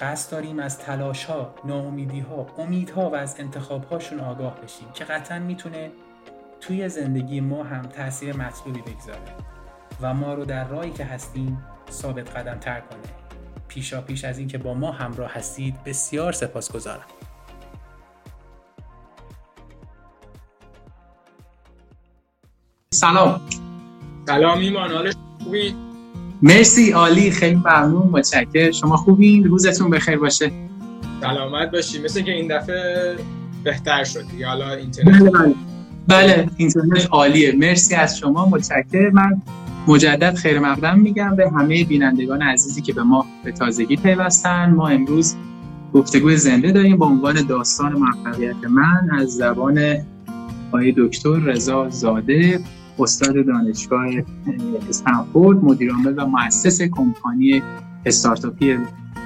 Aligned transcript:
قصد 0.00 0.30
داریم 0.32 0.58
از 0.58 0.78
تلاش 0.78 1.24
ها، 1.24 1.54
ناامیدی 1.64 2.20
ها، 2.20 2.46
امیدها 2.58 3.10
و 3.10 3.14
از 3.14 3.40
انتخاب 3.40 3.84
هاشون 3.84 4.20
آگاه 4.20 4.60
بشیم 4.60 4.88
که 4.94 5.04
قطعا 5.04 5.38
می‌تونه 5.38 5.90
توی 6.60 6.88
زندگی 6.88 7.40
ما 7.40 7.64
هم 7.64 7.82
تاثیر 7.82 8.36
مطلوبی 8.36 8.80
بگذاره 8.80 9.36
و 10.00 10.14
ما 10.14 10.34
رو 10.34 10.44
در 10.44 10.68
راهی 10.68 10.90
که 10.90 11.04
هستیم 11.04 11.64
ثابت 11.90 12.36
قدم 12.36 12.58
تر 12.58 12.80
کنه. 12.80 13.00
پیشا 13.68 14.00
پیش 14.00 14.24
از 14.24 14.38
اینکه 14.38 14.58
با 14.58 14.74
ما 14.74 14.92
همراه 14.92 15.30
هستید 15.34 15.84
بسیار 15.84 16.32
سپاسگزارم. 16.32 17.06
سلام. 22.94 23.40
سلام 24.26 24.58
ایمان 24.58 24.90
حالش 24.92 25.14
خوبی؟ 25.42 25.91
مرسی 26.42 26.90
عالی 26.90 27.30
خیلی 27.30 27.54
ممنون 27.54 28.08
متشکر 28.12 28.70
شما 28.70 28.96
خوبین؟ 28.96 29.44
روزتون 29.44 29.90
بخیر 29.90 30.18
باشه. 30.18 30.50
سلامت 31.20 31.70
باشی. 31.70 32.02
مثل 32.02 32.22
که 32.22 32.32
این 32.32 32.58
دفعه 32.58 33.16
بهتر 33.64 34.04
شد 34.04 34.24
حالا 34.46 34.72
اینترنت 34.72 35.22
بله 35.22 35.30
بله. 35.30 35.54
بله 36.08 36.48
اینترنت 36.56 37.08
عالیه. 37.10 37.52
مرسی 37.56 37.94
از 37.94 38.18
شما 38.18 38.46
متشکر 38.46 39.10
من 39.10 39.42
مجدد 39.88 40.34
خیر 40.34 40.58
مقدم 40.58 40.98
میگم 40.98 41.36
به 41.36 41.50
همه 41.50 41.84
بینندگان 41.84 42.42
عزیزی 42.42 42.82
که 42.82 42.92
به 42.92 43.02
ما 43.02 43.26
به 43.44 43.52
تازگی 43.52 43.96
پیوستن. 43.96 44.70
ما 44.70 44.88
امروز 44.88 45.34
گفتگوی 45.92 46.36
زنده 46.36 46.72
داریم 46.72 46.96
با 46.96 47.06
عنوان 47.06 47.46
داستان 47.46 47.92
موفقیت 47.92 48.64
من 48.70 49.10
از 49.18 49.28
زبان 49.28 49.96
آقای 50.68 50.94
دکتر 50.98 51.36
رضا 51.36 51.88
زاده. 51.88 52.60
استاد 52.98 53.46
دانشگاه 53.46 54.06
استنفورد 54.88 55.64
مدیرعامل 55.64 56.14
و 56.16 56.26
مؤسس 56.26 56.82
کمپانی 56.82 57.62
استارتاپی 58.06 58.78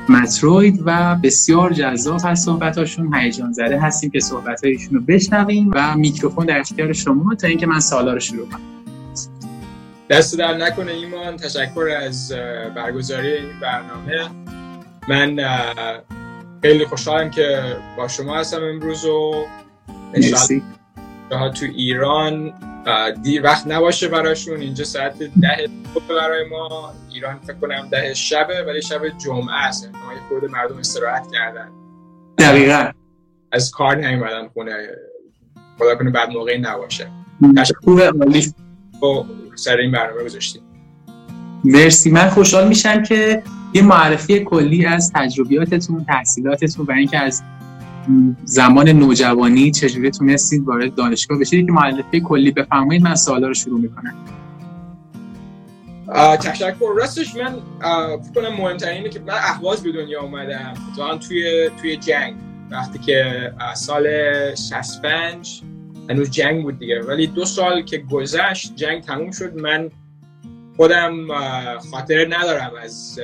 متروید 0.09 0.83
و 0.85 1.17
بسیار 1.23 1.73
جذاب 1.73 2.21
هست 2.25 2.45
صحبتاشون 2.45 3.15
هیجان 3.15 3.53
زده 3.53 3.81
هستیم 3.81 4.11
که 4.11 4.21
صحبت 4.21 4.63
رو 4.91 5.01
بشنویم 5.01 5.71
و 5.75 5.97
میکروفون 5.97 6.47
در 6.47 6.61
اختیار 6.61 6.93
شما 6.93 7.35
تا 7.35 7.49
اینکه 7.49 7.67
من 7.67 7.81
سوالا 7.81 8.13
رو 8.13 8.21
شروع 8.21 8.49
کنم. 8.49 8.61
دست 10.11 10.39
در 10.39 10.57
نکنه 10.57 10.93
ایمان 10.93 11.37
تشکر 11.37 11.89
از 12.07 12.33
برگزاری 12.77 13.33
این 13.33 13.61
برنامه. 13.63 14.29
من 15.09 15.37
خیلی 16.63 16.85
خوشحالم 16.85 17.31
که 17.31 17.77
با 17.97 18.09
شما 18.09 18.37
هستم 18.37 18.63
امروز 18.63 19.05
و 19.05 19.45
تو 21.31 21.67
ایران 21.77 22.53
دیر 23.23 23.43
وقت 23.45 23.67
نباشه 23.67 24.09
براشون. 24.09 24.61
اینجا 24.61 24.85
ساعت 24.85 25.19
ده 25.19 25.69
برای 26.09 26.49
ما. 26.49 26.93
ایران 27.13 27.39
فکر 27.39 27.57
کنم 27.57 27.89
ده 27.91 28.15
شبه 28.15 28.65
ولی 28.67 28.83
شب 28.83 29.01
جمعه 29.19 29.55
است. 29.55 29.85
ما 29.85 30.13
یه 30.13 30.19
خورده 30.29 30.49
مردم 30.49 30.79
استراحت 30.79 31.27
کردن. 31.33 31.69
دقیقا. 32.39 32.91
از 33.53 33.71
کار 33.71 33.97
نیومدن 33.97 34.49
خونه. 34.49 34.89
خدا 35.79 35.95
کنه 35.95 36.11
بعد 36.11 36.31
موقعی 36.31 36.59
نباشه. 36.59 37.11
عالی. 38.21 38.55
سر 39.55 39.77
این 39.77 39.93
برنامه 39.93 40.25
گذاشتیم. 40.25 40.63
مرسی. 41.65 42.11
من 42.11 42.29
خوشحال 42.29 42.69
میشم 42.69 43.03
که 43.03 43.43
یه 43.73 43.83
معرفی 43.83 44.45
کلی 44.45 44.87
از 44.87 45.13
تجربیاتتون 45.15 46.05
تحصیلاتتون 46.05 46.87
و 46.87 46.93
اینکه 46.93 47.19
از 47.19 47.43
زمان 48.45 48.89
نوجوانی 48.89 49.71
چجوری 49.71 50.11
تونستید 50.11 50.65
وارد 50.65 50.95
دانشگاه 50.95 51.39
بشید؟ 51.39 51.67
که 51.67 51.73
معرفی 51.73 52.21
کلی 52.21 52.51
بفرمایید 52.51 53.03
من 53.03 53.15
سوالا 53.15 53.49
رو 53.49 53.55
شروع 53.55 53.81
می‌کنم. 53.81 54.15
تشکر. 56.41 56.75
راستش 56.97 57.37
من 57.37 57.55
فکر 58.23 58.33
کنم 58.35 58.55
مهمترین 58.57 58.97
اینه 58.97 59.09
که 59.09 59.21
من 59.21 59.35
اهواز 59.35 59.83
به 59.83 59.93
دنیا 59.93 60.23
اومدم. 60.23 60.75
تو 60.97 61.19
توی 61.19 61.71
توی 61.81 61.97
جنگ. 61.97 62.35
وقتی 62.71 62.99
که 62.99 63.53
سال 63.75 64.05
65 64.55 65.63
هنوز 66.11 66.31
جنگ 66.31 66.63
بود 66.63 66.79
دیگه. 66.79 67.01
ولی 67.03 67.27
دو 67.27 67.45
سال 67.45 67.83
که 67.83 67.99
گذشت 67.99 68.77
جنگ 68.77 69.03
تموم 69.03 69.31
شد. 69.31 69.55
من 69.55 69.91
خودم 70.77 71.27
خاطره 71.91 72.29
ندارم 72.31 72.71
از 72.83 73.21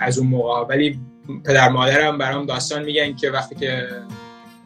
از 0.00 0.18
اون 0.18 0.28
موقع. 0.28 0.66
ولی 0.66 1.00
پدر 1.44 1.68
مادرم 1.68 2.18
برام 2.18 2.46
داستان 2.46 2.84
میگن 2.84 3.14
که 3.14 3.30
وقتی 3.30 3.54
که 3.54 3.88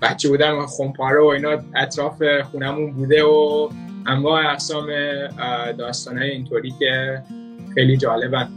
بچه 0.02 0.28
بودم 0.28 0.66
خونپاره 0.66 1.20
و 1.20 1.26
اینا 1.26 1.58
اطراف 1.76 2.22
خونمون 2.50 2.92
بوده 2.92 3.24
و 3.24 3.68
انواع 4.06 4.52
اقسام 4.52 4.86
داستان 5.78 6.18
های 6.18 6.30
اینطوری 6.30 6.74
که 6.78 7.22
خیلی 7.74 7.96
جالبن. 7.96 8.48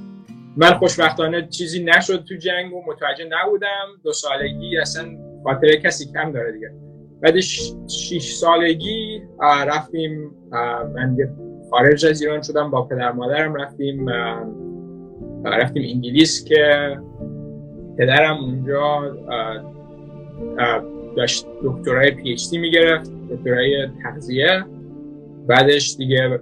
من 0.58 0.74
خوشبختانه 0.74 1.48
چیزی 1.48 1.84
نشد 1.84 2.24
تو 2.24 2.36
جنگ 2.36 2.74
و 2.74 2.84
متوجه 2.88 3.26
نبودم. 3.32 3.88
دو 4.04 4.14
سالگی 4.14 4.78
اصلا 4.78 5.06
خاطره 5.44 5.78
کسی 5.78 6.12
کم 6.14 6.32
داره 6.32 6.52
دیگه. 6.52 6.72
بعد 7.22 7.40
شیش 7.40 8.34
سالگی 8.34 9.22
رفتیم 9.68 10.32
من 10.96 11.18
خارج 11.70 12.06
از 12.06 12.22
ایران 12.22 12.42
شدم 12.42 12.72
با 12.72 12.86
پدر 12.86 13.12
مادرم 13.12 13.56
رفتیم 13.56 14.10
رفتیم 15.46 15.84
انگلیس 15.96 16.46
که 16.46 16.98
پدرم 18.02 18.38
اونجا 18.38 19.16
داشت 21.18 21.48
دکترای 21.64 22.12
دی 22.12 22.58
می‌گرفت 22.58 23.12
دکترای 23.32 23.88
تغذیه. 24.04 24.66
بعدش 25.48 25.96
دیگه 25.98 26.40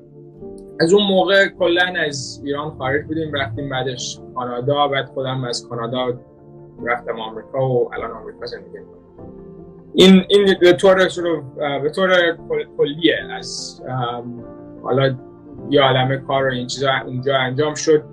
از 0.81 0.93
اون 0.93 1.03
موقع 1.03 1.47
کلا 1.47 1.93
از 2.07 2.41
ایران 2.45 2.69
خارج 2.77 3.05
بودیم 3.05 3.33
رفتیم 3.33 3.69
بعدش 3.69 4.19
کانادا. 4.35 4.87
بعد 4.87 5.05
خودم 5.05 5.43
از 5.43 5.67
کانادا 5.69 6.19
رفتم 6.85 7.19
آمریکا 7.19 7.69
و 7.69 7.93
الان 7.93 8.11
آمریکا 8.11 8.45
زندگی 8.45 8.77
این 9.93 10.23
این 10.29 10.55
به 10.61 10.73
طور 10.73 10.95
به 11.83 11.89
طور 11.89 12.09
کلیه 12.77 13.15
از 13.37 13.81
حالا 14.83 15.15
یه 15.69 15.81
عالمه 15.81 16.17
کار 16.17 16.47
و 16.47 16.51
این 16.51 16.67
چیزا 16.67 16.91
اونجا 17.05 17.37
انجام 17.37 17.73
شد. 17.73 18.03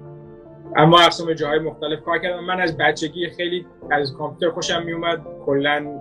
اما 0.76 1.00
اقسام 1.00 1.32
جاهای 1.32 1.58
مختلف 1.58 2.00
کار 2.02 2.18
کردم. 2.18 2.44
من 2.44 2.60
از 2.60 2.76
بچگی 2.76 3.30
خیلی 3.30 3.66
از 3.90 4.12
کامپیوتر 4.12 4.54
خوشم 4.54 4.82
میومد. 4.82 5.20
کلا 5.46 6.00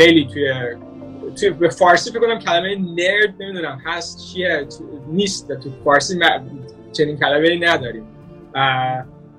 خیلی 0.00 0.28
توی 0.32 0.52
توی 1.40 1.50
به 1.50 1.68
فارسی 1.68 2.10
فکر 2.10 2.20
کنم 2.20 2.38
کلمه 2.38 2.76
نرد 2.78 3.34
نمی‌دونم. 3.40 3.80
هست 3.84 4.32
چیه؟ 4.32 4.66
نیست. 5.08 5.52
تو 5.52 5.70
فارسی 5.84 6.20
چنین 6.92 7.16
کلمه 7.16 7.48
ای 7.48 7.58
نداریم 7.58 8.04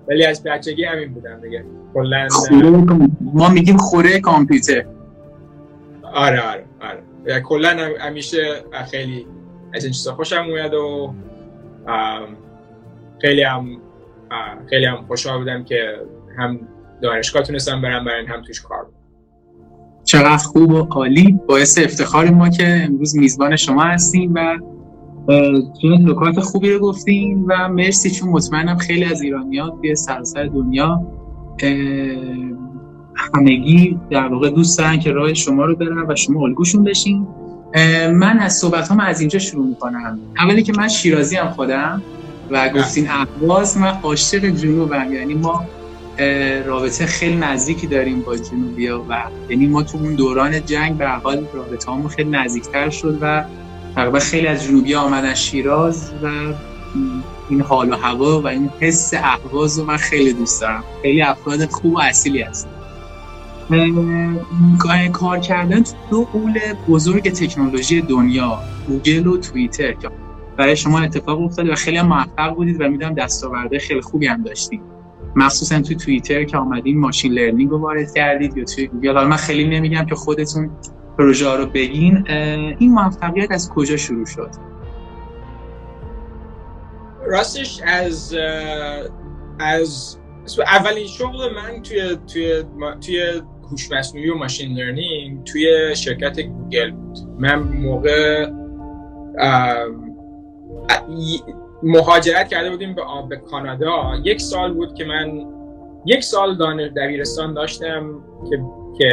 ولی 0.07 0.25
از 0.25 0.44
بچگی 0.44 0.83
همین 0.83 1.13
بودم 1.13 1.42
دیگه. 1.42 1.65
کلا 1.94 2.27
ما 3.21 3.50
میگیم 3.50 3.77
خوره 3.77 4.19
کامپیوتر. 4.19 4.86
آره 6.13 6.42
آره 6.42 6.65
آره. 6.81 7.42
کلا 7.42 7.69
همیشه 8.00 8.63
خیلی 8.92 9.27
از 9.74 9.83
این 9.83 9.94
چیزا 9.94 10.13
خوشم 10.13 10.45
اومد 10.50 10.74
و 10.74 11.13
خیلی 13.21 13.44
هم 13.44 13.77
خیلی 14.69 14.85
هم 14.85 14.97
خوشحال 15.07 15.39
بودم 15.39 15.63
که 15.63 15.97
هم 16.38 16.59
دانشگاه 17.01 17.44
تونستم 17.44 17.81
برم 17.81 18.06
برای 18.06 18.25
هم 18.25 18.41
توش 18.41 18.62
کار 18.62 18.83
بودم 18.83 18.97
چقدر 20.03 20.38
خوب 20.38 20.71
و 20.71 20.77
عالی. 20.77 21.39
باعث 21.47 21.77
افتخار 21.77 22.30
ما 22.30 22.50
که 22.50 22.83
امروز 22.83 23.18
میزبان 23.18 23.56
شما 23.56 23.83
هستیم 23.83 24.33
و 24.35 24.57
چون 25.81 26.09
نکات 26.09 26.39
خوبی 26.39 26.71
رو 26.71 26.80
گفتیم 26.80 27.45
و 27.50 27.69
مرسی 27.69 28.12
چون 28.12 28.29
مطمئنم 28.29 28.77
خیلی 28.77 29.06
از 29.06 29.21
ایرانیان 29.21 29.71
توی 29.81 29.95
سراسر 29.95 30.44
دنیا 30.44 31.01
همگی 33.15 34.00
در 34.09 34.27
واقع 34.27 34.50
دوست 34.50 34.77
دارن 34.77 35.00
که 35.00 35.12
راه 35.12 35.33
شما 35.33 35.65
رو 35.65 35.75
برن 35.75 36.06
و 36.09 36.15
شما 36.15 36.44
الگوشون 36.44 36.83
بشین. 36.83 37.27
من 38.12 38.40
از 38.40 38.58
صحبت 38.58 38.92
هم 38.92 39.00
از 39.00 39.20
اینجا 39.20 39.40
شروع 39.40 39.68
می‌کنم. 39.68 40.20
اولی 40.38 40.64
که 40.64 40.74
من 40.78 40.88
شیرازی 40.88 41.36
هم 41.36 41.50
خودم 41.50 42.02
و 42.52 42.70
گفتین 42.70 43.10
اهواز 43.10 43.78
من 43.78 44.00
عاشق 44.04 44.46
جنوبم. 44.46 45.14
یعنی 45.14 45.34
ما 45.34 45.66
رابطه 46.66 47.06
خیلی 47.06 47.36
نزدیکی 47.36 47.88
داریم 47.88 48.22
با 48.22 48.38
جنوبیا 48.38 49.06
و 49.10 49.24
یعنی 49.50 49.68
ما 49.68 49.84
تو 49.84 49.98
اون 49.98 50.16
دوران 50.16 50.66
جنگ 50.66 50.98
به 50.98 51.10
حال 51.10 51.46
رابطه 51.54 51.92
همون 51.92 52.08
خیلی 52.08 52.30
نزدیکتر 52.30 52.90
شد 52.90 53.18
و 53.22 53.44
تقریبا 53.96 54.20
خیلی 54.20 54.48
از 54.48 54.64
جنوبی 54.64 54.96
آمدن 54.96 55.34
شیراز 55.34 56.12
و 56.24 56.28
این 57.50 57.62
حال 57.62 57.94
و 57.94 57.96
هوا 57.96 58.42
و 58.42 58.48
این 58.48 58.70
حس 58.80 59.14
اهواز 59.14 59.80
رو 59.80 59.86
من 59.86 59.98
خیلی 59.98 60.34
دوست 60.34 60.62
دارم. 60.62 60.84
خیلی 61.02 61.22
افراد 61.22 61.66
خوب 61.66 61.94
و 61.94 62.00
اصیلی 62.00 62.42
هست 62.42 62.68
کار 65.12 65.39
کردن 65.39 65.83
تو 65.83 65.94
دو 66.10 66.24
غول 66.24 66.60
بزرگ 66.89 67.31
تکنولوژی 67.31 68.01
دنیا 68.01 68.60
گوگل 68.88 69.27
و 69.27 69.38
توییتر 69.38 69.92
که 69.92 70.10
برای 70.57 70.75
شما 70.75 71.00
اتفاق 71.00 71.42
افتاد 71.42 71.69
و 71.69 71.75
خیلی 71.75 72.01
موفق 72.01 72.56
بودید 72.56 72.81
و 72.81 72.89
می‌دونم 72.89 73.13
دستاورده 73.13 73.80
خیلی 73.80 74.01
خوبی 74.01 74.27
هم 74.27 74.44
داشتید. 74.44 74.81
مخصوصا 75.36 75.81
تو 75.81 75.95
توییتر 75.95 76.44
که 76.44 76.57
آمدین 76.57 77.00
machine 77.00 77.31
learning 77.33 77.69
رو 77.69 77.77
وارد 77.77 78.13
کردید 78.13 78.57
یا 78.57 78.63
توی 78.63 78.88
گوگل. 78.88 79.13
حالا 79.15 79.27
من 79.27 79.36
خیلی 79.36 79.68
نمیگم 79.68 80.06
که 80.06 80.15
خودتون 80.15 80.69
پروژه 81.18 81.57
رو 81.57 81.65
بگین. 81.65 82.27
این 82.80 82.94
موفقیت 82.94 83.51
از 83.51 83.69
کجا 83.69 83.98
شروع 83.98 84.25
شد؟ 84.25 84.50
راستش 87.27 87.81
از 87.86 88.36
از 89.60 90.18
اولین 90.68 91.07
شغل 91.07 91.54
من 91.56 91.81
توی 91.81 92.18
توی 92.33 92.63
توی 93.01 93.42
هوش 93.74 93.92
مصنوعی 93.92 94.30
و 94.30 94.36
machine 94.36 94.77
learning 94.77 95.44
توی 95.44 95.96
شرکت 95.96 96.40
گوگل 96.40 96.92
بود. 96.92 97.18
من 97.40 97.60
موقع 97.60 98.50
مهاجرت 101.84 102.48
کرده 102.48 102.70
بودیم 102.70 102.96
به 102.96 103.02
به 103.30 103.36
کانادا. 103.36 104.14
یک 104.24 104.42
سال 104.42 104.74
بود 104.74 104.94
که 104.94 105.06
من 105.06 105.48
یک 106.06 106.24
سال 106.24 106.58
دانش 106.58 106.92
دبیرستان 106.96 107.54
داشتم 107.54 108.24
که 108.50 108.64
که 108.98 109.10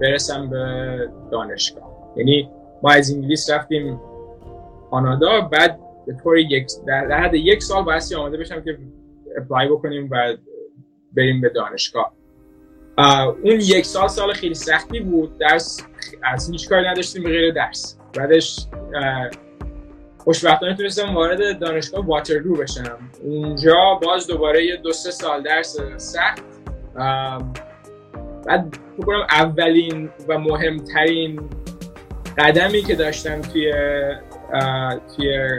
برسم 0.00 0.50
به 0.50 1.08
دانشگاه. 1.30 2.12
یعنی 2.16 2.50
ما 2.82 2.90
از 2.90 3.14
انگلیس 3.14 3.50
رفتیم 3.50 4.00
کانادا 4.90 5.40
بعد 5.40 5.78
به 6.06 6.16
طور 6.22 6.38
یک 6.38 6.66
در 6.86 7.20
حد 7.20 7.34
یک 7.34 7.62
سال 7.62 7.84
باید 7.84 8.02
آماده 8.18 8.36
بشم 8.36 8.62
که 8.62 8.78
اپلای 9.36 9.68
بکنیم 9.68 10.08
و 10.10 10.36
بریم 11.16 11.40
به 11.40 11.48
دانشگاه. 11.48 12.12
اون 13.42 13.60
یک 13.60 13.86
سال 13.86 14.08
سال 14.08 14.32
خیلی 14.32 14.54
سختی 14.54 15.00
بود. 15.00 15.38
درس 15.38 15.80
از 16.22 16.50
هیچ 16.50 16.68
کاری 16.68 16.88
نداشتیم 16.88 17.22
به 17.22 17.28
غیر 17.28 17.52
درس. 17.52 17.98
بعدش 18.14 18.66
خوشبختانه 20.18 20.76
تونستم 20.76 21.14
وارد 21.14 21.58
دانشگاه 21.58 22.06
واترلو 22.06 22.56
بشم. 22.56 22.98
اونجا 23.22 23.98
باز 24.02 24.26
دوباره 24.26 24.64
یه 24.64 24.76
دو 24.76 24.92
سه 24.92 25.10
سال 25.10 25.42
درس 25.42 25.76
سخت. 25.96 26.42
بعد 28.46 28.78
بکنم 28.98 29.26
اولین 29.30 30.10
و 30.28 30.38
مهمترین 30.38 31.50
قدمی 32.38 32.82
که 32.82 32.94
داشتم 32.94 33.40
توی 33.40 33.72
توی 35.16 35.50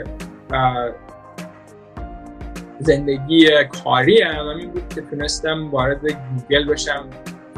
زندگی 2.80 3.48
کاری 3.84 4.22
هم 4.22 4.48
همین 4.48 4.70
بود 4.70 4.94
که 4.94 5.00
تونستم 5.00 5.70
وارد 5.70 6.00
گوگل 6.00 6.68
بشم. 6.68 7.06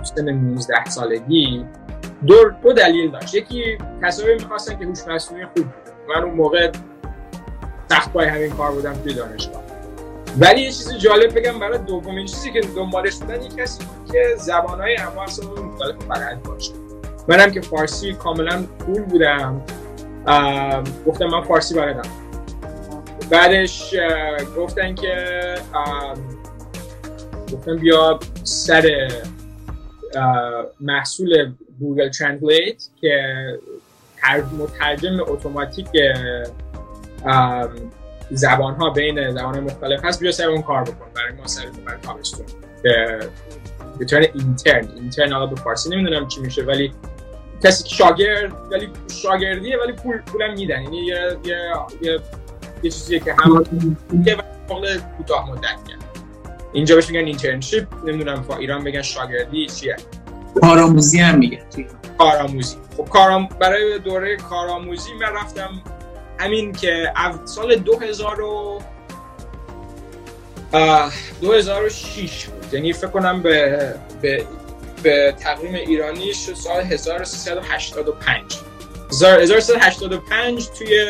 سن 0.03 0.31
19 0.31 0.85
سالگی. 0.85 1.65
دو, 2.27 2.51
دو 2.63 2.73
دلیل 2.73 3.11
داشت. 3.11 3.35
یکی 3.35 3.79
کسایی 4.03 4.35
می‌خواستن 4.35 4.79
که 4.79 4.85
هوش 4.85 4.99
مصنوعی 5.09 5.45
خوب 5.45 5.55
بود 5.55 5.75
من 6.09 6.25
اون 6.25 6.35
موقع 6.35 6.73
سخت 7.91 8.13
پای 8.13 8.27
همین 8.27 8.51
کار 8.51 8.73
بودم 8.73 8.93
توی 8.93 9.15
دانشگاه. 9.15 9.63
ولی 10.39 10.61
یه 10.61 10.67
چیزی 10.67 10.99
جالب 10.99 11.39
بگم 11.39 11.59
برای 11.59 11.79
دومین 11.79 12.27
چیزی 12.27 12.53
که 12.53 12.61
دنبالش 12.61 13.17
بودن 13.17 13.43
یک 13.43 13.57
کسی 13.57 13.85
بود 13.85 14.13
که 14.13 14.35
زبانهای 14.39 14.97
انواع 14.97 15.27
مختلف 15.65 15.95
بلد 16.09 16.43
باشه. 16.43 16.73
منم 17.29 17.51
که 17.51 17.61
فارسی 17.61 18.13
کاملا 18.13 18.63
full 18.79 19.03
بودم. 19.03 19.63
گفتم 21.07 21.27
من 21.27 21.43
فارسی 21.43 21.75
بلدم. 21.75 22.09
بعدش 23.31 23.95
گفتن 24.57 24.95
که 24.95 25.15
گفتن 27.53 27.77
بیا 27.77 28.19
سر 28.45 29.11
محصول 30.81 31.53
Google 31.81 32.09
Translate 32.09 32.83
که 33.01 33.23
مترجم 34.59 35.21
اتوماتیک 35.21 35.89
زبان 38.31 38.75
ها 38.75 38.91
بین 38.91 39.31
زبان 39.31 39.61
مختلف 39.61 40.05
هست 40.05 40.21
بیا 40.21 40.33
سر 40.33 40.49
اون 40.49 40.63
کار 40.63 40.83
بکن 40.83 41.07
برای 41.17 41.33
ما 41.33 41.47
سر 41.47 41.67
برای 41.87 42.01
تابستون. 42.01 42.47
به 43.99 44.05
طور 44.05 44.21
اینترن 44.21 44.89
اینترن 44.95 45.33
حالا 45.33 45.47
به 45.47 45.57
فارسی 45.57 45.91
نمی‌دونم 45.91 46.29
چی 46.29 46.41
میشه 46.41 46.63
ولی 46.63 46.93
کسی 47.65 47.85
که 47.85 47.95
شاگرد 47.95 48.53
ولی 48.73 48.89
شاگردیه 49.23 49.79
ولی 49.79 49.93
پول 49.93 50.19
پولم 50.19 50.53
میدن. 50.53 50.83
یعنی 50.83 51.07
یه 51.07 51.37
یه 51.45 51.59
یه, 52.03 52.21
یه 52.83 52.91
چیزیه 52.91 53.21
که 53.21 53.35
هم 53.39 53.65
یه 54.27 54.37
شغل 54.69 54.99
کوتاه 55.17 55.51
مدت 55.51 55.63
کرد. 55.89 56.05
اینجا 56.73 56.95
بهش 56.95 57.11
میگن 57.11 57.27
اینترنشیپ 57.27 57.87
نمی‌دونم 58.05 58.43
فا 58.43 58.57
ایران 58.57 58.85
بگن 58.85 59.03
شاگردی 59.03 59.67
چیه. 59.67 59.97
کارآموزی 60.61 61.19
هم 61.19 61.39
میگن 61.39 61.63
کارآموزی. 62.19 62.77
خب 62.97 63.09
کارام 63.09 63.49
برای 63.61 63.99
دوره 63.99 64.37
کارآموزی 64.37 65.13
من 65.13 65.37
رفتم 65.37 65.83
همین 66.39 66.73
که 66.73 67.13
سال 67.45 67.77
2000 67.77 68.41
و 68.41 68.81
2006 71.41 72.47
بود. 72.47 72.75
یعنی 72.75 72.93
فکر 72.93 73.07
کنم 73.07 73.43
به 73.43 73.95
به 74.23 74.45
به 75.03 75.35
تقویم 75.41 75.75
ایرانی 75.75 76.33
سال 76.33 76.83
1385 76.83 78.55
1385 79.23 80.69
توی 80.69 81.07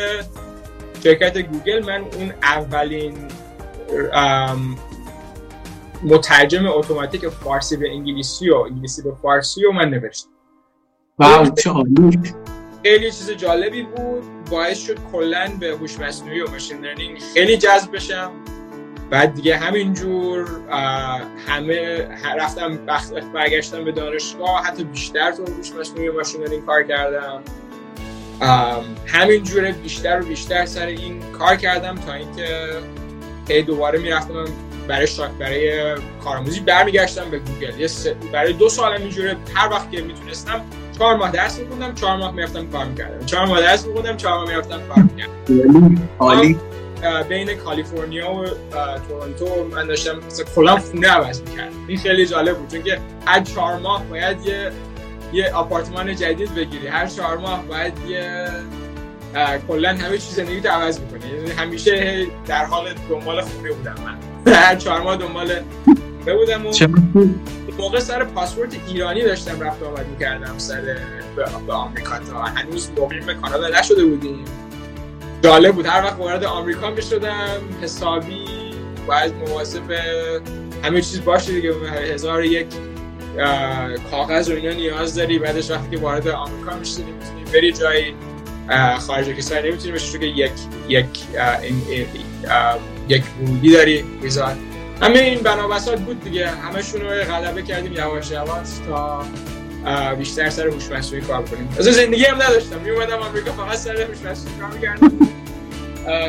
شرکت 1.03 1.37
گوگل 1.37 1.85
من 1.85 2.01
اون 2.01 2.33
اولین 2.43 3.17
مترجم 6.03 6.67
اتوماتیک 6.67 7.27
فارسی 7.27 7.77
به 7.77 7.89
انگلیسی 7.89 8.49
و 8.49 8.55
انگلیسی 8.55 9.01
به 9.01 9.13
فارسی 9.21 9.65
و 9.65 9.71
من 9.71 9.89
نوشتم. 9.89 10.29
خیلی 12.83 13.05
چیز 13.05 13.31
جالبی 13.31 13.83
بود. 13.83 14.23
باعث 14.51 14.85
شد 14.85 14.97
کلا 15.11 15.51
به 15.59 15.67
هوش 15.67 15.99
مصنوعی 15.99 16.41
و 16.41 16.49
machine 16.51 16.85
learning 16.85 17.19
خیلی 17.33 17.57
جذب 17.57 17.95
بشم. 17.95 18.31
بعد 19.09 19.33
دیگه 19.33 19.57
همینجور 19.57 20.47
همه 21.47 22.07
رفتم 22.37 22.79
برگشتم 23.33 23.83
به 23.83 23.91
دانشگاه 23.91 24.65
حتی 24.65 24.83
بیشتر 24.83 25.31
تو 25.31 25.45
هوش 25.53 25.71
مصنوعی 25.71 26.07
و 26.07 26.13
machine 26.13 26.41
learning 26.41 26.65
کار 26.65 26.83
کردم. 26.83 27.41
همینجوره 29.05 29.71
بیشتر 29.71 30.21
و 30.21 30.25
بیشتر 30.25 30.65
سر 30.65 30.85
این 30.85 31.19
کار 31.39 31.55
کردم 31.55 31.95
تا 31.95 32.13
اینکه 32.13 32.69
هی 33.49 33.61
دوباره 33.61 33.99
می‌رفتم 33.99 34.45
برای 34.87 35.07
شاک 35.07 35.31
برای 35.31 35.95
کارآموزی 36.23 36.59
برمیگشتم 36.59 37.29
به 37.29 37.39
گوگل. 37.39 37.87
برای 38.33 38.53
دو 38.53 38.69
سال 38.69 38.93
اینجوره 38.93 39.37
هر 39.53 39.69
وقت 39.69 39.91
که 39.91 40.01
می‌تونستم 40.01 40.61
چهار 40.97 41.17
ماه 41.17 41.31
درس 41.31 41.59
میخوندم 41.59 41.95
چهار 41.95 42.17
ماه 42.17 42.31
می‌رفتم 42.31 42.67
کار 42.67 42.85
می‌کردم. 42.85 43.25
چهار 43.25 43.45
ماه 43.45 43.61
درس 43.61 43.87
میخوندم 43.87 44.17
چهار 44.17 44.37
ماه 44.37 44.49
می‌رفتم 44.49 44.81
کار 44.89 45.03
می‌کردم. 45.03 46.07
عالی 46.19 46.57
بین 47.29 47.53
کالیفرنیا 47.53 48.31
و 48.31 48.45
تورنتو 49.07 49.67
من 49.71 49.87
داشتم 49.87 50.19
کلا 50.55 50.77
خونه 50.77 51.07
عوض 51.07 51.41
می‌کردم. 51.41 51.75
این 51.87 51.97
خیلی 51.97 52.25
جالب 52.25 52.57
بود 52.57 52.71
چون 52.71 52.83
که 52.83 52.99
هر 53.25 53.43
چهار 53.43 53.77
ماه 53.77 54.05
باید 54.05 54.45
یه 54.45 54.71
یه 55.33 55.53
آپارتمان 55.53 56.15
جدید 56.15 56.55
بگیری. 56.55 56.87
هر 56.87 57.07
چهار 57.07 57.37
ماه 57.37 57.65
باید 57.65 57.93
یه 58.07 58.47
کلا 59.67 59.89
همه 59.89 60.17
چیز 60.17 60.35
زندگی 60.35 60.61
تو 60.61 60.69
عوض 60.69 60.99
می‌کنی. 60.99 61.31
یعنی 61.31 61.51
همیشه 61.51 62.25
در 62.47 62.65
حال 62.65 62.93
دنبال 63.09 63.41
خونه 63.41 63.71
بودم 63.71 63.95
من. 64.05 64.53
هر 64.53 64.75
چهار 64.75 65.01
ماه 65.01 65.17
دنبال 65.17 65.51
بودم 66.25 66.65
و 66.65 66.71
موقع؟ 67.79 67.99
سر 67.99 68.23
پاسپورت 68.23 68.75
ایرانی 68.87 69.23
داشتم 69.23 69.59
رفت 69.59 69.83
آمد 69.83 70.07
می‌کردم 70.07 70.57
سر 70.57 70.97
به 71.67 71.73
آمریکا 71.73 72.19
تا 72.19 72.41
هنوز 72.41 72.89
مقیم 72.97 73.25
به 73.25 73.33
کانادا 73.33 73.67
نشده 73.79 74.05
بودیم. 74.05 74.45
جالب 75.41 75.75
بود. 75.75 75.85
هر 75.85 76.03
وقت 76.03 76.19
وارد 76.19 76.43
آمریکا 76.43 76.89
می‌شدم 76.89 77.59
حسابی 77.81 78.45
باید 79.07 79.33
مواظب 79.33 79.91
همه 80.83 81.01
چیز 81.01 81.23
باشه 81.25 81.53
دیگه. 81.53 81.73
هزار 82.13 82.45
یک 82.45 82.67
کاغذ 84.11 84.49
و 84.49 84.53
اینا 84.53 84.73
نیاز 84.73 85.15
داری. 85.15 85.39
بعدش 85.39 85.71
وقتی 85.71 85.95
که 85.95 86.01
وارد 86.01 86.27
آمریکا 86.27 86.75
می‌شدی 86.75 87.03
می‌تونی 87.03 87.43
بری 87.53 87.71
جایی 87.71 88.15
خارج 88.99 89.27
کشور. 89.27 89.67
نمی‌تونی 89.67 89.91
بشه 89.91 90.19
که 90.19 90.25
یک 90.25 90.51
یک 90.87 91.05
یک 93.09 93.23
ورودی 93.41 93.73
داری 93.73 94.05
ویزا. 94.21 94.51
همه 95.01 95.19
این 95.19 95.39
بنابسات 95.39 95.99
بود 95.99 96.23
دیگه. 96.23 96.49
همشون 96.49 97.01
رو 97.01 97.07
غلبه 97.09 97.61
کردیم 97.61 97.93
یواش 97.93 98.31
یواش 98.31 98.67
تا 98.89 99.23
بیشتر 100.15 100.49
سر 100.49 100.67
هوش 100.67 100.91
مصنوعی 100.91 101.25
کار 101.25 101.43
کنیم. 101.43 101.69
از 101.79 101.85
زندگی 101.85 102.25
هم 102.25 102.41
نداشتم. 102.41 102.79
میومدم 102.79 103.17
آمریکا 103.17 103.51
فقط 103.51 103.77
سر 103.77 104.01
هوش 104.01 104.17
مصنوعی 104.17 104.59
کار 104.59 104.69
می‌کردم. 104.69 105.11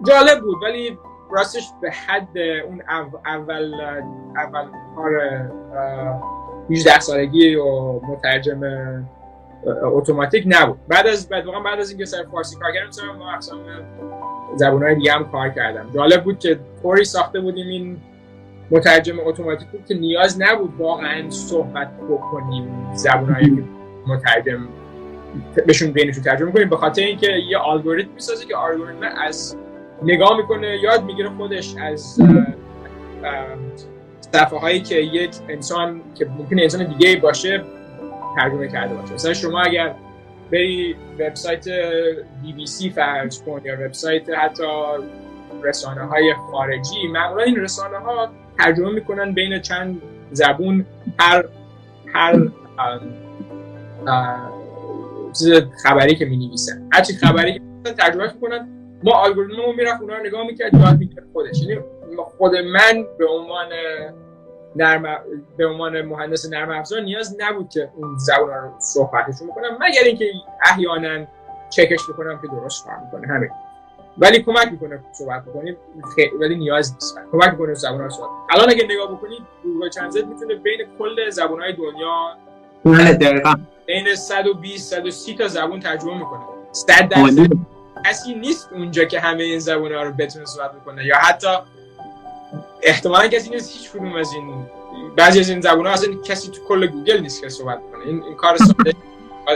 جالب 0.07 0.41
بود 0.41 0.63
ولی 0.63 0.97
راستش 1.31 1.71
به 1.81 1.91
حد 1.91 2.37
اون 2.37 2.83
اول 3.25 3.73
اول 4.37 4.65
کار 4.95 5.11
18 6.69 6.99
سالگی 6.99 7.55
و 7.55 7.99
مترجم 7.99 8.61
اتوماتیک 9.65 10.43
نبود. 10.47 10.77
بعد 10.87 11.07
از 11.07 11.29
بعد 11.29 11.45
واقعا 11.45 11.59
بعد 11.59 11.79
از 11.79 11.89
اینکه 11.89 12.05
سر 12.05 12.23
فارسی 12.31 12.55
کار 12.55 12.71
کردم 12.71 12.91
سر 12.91 13.11
ما 13.11 13.31
اقسام 13.31 13.59
زبانهای 14.55 14.95
دیگه 14.95 15.11
هم 15.11 15.31
کار 15.31 15.49
کردم. 15.49 15.85
جالب 15.95 16.23
بود 16.23 16.39
که 16.39 16.59
طوری 16.81 17.03
ساخته 17.03 17.39
بودیم 17.39 17.67
این 17.67 17.97
مترجم 18.71 19.19
اتوماتیک 19.25 19.67
بود 19.67 19.85
که 19.85 19.93
نیاز 19.95 20.41
نبود 20.41 20.73
واقعا 20.77 21.29
صحبت 21.29 21.87
بکنیم 22.09 22.93
زبانهای 22.93 23.63
مترجم 24.07 24.67
بهشون 25.67 25.91
بینشون 25.91 26.23
ترجمه 26.23 26.51
کنیم. 26.51 26.69
به 26.69 26.77
خاطر 26.77 27.01
اینکه 27.01 27.27
یه 27.27 27.67
الگوریتم 27.67 28.09
می‌سازه 28.15 28.45
که 28.45 28.57
الگوریتم 28.57 29.05
از 29.17 29.57
نگاه 30.03 30.37
می‌کنه 30.37 30.77
یاد 30.83 31.03
می‌گیره 31.03 31.29
خودش 31.29 31.75
از 31.81 32.19
صفحه 34.33 34.59
هایی 34.59 34.81
که 34.81 34.95
یک 34.95 35.35
انسان 35.49 36.01
که 36.15 36.25
ممکنه 36.25 36.61
انسان 36.61 36.83
دیگه 36.83 37.15
باشه 37.15 37.63
ترجمه 38.37 38.67
کرده 38.67 38.95
باشه. 38.95 39.13
مثلا 39.13 39.33
شما 39.33 39.61
اگر 39.61 39.95
بری 40.51 40.95
وبسایت 41.19 41.65
بی 42.41 42.53
بی 42.53 42.65
سی 42.65 42.89
فرض 42.89 43.41
کن 43.43 43.61
یا 43.65 43.73
وبسایت 43.73 44.29
حتی 44.29 44.63
رسانه 45.63 46.01
های 46.01 46.33
خارجی 46.51 47.07
معمولا 47.07 47.43
این 47.43 47.55
رسانه 47.55 47.97
ها 47.97 48.29
ترجمه 48.57 48.91
می‌کنن 48.91 49.33
بین 49.33 49.61
چند 49.61 50.01
زبون 50.31 50.85
هر 51.19 51.45
هر 52.13 52.49
چیز 55.39 55.53
خبری 55.83 56.15
که 56.15 56.25
می 56.25 56.37
نویسن 56.37 56.89
هر 56.93 57.01
چی 57.01 57.13
خبری 57.13 57.61
که 57.85 57.93
ترجمه 57.93 58.33
می‌کنن. 58.33 58.67
ما 59.03 59.23
الگوریتممون 59.23 59.75
می‌رفت 59.75 60.01
اونا 60.01 60.17
رو 60.17 60.25
نگاه 60.25 60.47
می‌کرد 60.47 60.73
یاد 60.73 60.99
می‌کرد 60.99 61.23
خودش. 61.33 61.61
یعنی 61.61 61.81
خود 62.37 62.55
من 62.55 63.05
به 63.19 63.25
عنوان 63.27 63.67
نرم 64.77 65.19
به 65.57 65.67
عنوان 65.67 66.01
مهندس 66.01 66.53
نرم 66.53 66.71
افزار 66.71 67.01
نیاز 67.01 67.35
نبود 67.39 67.69
که 67.69 67.89
اون 67.95 68.17
زبان 68.17 68.49
رو 68.49 68.71
صحبتشون 68.79 69.47
بکنم 69.47 69.77
مگر 69.79 70.03
اینکه 70.05 70.31
احیانا 70.65 71.25
چکش 71.69 71.99
بکنم 72.09 72.41
که 72.41 72.47
درست 72.47 72.85
کار 72.85 72.97
می‌کنه 73.05 73.27
همین. 73.27 73.49
ولی 74.17 74.43
کمک 74.43 74.71
می‌کنه 74.71 74.99
صحبت 75.11 75.45
بکنیم 75.45 75.77
ولی 76.39 76.55
نیاز 76.55 76.93
نیست. 76.93 77.19
کمک 77.31 77.49
می‌کنه 77.49 77.73
زبان 77.73 77.99
رو 77.99 78.09
صحبت 78.09 78.29
الان 78.49 78.69
اگه 78.69 78.85
نگاه 78.85 79.11
بکنید 79.11 79.41
Google 79.63 79.89
Translate 79.89 80.25
می‌تونه 80.25 80.55
بین 80.55 80.79
کل 80.99 81.29
زبان 81.29 81.61
های 81.61 81.73
دنیا 81.73 82.37
بله 82.85 83.13
دقیقاً. 83.13 83.53
بین 83.85 84.15
120 84.15 84.93
130 84.93 85.35
تا 85.35 85.47
زبان 85.47 85.79
ترجمه 85.79 86.13
می‌کنه. 86.17 86.39
100 86.71 87.09
درصد. 87.09 87.47
کسی 88.05 88.35
نیست 88.35 88.73
اونجا 88.73 89.03
که 89.03 89.19
همه 89.19 89.43
این 89.43 89.59
زبان 89.59 89.93
ها 89.93 90.03
رو 90.03 90.11
بتونه 90.11 90.45
صحبت 90.45 90.71
بکنه 90.71 91.05
یا 91.05 91.15
حتی 91.17 91.47
احتمالا 92.81 93.27
کسی 93.27 93.49
نیست 93.49 93.77
هیچ 93.77 93.91
کدوم 93.91 94.15
از 94.15 94.33
این 94.33 94.65
بعضی 95.15 95.39
از 95.39 95.49
این 95.49 95.61
زبان 95.61 95.85
ها 95.85 95.93
اصلا 95.93 96.13
کسی 96.13 96.51
تو 96.51 96.61
کل 96.67 96.87
گوگل 96.87 97.19
نیست 97.19 97.41
که 97.41 97.49
صحبت 97.49 97.81
کنه. 97.91 98.05
این, 98.05 98.23
این 98.23 98.35
کار 98.35 98.57
ساده 98.57 98.93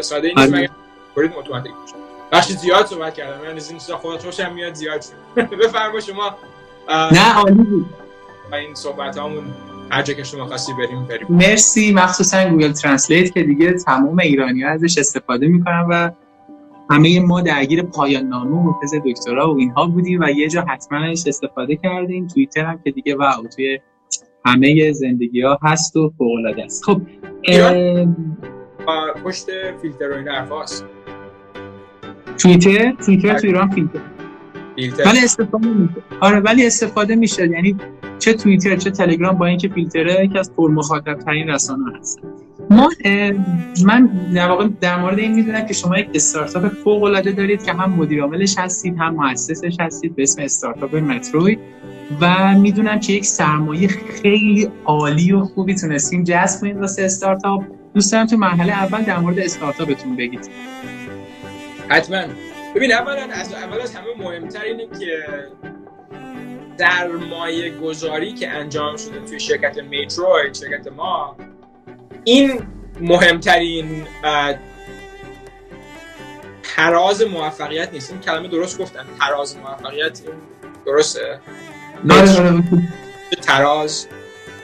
ساده 0.02 0.34
نیست. 0.38 0.54
مگر 0.54 0.70
الگوریتم 1.10 1.38
اتوماتیک 1.40 1.72
باشه 1.72 1.96
ببخشید 2.32 2.54
زیاد 2.54 2.86
صحبت 2.86 3.14
کردم. 3.14 3.42
من 3.42 3.56
از 3.56 3.70
این 3.70 3.80
چیزا 3.80 3.98
خودت 3.98 4.24
خوشم 4.24 4.54
میاد 4.54 4.74
زیاد 4.74 5.06
بفرما 5.64 6.00
شما 6.00 6.38
نه 6.90 7.34
عالی 7.34 7.64
بود. 7.64 7.86
این 8.54 8.76
صحبت 8.76 9.18
هامون 9.18 9.44
هر 9.90 10.02
جا 10.02 10.14
که 10.14 10.24
شما 10.24 10.46
خواستی 10.46 10.74
بریم 10.74 11.06
بریم. 11.06 11.28
مرسی. 11.30 11.94
مخصوصا 11.94 12.50
Google 12.50 12.72
Translate 12.72 13.34
که 13.34 13.44
دیگه 13.44 13.74
تمام 13.74 14.20
ایرانی 14.20 14.64
ها 14.64 14.70
ازش 14.70 14.98
استفاده 14.98 15.48
می‌کنن 15.48 15.86
و 15.90 16.12
همه 16.92 17.20
ما 17.20 17.42
درگیر 17.42 17.84
پایان 17.84 18.24
نامه 18.24 18.70
و 18.70 18.74
تز 18.84 18.94
دکترا 19.06 19.54
و 19.54 19.58
اینها 19.58 19.88
بودیم 19.88 20.20
و 20.22 20.30
یه 20.30 20.48
جا 20.48 20.62
حتما 20.62 21.00
ازش 21.00 21.28
استفاده 21.28 21.76
کردیم. 21.76 22.28
توییتر 22.28 22.66
هم 22.66 22.80
که 22.84 22.92
دیگه 22.92 23.16
wow 23.16 23.48
توی 23.56 23.80
همه 24.46 24.92
زندگی 24.92 25.42
ها 25.42 25.60
هست 25.62 25.96
و 25.96 26.14
فوق 26.18 26.32
العاده 26.32 26.64
است. 26.64 26.84
خب 26.86 27.02
پشت 29.24 29.46
فیلتر 29.82 30.12
و 30.12 30.16
این 30.16 30.28
حرفاست 30.28 30.86
توییتر؟ 32.38 32.92
توییتر 32.92 33.40
تو 33.40 33.48
ایران 33.48 33.70
فیلتر. 33.70 34.00
ولی 35.06 35.20
استفاده 35.24 35.68
میشه. 35.68 35.94
آره 36.20 36.40
ولی 36.40 36.66
استفاده 36.66 37.16
میشه. 37.16 37.48
یعنی 37.48 37.76
چه 38.20 38.34
توییتر 38.34 38.76
چه 38.76 38.92
تلگرام 38.92 39.38
با 39.38 39.46
اینکه 39.46 39.70
فیلتره 39.70 40.26
یکی 40.26 40.40
از 40.40 40.56
پر 40.56 40.72
مخاطب 40.72 41.14
ترین 41.14 41.50
رسانه 41.50 41.98
هست 42.00 42.20
ما 42.72 42.90
من 43.86 44.10
در 44.36 44.48
واقع 44.48 44.68
در 44.82 45.00
مورد 45.00 45.20
این 45.20 45.36
می‌دونم 45.36 45.66
که 45.66 45.74
شما 45.74 46.00
یک 46.00 46.10
استارتاپ 46.14 46.68
فوق 46.68 47.04
العاده 47.04 47.32
دارید 47.32 47.66
که 47.66 47.74
هم 47.74 47.90
مدیر 47.90 48.22
عاملش 48.22 48.58
هستید 48.58 48.96
هم 49.00 49.16
مؤسسش 49.16 49.76
هستید 49.80 50.16
به 50.16 50.24
اسم 50.24 50.42
استارتاپ 50.42 50.96
متروی 50.96 51.58
و 52.22 52.54
می‌دونم 52.54 53.00
که 53.00 53.14
یک 53.14 53.26
سرمایه 53.26 53.88
خیلی 53.88 54.70
عالی 54.86 55.32
و 55.32 55.42
خوبی 55.46 55.76
تونستین 55.76 56.24
جذب 56.24 56.62
کنید 56.62 56.78
واسه 56.78 57.04
استارتاپ. 57.04 57.64
دوست 57.94 58.12
دارم 58.12 58.26
تو 58.26 58.38
مرحله 58.38 58.74
اول 58.74 59.02
در 59.02 59.20
مورد 59.20 59.40
استارتاپتون 59.40 60.16
بگید. 60.16 60.50
حتما. 61.88 62.22
ببین 62.76 62.94
اولا 62.94 63.28
از 63.34 63.54
اول 63.54 63.82
از 63.82 63.96
همه 63.96 64.06
مهمتر 64.20 64.62
اینه 64.62 64.88
که 65.00 65.24
سرمایه 66.78 67.72
گذاری 67.80 68.34
که 68.34 68.50
انجام 68.50 68.98
شده 68.98 69.20
توی 69.30 69.40
شرکت 69.40 69.78
میتروید 69.78 70.54
شرکت 70.54 70.88
ما 70.98 71.36
این 72.24 72.62
مهمترین 73.02 74.08
تراز 76.64 77.22
موفقیت 77.22 77.94
نیست. 77.94 78.12
این 78.12 78.22
کلمه 78.22 78.48
درست 78.48 78.78
گفتن 78.78 79.06
تراز 79.20 79.58
موفقیت 79.58 80.22
این 80.26 80.36
درسته؟ 80.86 81.40
آره، 82.10 82.40
آره. 82.40 82.64
تراز؟ 83.42 84.08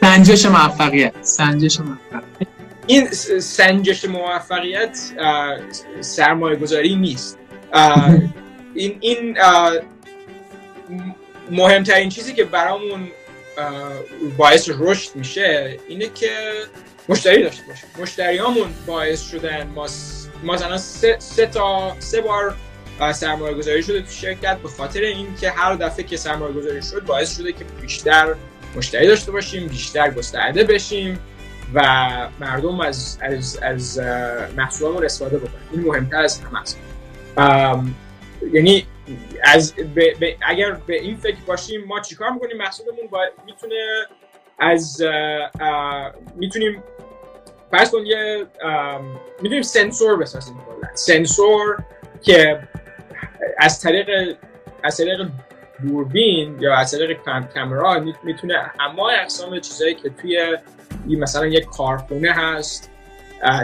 سنجش 0.01 0.45
موفقیت. 0.45 1.13
سنجش 1.21 1.79
موفقیت. 1.79 2.47
این 2.87 3.11
سنجش 3.39 4.05
موفقیت 4.05 4.99
سرمایه 6.01 6.55
گذاری 6.55 6.95
نیست. 6.95 7.37
این 8.73 8.97
این 8.99 9.37
مهمترین 11.51 12.09
چیزی 12.09 12.33
که 12.33 12.43
برامون 12.43 13.07
باعث 14.37 14.69
رشد 14.79 15.15
میشه 15.15 15.79
اینه 15.87 16.09
که 16.09 16.29
مشتری 17.09 17.43
داشته 17.43 17.63
باشیم 17.63 17.89
مشتریامون 17.99 18.73
باعث 18.87 19.29
شدن 19.29 19.67
ما 19.67 19.87
مثلا 20.43 20.77
سه, 20.77 21.15
سه 21.19 21.45
تا 21.45 21.95
سه 21.99 22.21
بار 22.21 22.55
سرمایه 23.13 23.53
گذاری 23.53 23.83
شده 23.83 24.01
تو 24.01 24.11
شرکت. 24.11 24.57
به 24.57 24.69
خاطر 24.69 25.01
اینکه 25.01 25.49
هر 25.49 25.75
دفعه 25.75 26.03
که 26.03 26.17
سرمایه 26.17 26.53
گذاری 26.53 26.81
شد 26.81 27.05
باعث 27.05 27.37
شده 27.37 27.51
که 27.51 27.63
بیشتر 27.81 28.35
مشتری 28.75 29.07
داشته 29.07 29.31
باشیم 29.31 29.67
بیشتر 29.67 30.11
گسترده 30.11 30.63
بشیم 30.63 31.19
و 31.73 31.81
مردم 32.39 32.79
از 32.79 33.17
از 33.21 33.59
از 33.61 33.99
محصولمون 34.57 35.05
استفاده 35.05 35.37
بکنن. 35.37 35.61
این 35.71 35.81
مهمتر 35.81 36.21
از 36.21 36.39
همه 36.39 36.61
است. 36.61 36.79
یعنی 38.53 38.85
از 39.43 39.73
اگر 40.47 40.71
به 40.71 41.01
این 41.01 41.17
فکر 41.17 41.37
باشیم 41.47 41.83
ما 41.83 41.99
چیکار 41.99 42.29
می‌کنیم؟ 42.29 42.57
محصولمون 42.57 43.09
می‌تونه 43.45 43.75
از 44.57 45.01
می‌تونیم 46.35 46.83
فرض 47.71 47.91
کن 47.91 48.05
یه 48.05 48.45
می‌تونیم 49.41 49.61
سنسور 49.61 50.17
بسازیم 50.17 50.57
سنسور 50.93 51.77
که 52.21 52.59
از 53.57 53.81
طریق 53.81 54.37
از 54.83 54.97
طریق 54.97 55.27
دوربین 55.87 56.57
یا 56.59 56.75
از 56.75 56.91
طریق 56.91 57.17
کامرا 57.53 58.05
می‌تونه 58.23 58.71
همه 58.79 59.03
اقسام 59.03 59.59
چیزایی 59.59 59.95
که 59.95 60.09
توی 60.09 60.57
مثلا 61.07 61.45
یک 61.45 61.65
کارخونه 61.65 62.31
هست 62.31 62.91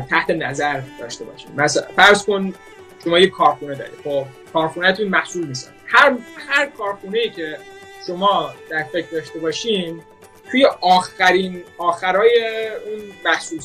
تحت 0.10 0.30
نظر 0.30 0.82
داشته 1.00 1.26
باشیم. 1.26 1.52
مثلا 1.56 1.84
فرض 1.96 2.26
کن 2.26 2.54
شما 3.04 3.20
یک 3.20 3.32
کارخونه 3.32 3.76
دارید. 3.76 3.94
خب 4.04 4.26
کارخونهتون 4.54 5.08
محصول 5.08 5.48
می‌سازه 5.48 5.74
هر 5.88 6.18
هر 6.48 6.66
کارخونه 6.66 7.20
ای 7.20 7.30
که 7.30 7.58
شما 8.08 8.54
در 8.70 8.84
فکر 8.84 9.08
داشته 9.12 9.40
باشین 9.40 10.02
توی 10.52 10.66
آخرین 10.82 11.64
آخرای 11.78 12.32
اون 12.86 13.02
محصول 13.26 13.60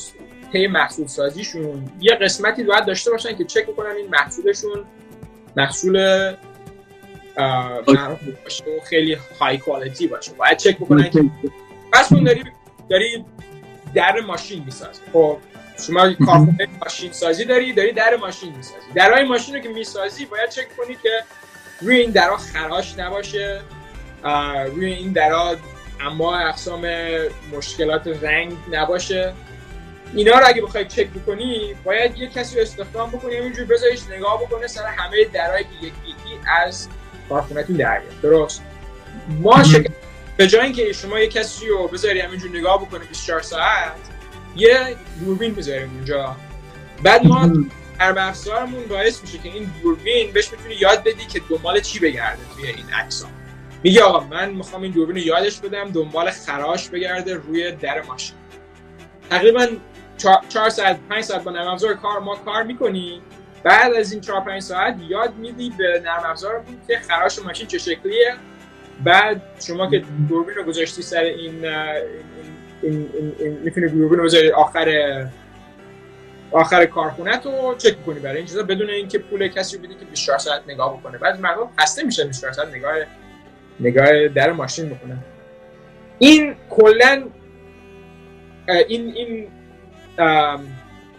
طی 0.53 0.67
محصول 0.67 1.07
سازیشون 1.07 1.91
یه 1.99 2.15
قسمتی 2.15 2.63
باید 2.63 2.85
داشته 2.85 3.11
باشن 3.11 3.37
که 3.37 3.43
چک 3.43 3.75
کنن 3.75 3.95
این 3.95 4.07
محصولشون 4.07 4.85
محصول 5.57 6.35
باشه 8.43 8.63
و 8.63 8.79
خیلی 8.89 9.17
های 9.39 9.57
کوالیتی 9.57 10.07
باشه. 10.07 10.31
باید 10.33 10.57
چک 10.57 10.77
بکنن 10.77 11.09
که 11.09 11.23
بس 11.93 12.09
داری 12.09 12.43
داری 12.89 13.25
در 13.95 14.19
ماشین 14.19 14.63
می‌سازی. 14.65 15.01
خب 15.13 15.37
شما 15.87 16.13
کارخونه 16.13 16.67
ماشین 16.81 17.11
سازی 17.11 17.45
داری 17.45 17.73
داری 17.73 17.91
در 17.91 18.15
ماشین 18.15 18.55
می‌سازی. 18.55 18.75
درای 18.95 19.23
ماشین 19.23 19.55
رو 19.55 19.61
که 19.61 19.69
می‌سازی 19.69 20.25
باید 20.25 20.49
چک 20.49 20.77
کنی 20.77 20.97
که 21.03 21.09
روی 21.81 21.99
این 21.99 22.11
درا 22.11 22.37
خراش 22.37 22.97
نباشه 22.97 23.61
روی 24.75 24.93
این 24.93 25.11
درا 25.11 25.55
اما 25.99 26.37
اقسام 26.37 26.85
مشکلات 27.53 28.07
رنگ 28.07 28.53
نباشه. 28.71 29.33
اینا 30.13 30.39
رو 30.39 30.47
اگه 30.47 30.61
بخوای 30.61 30.85
چک 30.85 31.07
بکنی 31.07 31.75
باید 31.83 32.17
یه 32.17 32.27
کسی 32.27 32.55
رو 32.55 32.61
استخدام 32.61 33.09
بکنی 33.09 33.35
همینجور 33.35 33.65
بذاریش 33.65 33.99
نگاه 34.09 34.41
بکنه 34.41 34.67
سر 34.67 34.85
همه 34.85 35.25
درایی 35.33 35.63
که 35.63 35.85
یکی 35.87 35.95
یکی 36.07 36.39
از 36.47 36.87
کارخونهتون 37.29 37.75
در 37.75 38.01
درست؟ 38.21 38.61
ما 39.29 39.63
به 40.37 40.47
جای 40.47 40.61
اینکه 40.61 40.93
شما 40.93 41.19
یه 41.19 41.27
کسی 41.27 41.67
رو 41.67 41.87
بذاری 41.87 42.19
همینجور 42.19 42.57
نگاه 42.57 42.85
بکنه 42.85 42.99
24 43.05 43.41
ساعت 43.41 43.91
یه 44.55 44.95
دوربین 45.25 45.53
بذاریم 45.53 45.91
اونجا. 45.95 46.35
بعد 47.03 47.25
ما 47.25 47.51
در 47.99 48.19
افزارمون 48.19 48.85
باعث 48.85 49.21
میشه 49.21 49.37
که 49.37 49.49
این 49.49 49.71
دوربین 49.83 50.31
بهش 50.31 50.51
می‌تونی 50.51 50.75
یاد 50.75 51.03
بدی 51.03 51.25
که 51.25 51.41
دنبال 51.49 51.79
چی 51.79 51.99
بگرده 51.99 52.41
توی 52.55 52.67
این 52.67 52.89
عکس 52.93 53.25
میگه 53.83 54.03
آقا 54.03 54.19
من 54.19 54.49
می‌خوام 54.49 54.81
این 54.81 54.91
دوربین 54.91 55.15
رو 55.15 55.21
یادش 55.21 55.59
بدم 55.59 55.91
دنبال 55.91 56.29
خراش 56.31 56.89
بگرده 56.89 57.33
روی 57.33 57.71
در 57.71 58.01
ماشین. 58.01 58.35
تقریبا 59.29 59.67
4 60.49 60.69
ساعت 60.69 60.99
5 61.09 61.23
ساعت 61.23 61.43
با 61.43 61.51
نرم 61.51 61.67
افزار 61.67 61.93
کار 61.93 62.19
ما 62.19 62.35
کار 62.35 62.63
می‌کنی. 62.63 63.21
بعد 63.63 63.93
از 63.93 64.11
این 64.11 64.21
4 64.21 64.41
5 64.41 64.61
ساعت 64.61 64.95
یاد 65.07 65.35
میدی 65.35 65.73
به 65.77 66.01
نرم 66.05 66.23
افزارمون 66.25 66.77
که 66.87 66.99
خراش 67.09 67.39
ماشین 67.39 67.67
چه 67.67 67.77
شکلیه. 67.77 68.35
بعد 69.03 69.41
شما 69.67 69.89
که 69.89 70.03
دوربین 70.29 70.55
رو 70.55 70.63
گذاشتی 70.63 71.01
سر 71.01 71.23
این 71.23 71.65
این, 71.65 71.99
این, 72.83 73.33
این 73.39 73.59
می‌تونی 73.63 73.89
دوربین 73.89 74.19
رو 74.19 74.25
بذاری 74.25 74.51
آخر 74.51 75.27
آخر 76.51 76.85
کارخونه 76.85 77.37
تو 77.37 77.75
چک 77.77 78.05
کنی 78.05 78.19
برای 78.19 78.37
این 78.37 78.45
چیزا 78.45 78.63
بدون 78.63 78.89
اینکه 78.89 79.19
پول 79.19 79.47
کسی 79.47 79.77
رو 79.77 79.83
بدی 79.83 79.95
که 79.95 80.05
24 80.05 80.39
ساعت 80.39 80.61
نگاه 80.67 80.97
بکنه. 80.97 81.17
بعد 81.17 81.39
مردم 81.39 81.69
خسته 81.79 82.03
میشه 82.03 82.25
24 82.25 82.53
ساعت 82.53 82.67
نگاه 82.67 82.93
نگاه 83.79 84.27
در 84.27 84.51
ماشین 84.51 84.85
می‌کنه. 84.85 85.17
این 86.19 86.55
کلا 86.69 87.23
این 88.87 89.13
این 89.15 89.47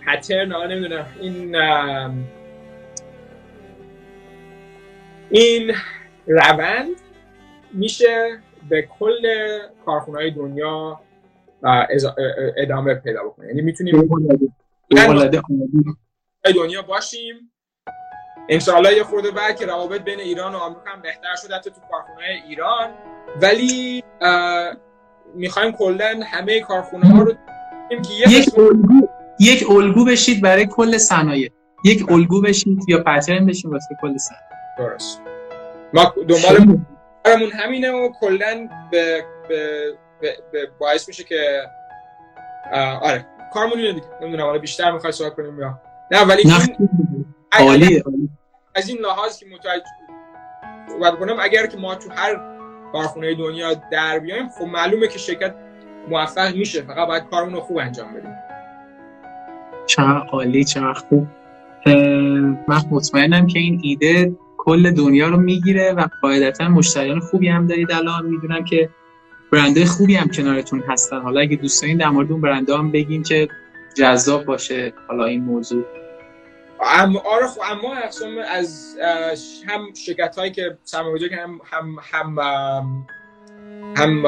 پترن 0.07 0.53
نمی‌دونم 0.73 1.07
این 1.21 1.57
این 5.31 5.75
روند 6.27 6.97
میشه 7.73 8.39
به 8.69 8.83
کل 8.83 9.27
کارخونه 9.87 10.31
دنیا 10.31 11.01
ادامه 12.57 12.95
پیدا 12.95 13.25
بکنه. 13.25 13.47
یعنی 13.47 13.63
می‌تونیم 13.63 14.09
دنیا 16.55 16.83
باشیم. 16.83 17.50
انشاءالله 18.51 18.97
یه 18.97 19.05
خورده 19.05 19.31
بعد 19.31 19.57
که 19.57 19.67
روابط 19.67 20.01
بین 20.01 20.21
ایران 20.21 20.55
و 20.55 20.57
آمریکا 20.57 20.91
هم 20.91 21.03
بهتر 21.03 21.37
شده 21.43 21.55
حتی 21.55 21.71
تو 21.71 21.81
کارخونه 21.91 22.27
ایران. 22.49 22.91
ولی 23.43 24.05
می‌خوایم 25.35 25.73
کلا 25.73 26.21
همه 26.27 26.61
کارخونه 26.61 27.09
ها 27.09 27.23
رو 27.23 27.33
که 27.91 28.31
یک 28.31 28.59
الگو 28.59 29.09
یک 29.41 29.71
الگو 29.71 30.05
بشید 30.05 30.43
برای 30.43 30.67
کل 30.67 30.99
صنایع. 30.99 31.51
یک 31.85 32.13
الگو 32.13 32.43
بشید 32.43 32.89
یا 32.89 33.03
پترن 33.03 33.47
بشید 33.47 33.67
واسه 33.67 33.97
کل 34.03 34.17
صنایع. 34.17 34.45
درست. 34.79 35.21
ما 35.95 36.15
دنبالمون 36.29 36.87
همینه 37.53 37.91
و 37.91 38.13
کلا 38.21 38.69
به, 38.91 39.25
به, 39.49 39.95
به, 40.53 40.71
باعث 40.79 41.09
میشه 41.09 41.25
که 41.25 41.63
آره 43.03 43.27
کارمون 43.55 43.79
اینه 43.79 43.93
دیگه. 43.93 44.07
نمی‌دونم 44.23 44.45
حالا 44.45 44.59
بیشتر 44.59 44.91
می‌خوای 44.91 45.13
صحبت 45.13 45.35
کنیم 45.35 45.61
یا 45.61 45.81
نه 46.11 46.25
ولی 46.25 46.43
عالیه. 47.53 48.05
از 48.75 48.89
این 48.89 48.99
لحاظ 48.99 49.39
که 49.39 49.47
متوجه 49.47 49.85
صحبت 50.89 51.19
کنم 51.19 51.37
اگر 51.41 51.67
که 51.67 51.77
ما 51.77 51.95
تو 51.95 52.11
هر 52.11 52.41
کارخونه 52.93 53.35
دنیا 53.35 53.75
در 53.93 54.19
بیایم 54.19 54.49
خب 54.49 54.65
معلومه 54.65 55.09
که 55.09 55.19
شرکت 55.19 55.55
موفق 56.09 56.55
میشه. 56.55 56.83
فقط 56.83 57.09
باید 57.09 57.25
کارمون 57.31 57.55
رو 57.55 57.61
خوب 57.61 57.79
انجام 57.79 58.15
بدیم. 58.15 58.35
چقدر 59.87 60.27
عالی 60.33 60.65
چقدر 60.65 60.93
خوب. 60.93 61.27
من 62.69 62.81
مطمئنم 62.91 63.47
که 63.47 63.59
این 63.59 63.81
ایده 63.83 64.37
کل 64.57 64.91
دنیا 64.91 65.29
رو 65.29 65.37
می‌گیره 65.37 65.93
و 65.93 66.07
قاعدتا 66.23 66.69
مشتریان 66.69 67.21
خوبی 67.21 67.49
هم 67.49 67.67
دارید 67.67 67.93
الان. 67.93 68.27
می‌دونم 68.27 68.65
که 68.65 68.89
برنده 69.53 69.85
خوبی 69.85 70.15
هم 70.15 70.29
کنارتون 70.29 70.83
هستن. 70.89 71.21
حالا 71.21 71.41
اگه 71.41 71.57
دوست 71.57 71.83
دارین 71.83 71.97
در 71.97 72.09
مورد 72.09 72.33
اون 72.33 72.41
برنده 72.41 72.77
هم 72.77 72.91
بگین 72.91 73.23
که 73.23 73.49
جذاب 73.97 74.45
باشه 74.45 74.93
حالا 75.09 75.25
این 75.25 75.45
موضوع. 75.45 75.85
اما 76.83 77.21
آره 77.21 77.47
خب 77.47 77.61
اما 77.71 77.95
اقسام 77.95 78.39
از 78.39 78.97
هم 79.69 79.95
شرکت 80.07 80.37
هایی 80.39 80.51
که 80.51 80.79
سرمایه‌گذاری 80.85 81.35
هم 81.35 81.61
هم 81.65 81.97
هم 82.13 82.39
هم 83.97 84.27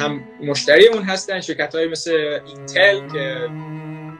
هم 0.00 0.24
مشتری 0.42 0.88
اون 0.88 1.02
هستن. 1.02 1.40
شرکت 1.40 1.74
های 1.74 1.88
مثل 1.88 2.40
اینتل 2.46 3.08
که 3.08 3.48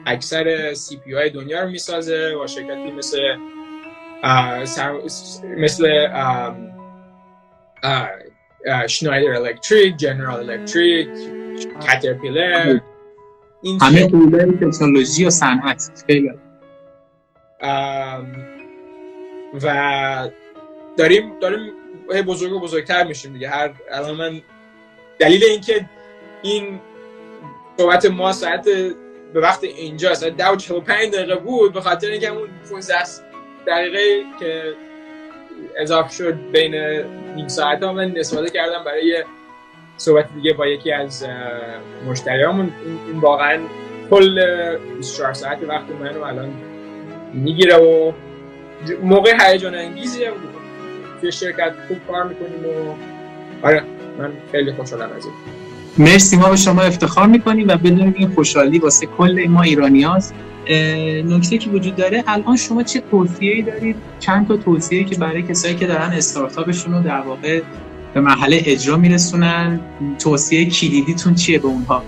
اکثر 0.05 0.73
سی 0.73 0.97
پی 0.97 1.13
های 1.13 1.29
دنیا 1.29 1.63
رو 1.63 1.69
می‌سازه 1.69 2.35
و 2.43 2.47
شرکتی 2.47 2.91
مثل 2.91 3.19
مثل 5.57 6.07
شنایدر 8.87 9.31
الکتریک 9.31 9.97
جنرال 9.97 10.49
الکتریک 10.49 11.09
کاترپیلر 11.87 12.79
همه 13.81 14.07
دوله 14.07 14.45
تکنولوژی 14.45 15.25
و 15.25 15.29
صنعت. 15.29 16.03
خیلی 16.07 16.31
و 19.63 20.29
داریم 20.97 21.39
داریم 21.39 21.73
بزرگ 22.27 22.53
و 22.53 22.59
بزرگتر 22.59 23.03
میشیم 23.03 23.33
دیگه. 23.33 23.49
هر 23.49 23.73
الان 23.91 24.15
من 24.15 24.41
دلیل 25.19 25.43
اینکه 25.43 25.89
این 26.41 26.79
صحبت 27.77 28.05
ما 28.05 28.31
ساعت 28.31 28.65
به 29.33 29.39
وقت 29.39 29.63
اینجا 29.63 30.13
ساعت 30.13 30.37
10 30.37 30.49
و 30.49 30.55
45 30.55 31.13
دقیقه 31.13 31.35
بود 31.35 31.73
به 31.73 31.81
خاطر 31.81 32.07
اینکه 32.07 32.27
اون 32.27 32.49
15 32.69 32.95
دقیقه 33.67 34.23
که 34.39 34.73
اضافه 35.77 36.11
شد 36.11 36.33
بین 36.51 36.75
نیم 37.35 37.47
ساعت 37.47 37.83
ها 37.83 37.93
من 37.93 38.17
استفاده 38.17 38.49
کردم 38.49 38.83
برای 38.83 39.23
صحبت 39.97 40.25
دیگه 40.35 40.53
با 40.53 40.67
یکی 40.67 40.91
از 40.91 41.27
مشتریامون. 42.07 42.73
این 43.07 43.19
واقعا 43.19 43.59
کل 44.09 44.45
24 44.97 45.33
ساعت 45.33 45.63
وقت 45.63 45.89
منو 45.89 46.23
الان 46.23 46.70
می‌گیره 47.33 47.75
و 47.75 48.11
موقع 49.03 49.31
هیجان 49.39 49.75
انگیزیه 49.75 50.31
توی 51.21 51.31
شرکت 51.31 51.73
خوب 51.87 51.97
کار 52.07 52.27
می‌کنیم 52.27 52.65
و 52.65 52.95
آره 53.67 53.83
من 54.19 54.31
خیلی 54.51 54.71
خوشحالم 54.73 55.09
از 55.17 55.25
این. 55.25 55.33
مرسی 56.07 56.37
ما 56.37 56.49
به 56.49 56.55
شما 56.55 56.81
افتخار 56.81 57.27
می‌کنیم 57.27 57.67
و 57.67 57.77
بدون 57.77 58.13
این 58.17 58.29
خوشحالی 58.29 58.79
واسه 58.79 59.05
کل 59.17 59.45
ما 59.49 59.61
ایرانی 59.61 60.03
هاست. 60.03 60.33
نکته 61.25 61.57
که 61.57 61.69
وجود 61.69 61.95
داره 61.95 62.23
الان 62.27 62.55
شما 62.55 62.83
چه 62.83 63.03
توصیه‌ای 63.11 63.61
دارید؟ 63.61 63.95
چند 64.19 64.47
تا 64.47 64.57
توصیه 64.57 65.03
که 65.03 65.15
برای 65.15 65.41
کسایی 65.41 65.75
که 65.75 65.87
دارن 65.87 66.11
استارتاپشون 66.11 66.93
رو 66.93 67.03
در 67.03 67.21
واقع 67.21 67.61
به 68.13 68.21
مرحله 68.21 68.61
اجرا 68.65 68.97
میرسونن؟ 68.97 69.79
توصیه 70.19 70.69
کلیدیتون 70.69 71.35
چیه 71.35 71.59
به 71.59 71.67
اونها؟ 71.67 72.03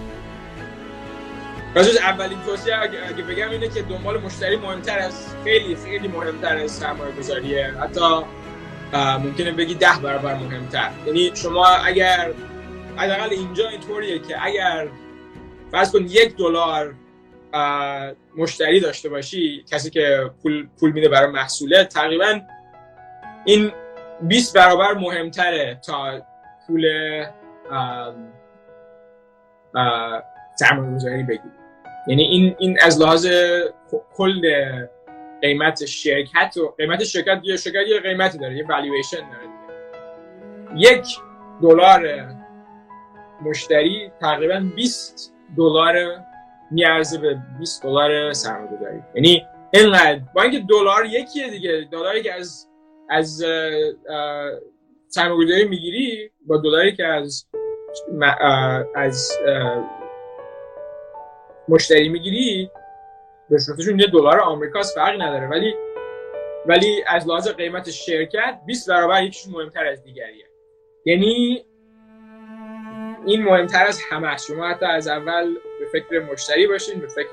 راجع 1.76 2.02
اولین 2.02 2.38
توصیه 2.46 2.82
اگه, 2.82 3.24
بگم 3.24 3.50
اینه 3.50 3.68
که 3.68 3.82
دنبال 3.82 4.22
مشتری 4.22 4.56
مهمتر 4.56 5.00
از 5.00 5.36
خیلی 5.44 5.76
خیلی 5.76 6.08
مهمتر 6.08 6.58
از 6.58 6.72
سرمایه 6.72 7.12
گذاریه 7.12 7.74
حتی 7.82 8.22
ممکنه 8.94 9.52
بگی 9.52 9.76
ده 9.76 10.00
برابر 10.04 10.34
مهمتر. 10.34 10.90
یعنی 11.06 11.32
شما 11.36 11.68
اگر 11.68 12.32
حداقل 12.98 13.30
اینجا 13.30 13.70
اینطوریه 13.70 14.20
که 14.20 14.46
اگر 14.46 14.88
فرض 15.72 15.92
کن 15.92 16.02
یک 16.02 16.36
دلار 16.38 16.96
مشتری 18.38 18.80
داشته 18.80 19.10
باشی 19.10 19.66
کسی 19.72 19.90
که 19.90 20.32
پول, 20.44 20.68
پول 20.80 20.92
میده 20.92 21.10
برای 21.10 21.32
محصوله 21.32 21.84
تقریبا 21.84 22.40
این 23.46 23.72
20 24.22 24.58
برابر 24.58 24.94
مهمتره 24.94 25.80
تا 25.86 26.22
پول 26.68 26.86
سرمایه 30.56 30.96
گذاری 30.96 31.24
بگیر 31.24 31.62
یعنی 32.08 32.24
این, 32.24 32.56
این 32.60 32.78
از 32.82 33.02
لحاظ 33.02 33.28
کل 34.16 34.42
قیمت 35.42 35.86
شرکت 35.86 36.58
و 36.58 36.68
قیمت 36.78 37.04
شرکت 37.04 37.39
یه 37.44 37.58
شرکت 37.58 37.88
یه 37.88 38.00
قیمتی 38.00 38.38
داره 38.38 38.58
یه 38.58 38.68
والویشن 38.68 39.18
داره 39.18 39.54
یک 40.76 41.06
دلار 41.62 42.26
مشتری 43.42 44.12
تقریبا 44.22 44.63
20 44.76 45.34
دلار 45.58 45.96
میارزه 46.72 47.18
به 47.18 47.38
20 47.60 47.84
دلار 47.84 48.34
سرمایه‌گذاری. 48.34 49.00
یعنی 49.16 49.46
اینقدر 49.74 50.20
با 50.36 50.42
اینکه 50.42 50.60
دلار 50.60 51.06
یکیه 51.06 51.50
دیگه 51.50 51.88
دلاری 51.92 52.24
که 52.24 52.34
از 52.34 52.68
از 53.10 53.44
سرمایه‌گذاری 55.08 55.68
می‌گیری 55.68 56.32
با 56.48 56.58
دلاری 56.58 56.96
که 56.96 57.08
از 57.08 57.46
از 58.96 59.32
مشتری 61.67 62.10
می‌گیری 62.10 62.71
رشوتشون 63.49 63.99
یه 63.99 64.08
دلار 64.08 64.39
آمریکاست 64.39 64.95
فرقی 64.95 65.17
نداره. 65.17 65.47
ولی 65.47 65.76
ولی 66.65 67.04
از 67.08 67.28
لحاظ 67.28 67.47
قیمت 67.47 67.89
شرکت 67.89 68.60
20 68.65 68.89
برابر 68.89 69.23
یکیش 69.23 69.47
مهمتر 69.47 69.86
از 69.86 70.04
دیگریه. 70.04 70.45
یعنی 71.06 71.65
این 73.26 73.43
مهمتر 73.43 73.86
از 73.86 74.02
همه 74.12 74.38
شما 74.38 74.67
حتی 74.67 74.86
از 74.86 75.08
اول 75.08 75.54
به 75.80 75.86
فکر 75.99 76.19
مشتری 76.19 76.67
باشین 76.67 76.99
به 76.99 77.08
فکر 77.08 77.30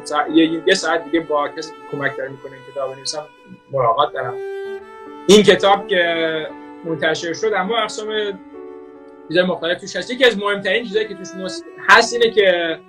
یه 0.67 0.73
ساعت 0.73 1.05
دیگه 1.05 1.19
با 1.19 1.47
کسی 1.47 1.73
کمک 1.91 2.17
داره 2.17 2.29
می‌کنه 2.29 2.51
این 2.51 2.61
کتاب 2.71 2.93
بنویسم 2.93 3.25
ملاقات 3.71 4.13
دارم. 4.13 4.33
این 5.27 5.43
کتاب 5.43 5.87
که 5.87 6.47
منتشر 6.85 7.33
شد 7.33 7.51
اما 7.55 7.77
اقسام 7.77 8.07
چیزای 9.27 9.43
مختلف 9.43 9.81
توش 9.81 9.95
هست. 9.95 10.11
یکی 10.11 10.25
از 10.25 10.37
مهمترین 10.37 10.83
چیزایی 10.83 11.07
که 11.07 11.15
توش 11.15 11.27
هست 11.89 12.13
اینه 12.13 12.29
که 12.29 12.79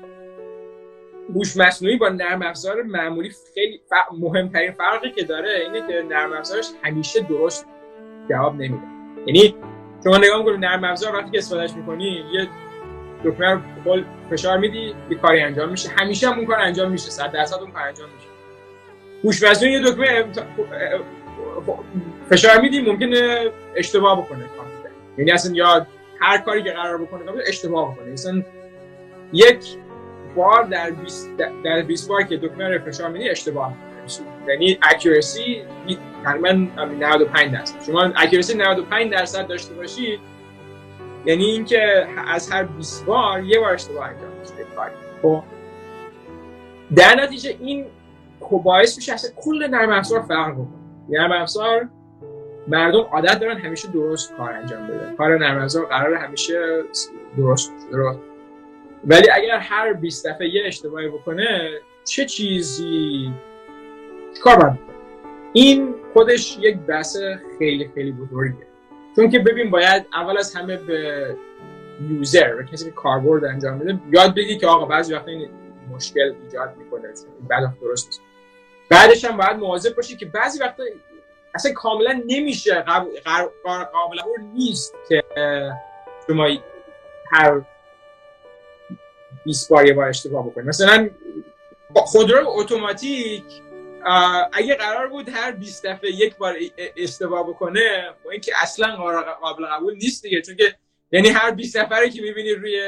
هوش 1.35 1.57
مصنوعی 1.57 1.97
با 1.97 2.09
نرم 2.09 2.43
افزار 2.43 2.83
معمولی 2.83 3.31
خیلی 3.55 3.81
مهمترین 4.19 4.73
فرقی 4.73 5.11
که 5.11 5.25
داره 5.25 5.51
اینه 5.61 5.87
که 5.89 6.03
نرم 6.09 6.33
افزارش 6.33 6.67
همیشه 6.83 7.21
درست 7.21 7.67
جواب 8.31 8.55
نمیده. 8.55 8.87
یعنی 9.27 9.55
شما 10.05 10.17
نگاه 10.19 10.39
می‌کنید 10.39 10.65
نرم 10.65 10.85
افزار 10.85 11.17
وقتی 11.17 11.31
که 11.31 11.39
استفادهش 11.39 11.73
می‌کنی 11.73 12.25
یه 12.33 12.49
دکمه 13.25 13.61
رو 13.85 14.03
فشار 14.31 14.59
میدی 14.59 14.95
یه 15.11 15.17
کاری 15.17 15.41
انجام 15.41 15.69
میشه. 15.69 15.89
همیشه 15.89 16.29
هم 16.29 16.37
اون 16.39 16.47
کار 16.47 16.59
انجام 16.59 16.91
میشه. 16.91 17.11
100 17.11 17.33
درصد 17.33 17.61
اون 17.61 17.71
کار 17.71 17.83
انجام 17.83 18.09
میشه. 18.17 18.29
هوش 19.25 19.63
یه 19.63 19.81
دکمه 19.81 20.25
فشار 22.31 22.61
میدی 22.61 22.81
ممکنه 22.81 23.51
اشتباه 23.77 24.23
بکنه. 24.23 24.45
یعنی 25.19 25.31
اصلا 25.31 25.53
یا 25.55 25.87
هر 26.21 26.39
کاری 26.39 26.63
که 26.63 26.71
قرار 26.71 26.99
بکنه 26.99 27.23
اشتباه 27.47 27.95
بکنه. 27.95 28.13
مثلا 28.13 28.43
یک 29.33 29.65
بار 30.37 30.65
در 30.65 30.91
20 30.91 31.31
در 31.65 31.83
20 31.83 32.09
بار 32.09 32.23
که 32.23 32.37
دکمه 32.37 32.69
رو 32.69 32.79
فشار 32.79 33.09
میدی 33.11 33.29
اشتباه 33.29 33.75
یعنی 34.49 34.79
اکورسی 34.83 35.63
تقریبا 36.25 36.53
95 36.53 37.53
درصد. 37.53 37.85
شما 37.87 38.03
اکورسی 38.17 38.57
95 38.57 39.13
درصد 39.13 39.47
داشته 39.47 39.75
باشید 39.75 40.21
یعنی 41.27 41.45
اینکه 41.45 42.07
از 42.27 42.51
هر 42.51 42.63
20 42.63 43.07
بار 43.07 43.45
یه 43.45 43.61
بار 43.61 43.75
اشتباه 43.75 44.09
انجام 44.09 44.31
میشه 44.41 44.53
خب. 45.23 45.43
در 46.97 47.15
نتیجه 47.15 47.57
این 47.61 47.87
خب 48.41 48.61
باعث 48.65 48.97
میشه 48.97 49.13
اصلا 49.13 49.31
کل 49.37 49.67
نرم 49.71 49.91
افزار 49.91 50.23
فرق 50.23 50.53
بکنه. 50.53 50.69
نرم 51.09 51.33
افزار 51.33 51.89
مردم 52.69 53.01
عادت 53.01 53.41
دارن 53.41 53.59
همیشه 53.59 53.89
درست 53.89 54.37
کار 54.37 54.53
انجام 54.53 54.87
بدن 54.87 55.15
کار 55.17 55.39
نرم 55.39 55.63
افزار 55.63 55.87
قرار 55.87 56.15
همیشه 56.15 56.83
درست 57.37 57.73
درست. 57.93 58.21
ولی 59.05 59.31
اگر 59.31 59.59
هر 59.59 59.93
20 59.93 60.27
دفعه 60.27 60.49
یه 60.49 60.63
اشتباهی 60.67 61.09
بکنه 61.09 61.71
چه 62.05 62.25
چیزی؟ 62.25 63.33
کار 64.43 64.57
باید 64.57 64.79
این 65.53 65.95
خودش 66.13 66.59
یک 66.61 66.77
بحث 66.77 67.17
خیلی 67.59 67.91
خیلی 67.95 68.13
بزرگه 68.13 68.70
چون 69.17 69.31
که 69.31 69.39
ببین 69.39 69.71
باید 69.71 70.07
اول 70.13 70.39
از 70.39 70.55
همه 70.55 70.77
به 70.77 71.37
یوزر 72.11 72.55
و 72.55 72.63
کسی 72.63 72.85
که 72.85 72.91
کاربرد 72.91 73.45
انجام 73.45 73.77
میده 73.77 74.01
یاد 74.13 74.35
بگی 74.35 74.59
که 74.59 74.67
آقا 74.67 74.87
بعضی 74.87 75.15
وقتا 75.15 75.31
این 75.31 75.51
مشکل 75.91 76.35
ایجاد 76.45 76.77
می‌کنه 76.77 77.09
بعد 77.49 77.75
درست 77.81 78.07
نیست. 78.07 78.21
بعدش 78.89 79.25
هم 79.25 79.37
باید 79.37 79.57
مواظب 79.57 79.97
باشی 79.97 80.17
که 80.17 80.27
بعضی 80.27 80.59
وقتا 80.59 80.83
اصلا 81.55 81.73
کاملا 81.73 82.23
نمیشه 82.27 82.85
قابل 83.93 84.21
قبول 84.21 84.41
نیست 84.55 84.95
که 85.09 85.23
شما 86.27 86.49
هر 87.31 87.61
20 89.45 89.71
بار 89.71 89.87
یه 89.87 89.93
بار 89.93 90.09
اشتباه 90.09 90.47
بکنید 90.47 90.69
مثلا 90.69 91.11
خودرو 91.95 92.49
اتوماتیک 92.49 93.45
اگه 94.53 94.75
قرار 94.75 95.09
بود 95.09 95.29
هر 95.29 95.53
20 95.53 95.87
دفعه 95.87 96.11
یک 96.11 96.37
بار 96.37 96.57
اشتباه 96.97 97.49
بکنه 97.49 98.11
با 98.25 98.31
اینکه 98.31 98.53
اصلا 98.63 98.97
قابل 99.43 99.67
قبول 99.67 99.95
نیست 99.95 100.23
دیگه 100.23 100.43
چون 100.43 100.57
که 100.57 100.75
یعنی 101.13 101.29
هر 101.29 101.51
20 101.51 101.77
نفره 101.77 102.11
که 102.11 102.23
می‌بینی 102.23 102.53
روی 102.53 102.81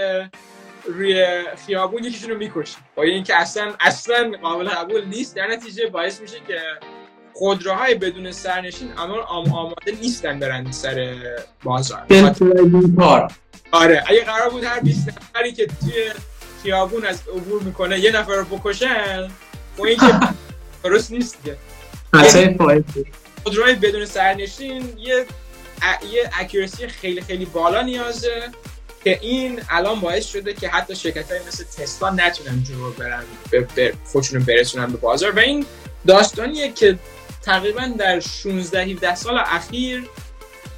روی 0.84 1.26
خیابون 1.66 2.04
یکیشون 2.04 2.30
رو 2.30 2.38
می‌کشی. 2.38 2.76
با 2.94 3.02
اینکه 3.02 3.36
اصلا 3.40 3.74
اصلا 3.80 4.32
قابل 4.42 4.68
قبول 4.68 5.04
نیست 5.04 5.36
در 5.36 5.46
نتیجه 5.46 5.86
باعث 5.86 6.20
میشه 6.20 6.36
که 6.48 6.60
خودروهای 7.32 7.94
بدون 7.94 8.32
سرنشین 8.32 8.92
اما 8.98 9.22
آماده 9.22 9.92
نیستن 10.00 10.38
برن 10.38 10.70
سر 10.70 11.16
بازار. 11.62 12.06
آره 13.72 14.04
اگه 14.06 14.24
قرار 14.24 14.50
بود 14.50 14.64
هر 14.64 14.80
20 14.80 15.08
نفری 15.08 15.52
که 15.52 15.66
توی 15.66 15.92
خیابون 16.62 17.04
از 17.04 17.28
عبور 17.28 17.62
می‌کنه 17.62 18.00
یه 18.00 18.10
نفر 18.10 18.32
رو 18.34 18.44
بکشن 18.44 19.30
با 19.76 19.86
اینکه 19.86 20.06
درست 20.84 21.10
نیست 21.10 21.38
دیگه. 21.42 21.56
خودروهای 23.42 23.74
بدون 23.74 24.04
سرنشین 24.04 24.98
یه 24.98 25.26
یه 26.12 26.30
اکیرسی 26.40 26.86
خیلی 26.86 27.20
خیلی 27.20 27.44
بالا 27.44 27.82
نیازه 27.82 28.50
که 29.04 29.18
این 29.22 29.60
الان 29.70 30.00
باعث 30.00 30.26
شده 30.26 30.54
که 30.54 30.68
حتی 30.68 30.96
شرکت 30.96 31.30
های 31.30 31.40
مثل 31.48 31.64
تسلا 31.64 32.10
نتونن 32.10 32.62
جلو 32.62 32.90
برن 32.90 33.24
خودشون 34.04 34.44
برسونن 34.44 34.86
به 34.86 34.98
بازار. 34.98 35.30
و 35.30 35.38
این 35.38 35.66
داستانیه 36.06 36.72
که 36.72 36.98
تقریبا 37.42 37.92
در 37.98 38.20
16 38.20 38.82
17 38.82 39.14
سال 39.14 39.38
اخیر 39.38 40.08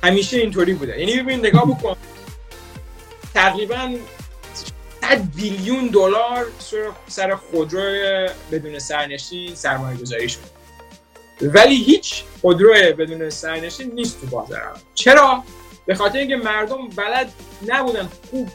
همیشه 0.05 0.37
اینطوری 0.37 0.75
بوده. 0.75 1.01
یعنی 1.01 1.23
ببین 1.23 1.47
نگاه 1.47 1.67
بکن. 1.67 1.97
تقریبا 3.35 3.97
100 5.11 5.19
بیلیون 5.37 5.87
دلار 5.87 6.47
سر 7.09 7.35
خودرو 7.35 8.29
بدون 8.53 8.79
سرنشین 8.79 9.55
سرمایه 9.55 9.99
گذاری 9.99 10.29
شد 10.29 10.41
ولی 11.43 11.85
هیچ 11.85 12.25
خودرو 12.41 12.73
بدون 12.73 13.31
سرنشین 13.31 13.93
نیست 13.95 14.21
تو 14.21 14.27
بازار. 14.27 14.63
چرا؟ 14.95 15.45
به 15.87 15.95
خاطر 15.95 16.19
اینکه 16.19 16.37
مردم 16.37 16.89
بلد 16.89 17.33
نبودن 17.67 18.09
خوب 18.31 18.49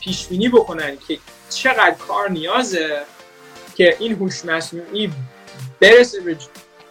پیش 0.00 0.26
بینی 0.26 0.48
بکنن 0.48 0.96
که 1.08 1.18
چقدر 1.50 1.94
کار 2.08 2.30
نیازه 2.30 3.02
که 3.74 3.96
این 3.98 4.12
هوش 4.12 4.44
مصنوعی 4.44 5.12
برسه 5.80 6.20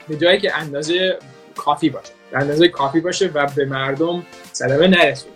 به 0.07 0.15
جایی 0.15 0.39
که 0.39 0.57
اندازه 0.57 1.19
کافی 1.55 1.89
باشه. 1.89 2.11
اندازه 2.33 2.67
کافی 2.67 2.99
باشه 2.99 3.27
و 3.33 3.47
به 3.55 3.65
مردم 3.65 4.25
صدمه 4.53 4.87
نرسونه. 4.87 5.33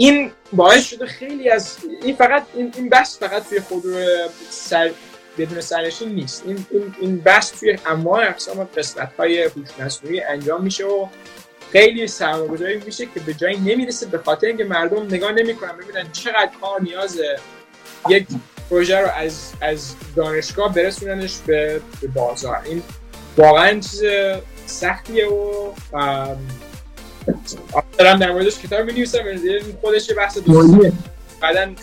این 0.00 0.30
باعث 0.52 0.86
شده 0.86 1.06
خیلی 1.06 1.50
از 1.50 1.76
این 2.02 2.16
فقط 2.16 2.42
این, 2.54 2.72
این 2.76 2.88
بحث 2.88 3.18
فقط 3.18 3.48
توی 3.48 3.60
خودرو 3.60 3.94
سر 4.50 4.90
بدون 5.38 5.60
سرنشین 5.60 6.08
نیست. 6.08 6.42
این 6.46 6.66
این 6.70 6.94
این 7.00 7.16
بحث 7.16 7.60
توی 7.60 7.78
انواع 7.86 8.28
اقسام 8.28 8.64
قسمت 8.64 9.12
های 9.18 9.42
هوش 9.42 9.68
مصنوعی 9.78 10.20
انجام 10.20 10.62
میشه 10.62 10.84
و 10.86 11.06
خیلی 11.72 12.06
سرمایه‌گذاری 12.06 12.82
میشه 12.86 13.06
که 13.06 13.20
به 13.20 13.34
جایی 13.34 13.56
نمی‌رسه 13.56 14.06
به 14.06 14.18
خاطر 14.18 14.46
اینکه 14.46 14.64
مردم 14.64 15.02
نگاه 15.02 15.32
نمی‌کنن 15.32 15.72
ببینن 15.76 16.12
چقدر 16.12 16.50
کار 16.60 16.82
نیازه 16.82 17.38
یک 18.08 18.26
پروژه 18.70 18.98
رو 18.98 19.08
از 19.08 19.52
از 19.60 19.94
دانشگاه 20.16 20.74
برسوننش 20.74 21.38
به, 21.46 21.80
به 22.00 22.08
بازار. 22.08 22.62
این 22.64 22.82
واقعا 23.36 23.80
چیز 23.80 24.02
سختیه 24.66 25.28
و 25.28 25.72
دارم 27.98 28.18
در 28.18 28.32
موردش 28.32 28.58
کتاب 28.58 28.86
می 28.86 28.92
نویسم 28.92 29.18
خودش 29.80 30.08
یه 30.08 30.14
بحث 30.14 30.38
دوستیه 30.38 30.92
بعدن 31.42 31.74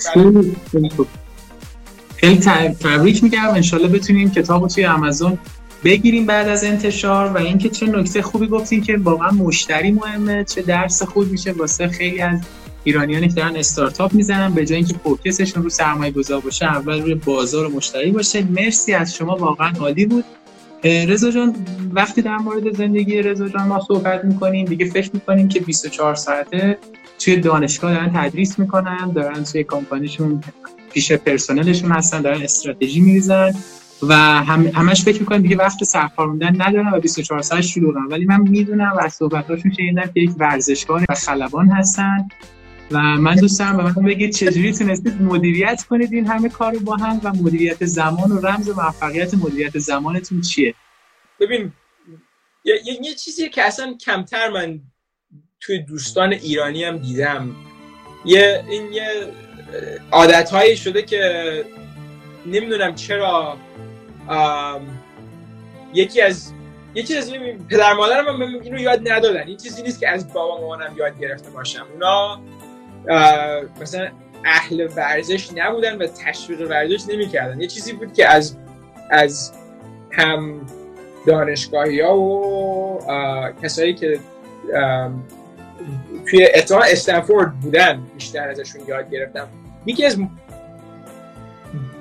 خیلی 2.15 2.37
تبریک 2.79 3.23
میگم. 3.23 3.49
انشالله 3.49 3.87
بتونیم 3.87 4.31
کتاب 4.31 4.61
رو 4.61 4.67
توی 4.67 4.85
آمازون 4.85 5.37
بگیریم 5.83 6.25
بعد 6.25 6.47
از 6.47 6.63
انتشار 6.63 7.27
و 7.27 7.37
اینکه 7.37 7.69
چه 7.69 7.85
نکته 7.85 8.21
خوبی 8.21 8.47
گفتین 8.47 8.81
که 8.81 8.97
واقعا 8.97 9.31
مشتری 9.31 9.91
مهمه 9.91 10.43
چه 10.43 10.61
درس 10.61 11.03
خوب 11.03 11.31
میشه. 11.31 11.51
واسه 11.51 11.87
خیلی 11.87 12.21
از 12.21 12.39
ایرانیانی 12.83 13.27
که 13.27 13.33
دارن 13.33 13.55
استارتاپ 13.55 14.13
می‌زنن 14.13 14.53
به 14.53 14.65
جای 14.65 14.77
اینکه 14.77 14.95
فوکسشون 15.03 15.63
رو 15.63 15.69
سرمایه 15.69 16.11
گذار 16.11 16.39
باشه 16.39 16.65
اول 16.65 17.01
روی 17.01 17.15
بازار 17.15 17.65
و 17.65 17.69
مشتری 17.69 18.11
باشه. 18.11 18.43
مرسی 18.43 18.93
از 18.93 19.15
شما 19.15 19.35
واقعا 19.35 19.71
عالی 19.79 20.05
بود. 20.05 20.25
رضا 20.83 21.31
جان 21.31 21.55
وقتی 21.91 22.21
در 22.21 22.37
مورد 22.37 22.75
زندگی 22.75 23.21
رضا 23.21 23.47
جان 23.47 23.67
ما 23.67 23.81
صحبت 23.87 24.25
می‌کنیم 24.25 24.65
دیگه 24.65 24.85
فکر 24.85 25.09
می‌کنیم 25.13 25.47
که 25.47 25.59
24 25.59 26.15
ساعته 26.15 26.77
توی 27.19 27.37
دانشگاه 27.37 27.93
دارن 27.93 28.11
تدریس 28.13 28.59
می‌کنن 28.59 29.11
دارن 29.11 29.43
توی 29.43 29.63
کمپانیشون 29.63 30.43
پیش 30.93 31.11
پرسنلشون 31.11 31.91
هستن 31.91 32.21
دارن 32.21 32.41
استراتژی 32.41 32.99
میریزن 32.99 33.51
و 34.07 34.15
هم 34.15 34.67
همش 34.67 35.03
فکر 35.03 35.19
می‌کنن 35.19 35.41
دیگه 35.41 35.55
وقت 35.55 35.83
سرکار 35.83 36.27
موندن 36.27 36.61
ندارن 36.61 36.93
و 36.93 36.99
24 36.99 37.41
ساعت 37.41 37.61
شلوغن. 37.61 38.05
ولی 38.09 38.25
من 38.25 38.41
می‌دونم 38.41 38.93
و 38.97 38.99
از 38.99 39.13
صحبتاشون 39.13 39.71
شنیدم 39.71 40.05
که 40.13 40.21
یک 40.21 40.31
ورزشکار 40.37 41.05
و 41.09 41.13
خلبان 41.13 41.67
هستن. 41.69 42.27
و 42.91 42.99
من 42.99 43.35
دوست 43.35 43.59
دارم 43.59 43.77
به 43.77 43.83
من 43.83 43.93
بگید 43.93 44.33
چجوری 44.33 44.73
تونستید 44.73 45.21
مدیریت 45.21 45.83
کنید 45.89 46.13
این 46.13 46.27
همه 46.27 46.49
کار 46.49 46.73
رو 46.73 46.79
با 46.79 46.95
هم 46.95 47.21
و 47.23 47.29
مدیریت 47.29 47.85
زمان 47.85 48.31
و 48.31 48.47
رمز 48.47 48.69
موفقیت 48.69 49.33
مدیریت 49.33 49.77
زمانتون 49.77 50.41
چیه؟ 50.41 50.73
ببین 51.39 51.71
یه, 52.63 52.81
یه 52.85 53.13
چیزی 53.13 53.49
که 53.49 53.63
اصلا 53.63 53.93
کمتر 54.05 54.49
من 54.49 54.79
توی 55.59 55.79
دوستان 55.79 56.33
ایرانی 56.33 56.83
هم 56.83 56.97
دیدم. 56.97 57.55
یه 58.25 58.65
این 58.69 58.93
یه 58.93 59.07
عادت 60.11 60.75
شده 60.75 61.01
که 61.01 61.65
نمی‌دونم 62.45 62.95
چرا 62.95 63.57
یکی 65.93 66.21
از 66.21 66.53
یکی 66.95 67.17
از 67.17 67.33
پدر 67.69 67.93
مادرم 67.93 68.27
هم 68.27 68.41
اینو 68.41 68.79
یاد 68.79 69.11
ندادن. 69.11 69.47
این 69.47 69.57
چیزی 69.57 69.81
نیست 69.81 69.99
که 69.99 70.09
از 70.09 70.33
بابا 70.33 70.61
مامانم 70.61 70.97
یاد 70.97 71.19
گرفته 71.19 71.49
باشم. 71.49 71.85
اونا 71.93 72.41
مثلا 73.81 74.07
اهل 74.45 74.87
ورزش 74.95 75.49
نبودن 75.55 75.97
و 75.97 76.07
تشویق 76.07 76.69
ورزش 76.69 77.09
نمی‌کردن. 77.09 77.61
یه 77.61 77.67
چیزی 77.67 77.93
بود 77.93 78.13
که 78.13 78.27
از 78.27 78.57
از 79.11 79.53
هم 80.11 80.61
دانشگاهی 81.27 82.01
ها 82.01 82.17
و 82.19 82.99
کسایی 83.63 83.93
که 83.93 84.19
توی 86.29 86.47
اتحاد 86.55 86.83
استنفورد 86.91 87.59
بودن 87.59 88.01
بیشتر 88.15 88.49
ازشون 88.49 88.81
یاد 88.87 89.09
گرفتم. 89.11 89.47
یکی 89.85 90.05
از 90.05 90.17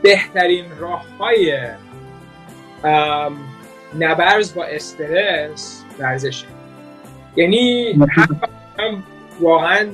بهترین 0.02 0.64
راه 0.78 1.04
های 1.18 1.58
نبرز 3.98 4.54
با 4.54 4.64
استرس 4.64 5.82
ورزشه. 5.98 6.46
یعنی 7.36 7.92
هم 8.78 9.02
واقعا 9.40 9.86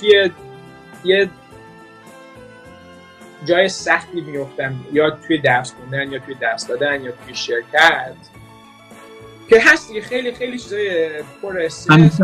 توی 0.00 0.30
یه 1.04 1.30
جای 3.44 3.68
سختی 3.68 4.20
میفتم 4.20 4.74
یا 4.92 5.10
توی 5.10 5.38
درس 5.38 5.74
خوندن 5.74 6.12
یا 6.12 6.18
توی 6.18 6.34
درس 6.34 6.66
دادن 6.66 7.04
یا 7.04 7.12
توی 7.12 7.34
شرکت. 7.34 8.14
که 9.48 9.60
هست 9.60 9.88
دیگه 9.88 10.00
خیلی 10.00 10.32
خیلی 10.32 10.58
چیزای 10.58 11.22
پر 11.42 11.60
استرس 11.60 12.20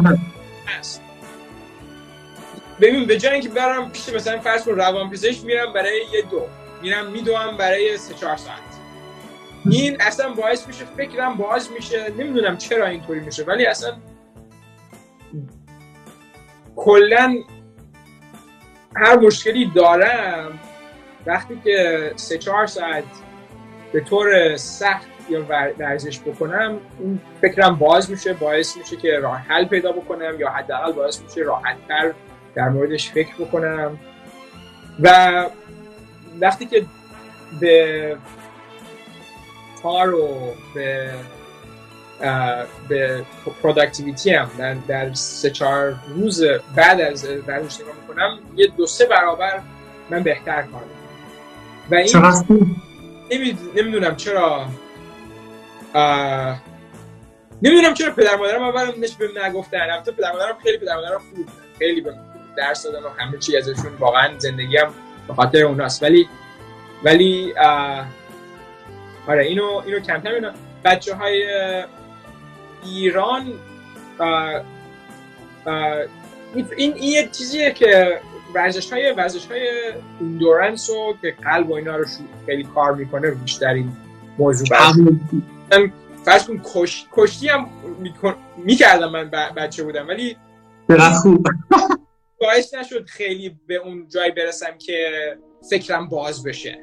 هست. 0.67 1.03
ببین 2.81 3.07
به 3.07 3.19
جای 3.19 3.33
اینکه 3.33 3.49
برم 3.49 3.91
پیش 3.91 4.09
مثلا 4.09 4.41
فرض 4.41 4.65
کن 4.65 4.71
روان 4.71 5.11
پزشک 5.11 5.45
میرم 5.45 5.73
برای 5.73 6.03
یه 6.13 6.23
دو. 6.23 6.47
میرم 6.83 7.11
میدوام 7.11 7.57
برای 7.57 7.99
سه 7.99 8.15
چهار 8.15 8.37
ساعت. 8.37 8.59
این 9.71 9.97
اصلا 10.01 10.33
باعث 10.33 10.67
میشه 10.67 10.85
فکرم 10.97 11.37
باز 11.37 11.73
میشه. 11.73 12.13
نمی‌دونم 12.19 12.57
چرا 12.57 12.87
اینطوری 12.87 13.21
میشه 13.21 13.45
ولی 13.45 13.67
اصلا 13.67 13.97
کلا 16.77 17.35
هر 18.97 19.17
مشکلی 19.17 19.73
دارم 19.75 20.59
وقتی 21.27 21.61
که 21.65 22.13
سه 22.17 22.39
چهار 22.39 22.67
ساعت 22.67 23.05
به 23.93 24.01
طور 24.01 24.57
سخت 24.57 25.07
یا 25.31 25.45
ورزش 25.79 26.21
بکنم 26.21 26.79
این 27.01 27.21
فکرم 27.41 27.77
باز 27.77 28.11
میشه 28.11 28.33
باعث 28.33 28.77
میشه 28.77 28.97
که 28.97 29.19
راه 29.19 29.39
حل 29.39 29.65
پیدا 29.65 29.93
بکنم 29.93 30.41
یا 30.41 30.51
حداقل 30.51 30.93
باعث 30.93 31.23
میشه 31.23 31.41
راحتتر 31.41 32.13
در 32.55 32.69
موردش 32.69 33.11
فکر 33.11 33.35
بکنم. 33.35 33.99
و 35.01 35.47
وقتی 36.41 36.67
که 36.67 36.85
به 37.61 38.17
کار 39.83 40.15
و 40.15 40.55
به 40.75 41.11
به 42.89 43.25
productivity 43.63 44.31
هم 44.31 44.51
در, 44.59 44.75
در 44.75 45.15
سه 45.15 45.51
چهار 45.51 45.97
روز 46.09 46.45
بعد 46.75 47.01
از 47.01 47.29
ورزش 47.47 47.81
نگاه 47.81 47.95
می‌کنم 48.01 48.39
یه 48.57 48.67
دو 48.67 48.87
سه 48.87 49.07
برابر 49.07 49.61
من 50.11 50.23
بهتر 50.23 50.63
کار 50.63 50.83
می‌کنم. 50.83 50.97
و 51.91 51.95
این 51.95 52.11
نمی... 53.31 53.59
نمی‌دونم 53.77 54.17
چرا 54.17 54.67
آه... 55.95 56.57
نمی‌دونم 57.63 57.95
چرا 57.95 58.13
پدر 58.13 58.37
مادرم 58.37 58.63
اولم 58.63 58.93
نش 58.99 59.15
بهم 59.15 59.45
نگفتن. 59.45 59.81
البته 59.81 60.13
پدر 60.13 60.33
مادرم 60.33 60.57
خیلی 60.63 60.79
پدر 60.79 60.95
مادرم 60.95 61.19
خوب. 61.19 61.47
خیلی 61.79 62.01
بهم 62.01 62.19
درس 62.57 62.83
دادن 62.83 62.99
و 62.99 63.09
همه 63.17 63.39
چی 63.39 63.57
ازشون. 63.57 63.97
واقعا 63.99 64.39
زندگیم 64.39 64.87
به 65.29 65.35
خاطر 65.35 65.65
اوناست. 65.65 66.03
ولی 66.03 66.29
ولی 67.05 67.55
آه... 67.59 68.07
آره 69.29 69.45
اینو 69.45 69.83
اینو 69.87 70.01
کم 70.01 70.21
کم 70.21 70.31
اینو 70.31 70.51
بچه 70.85 71.15
های 71.15 71.45
ایران. 72.85 73.53
این 76.55 76.67
این 76.77 76.97
یه 76.97 77.29
چیزیه 77.33 77.71
که 77.71 78.21
ورزش 78.55 78.93
های 78.93 79.13
ورزش 79.13 79.47
های 79.47 79.93
اندورنس 80.21 80.91
و 80.91 81.15
که 81.23 81.35
قلب 81.43 81.71
و 81.71 81.75
اینا 81.75 81.97
رو 81.97 82.05
شو- 82.05 82.47
خیلی 82.47 82.65
کار 82.65 82.95
می‌کنه 82.95 83.31
بیشتر 83.31 83.69
این 83.75 83.93
موضوع 84.39 84.67
فرض 86.25 86.47
کن 86.47 86.61
کش... 86.75 87.07
کشتی 87.13 87.49
هم. 87.49 87.69
می‌کردم 88.57 89.11
من 89.11 89.31
ب... 89.31 89.37
بچه 89.57 89.85
بودم 89.85 90.09
ولی 90.09 90.37
خوب 91.23 91.47
باعث 92.41 92.75
نشد 92.75 93.07
خیلی 93.07 93.61
به 93.67 93.75
اون 93.75 94.09
جای 94.09 94.31
برسم 94.31 94.79
که 94.79 95.09
فکرم 95.71 96.09
باز 96.09 96.43
بشه 96.43 96.79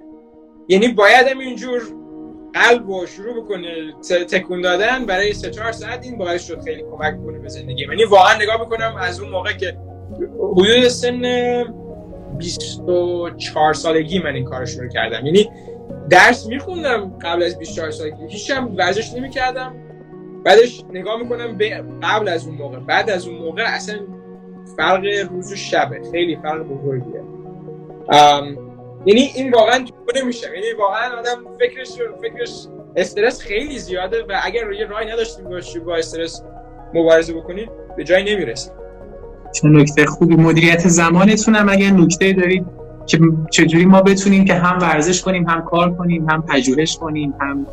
یعنی 0.68 0.88
باید 0.88 1.28
اینجور 1.28 1.82
قلب 2.54 2.92
رو 2.92 3.06
شروع 3.06 3.44
بکنه 3.44 3.94
تکون 4.32 4.62
دادن 4.62 5.06
برای 5.06 5.34
سه 5.34 5.50
چهار 5.50 5.72
ساعت 5.72 6.06
این 6.06 6.18
باعث 6.18 6.48
شد 6.48 6.62
خیلی 6.64 6.84
کمک 6.92 7.26
کنه 7.26 7.40
به 7.40 7.50
زندگی 7.50 7.86
یعنی 7.90 8.04
واقعا 8.04 8.38
نگاه 8.38 8.60
می‌کنم 8.60 8.96
از 9.00 9.20
اون 9.20 9.30
موقع 9.30 9.54
که 9.54 9.78
حدود 10.40 10.88
سن 10.88 11.64
24 12.38 13.74
سالگی 13.74 14.20
من 14.20 14.36
این 14.36 14.46
کار 14.46 14.66
شروع 14.66 14.88
کردم. 14.88 15.26
یعنی 15.26 15.50
درس 16.10 16.48
میخوندم 16.48 17.18
قبل 17.22 17.44
از 17.44 17.60
24 17.60 17.92
سالگی. 17.92 18.28
هیچ 18.30 18.52
هم 18.52 18.76
ورزش 18.76 19.14
نمی‌کردم. 19.14 19.76
بعدش 20.46 20.84
نگاه 20.94 21.20
می‌کنم 21.20 21.58
به 21.58 21.84
قبل 22.04 22.28
از 22.28 22.48
اون 22.48 22.56
موقع. 22.56 22.80
بعد 22.80 23.10
از 23.10 23.28
اون 23.28 23.38
موقع 23.38 23.64
اصلا 23.68 24.00
فرق 24.78 25.06
روز 25.32 25.52
و 25.52 25.56
شبه. 25.56 26.02
خیلی 26.12 26.36
فرق 26.36 26.64
بزرگیه. 26.64 27.24
یعنی 29.06 29.22
این 29.36 29.54
واقعا 29.54 29.80
تو 29.80 30.20
نمیشه 30.22 30.48
یعنی 30.48 30.74
واقعا 30.80 31.20
آدم 31.20 31.58
فکرش 31.60 31.88
فکرش 32.22 32.68
استرس 32.96 33.42
خیلی 33.42 33.80
زیاده 33.80 34.24
و 34.30 34.40
اگر 34.44 34.64
روی 34.64 34.84
رای 34.84 35.12
نداشتیم 35.12 35.46
باشی 35.46 35.80
با 35.80 35.96
استرس 35.96 36.44
مبارزه 36.94 37.34
بکنید 37.34 37.70
به 37.98 38.04
جایی 38.04 38.36
نمی‌رسید 38.36 38.72
چه 39.52 39.68
نکته 39.68 40.06
خوبی 40.06 40.36
مدیریت 40.36 40.88
زمانتون 40.88 41.56
هم 41.56 41.70
اگر 41.70 41.90
نکته 41.90 42.34
دارید 42.34 42.66
که 43.06 43.20
چجوری 43.52 43.86
ما 43.86 44.02
بتونیم 44.02 44.46
که 44.46 44.54
هم 44.54 44.80
ورزش 44.80 45.22
کنیم 45.22 45.50
هم 45.50 45.62
کار 45.62 45.96
کنیم 45.96 46.30
هم 46.30 46.42
پژوهش 46.42 46.98
کنیم 46.98 47.34
هم 47.42 47.68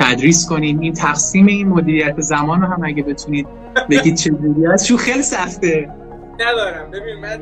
تدریس 0.00 0.48
کنیم. 0.48 0.80
این 0.80 0.92
تقسیم 0.92 1.46
این 1.46 1.68
مدیریت 1.68 2.20
زمان 2.20 2.60
رو 2.60 2.66
هم 2.66 2.84
اگه 2.84 3.02
بتونید 3.02 3.46
بگید 3.90 4.14
چجوری 4.14 4.66
هست 4.66 4.86
چون 4.86 4.96
خیلی 4.96 5.22
سخته. 5.22 5.90
ندارم. 6.40 6.90
ببین 6.90 7.14
من 7.20 7.40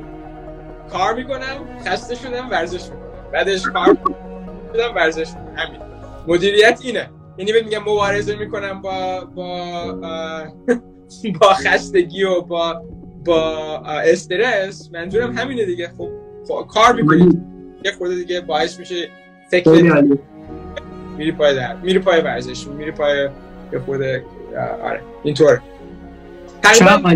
کار 0.92 1.14
می‌کنم 1.14 1.80
خسته 1.86 2.14
شدم 2.14 2.48
ورزش 2.50 2.82
می‌کنم. 2.82 3.30
بعدش 3.32 3.62
کار 3.62 3.96
شدم 4.74 4.94
ورزش 4.94 5.28
می‌کنم. 5.28 5.54
همین. 5.56 5.80
مدیریت 6.26 6.80
اینه. 6.82 7.10
یعنی 7.38 7.52
بهت 7.52 7.64
میگم 7.64 7.82
مبارزه 7.82 8.36
می‌کنم 8.36 8.82
با 8.82 9.24
با 9.24 9.64
با 11.40 11.48
خستگی 11.48 12.24
و 12.24 12.40
با 12.40 12.82
با 13.24 13.78
استرس. 13.86 14.90
منظورم 14.92 15.38
همینه 15.38 15.64
دیگه. 15.64 15.88
خب 15.98 16.08
خب 16.48 16.66
کار 16.70 16.92
می‌کنی. 16.92 17.42
یه 17.84 17.92
خورده 17.92 18.14
دیگه 18.14 18.40
باعث 18.40 18.78
میشه 18.78 19.08
فکر. 19.50 20.04
میری 21.16 21.32
پای 21.32 21.54
در 21.54 21.76
میری 21.76 21.98
پای 21.98 22.20
ورزش 22.20 22.66
میری 22.66 22.90
پای 22.90 23.28
یه 23.72 23.78
آه، 24.58 24.90
آره 24.90 25.00
اینطور. 25.24 25.60
تقریبا. 26.62 27.08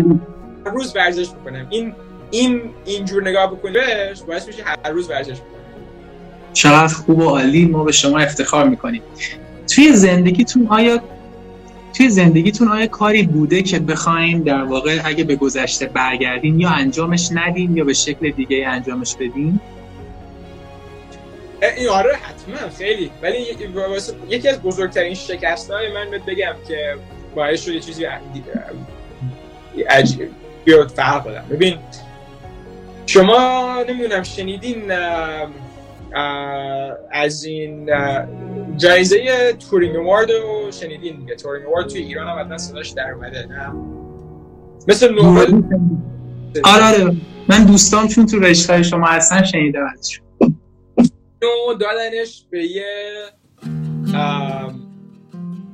هر 0.65 0.71
روز 0.71 0.95
ورزش 0.95 1.27
می‌کنم. 1.33 1.67
این 1.69 1.95
این 2.31 2.61
اینجور 2.85 3.29
نگاه 3.29 3.47
بکنی 3.51 3.71
بهش 3.71 4.21
باعث 4.27 4.47
میشه 4.47 4.63
هر 4.63 4.91
روز 4.91 5.09
ورزش 5.09 5.35
بکنم 5.35 5.61
چقدر 6.53 6.93
خوب 6.93 7.19
و 7.19 7.29
عالی 7.29 7.65
ما 7.65 7.83
به 7.83 7.91
شما 7.91 8.19
افتخار 8.19 8.69
می‌کنیم. 8.69 9.01
توی 9.75 9.93
زندگیتون 9.93 10.67
آیا 10.67 11.01
توی 11.97 12.09
زندگیتون 12.09 12.67
آیا 12.67 12.87
کاری 12.87 13.23
بوده 13.23 13.61
که 13.61 13.79
بخواین 13.79 14.41
در 14.41 14.63
واقع 14.63 15.01
اگه 15.03 15.23
به 15.23 15.35
گذشته 15.35 15.85
برگردین 15.85 16.59
یا 16.59 16.69
انجامش 16.69 17.29
ندین 17.31 17.77
یا 17.77 17.83
به 17.83 17.93
شکل 17.93 18.31
دیگه 18.31 18.67
انجامش 18.67 19.15
بدین؟ 19.15 19.59
این 21.77 21.89
آره 21.89 22.15
حتما 22.15 22.69
خیلی. 22.77 23.11
ولی 23.21 23.37
یکی 24.29 24.49
از 24.49 24.61
بزرگترین 24.61 25.13
شکست 25.13 25.71
های 25.71 25.93
من 25.93 26.11
بهت 26.11 26.25
بگم 26.25 26.55
که 26.67 26.95
باعث 27.35 27.63
شد 27.63 27.71
یه 27.71 27.79
چیزی 27.79 28.05
عجیب 29.89 30.29
بیاد 30.63 30.87
فرق 30.87 31.27
بدم. 31.27 31.45
ببین 31.51 31.77
شما 33.11 33.83
نمی‌دونم 33.89 34.23
شنیدین 34.23 34.91
از 37.11 37.43
این 37.43 37.89
جایزه 38.77 39.53
تورینگ 39.69 39.95
اوارد 39.95 40.31
رو 40.31 40.71
شنیدین؟ 40.71 41.19
دیگه 41.19 41.35
تورینگ 41.35 41.67
اوارد 41.67 41.87
توی 41.89 42.01
ایران 42.01 42.27
هم 42.27 42.39
حتما 42.39 42.57
صداش 42.57 42.89
در 42.89 43.11
اومده 43.11 43.47
نه؟ 43.47 43.73
مثل 44.87 45.13
نوبل 45.13 45.61
آره 46.63 46.83
آره. 46.83 47.15
من 47.49 47.63
دوستان 47.63 48.07
چون 48.07 48.25
تو 48.25 48.39
رشته 48.39 48.83
شما 48.83 49.07
هستن 49.07 49.43
شنیدم 49.43 49.89
ازشون. 49.93 50.25
اینو 51.41 51.73
دادنش 51.79 52.45
به 52.49 52.65
یه 52.65 52.85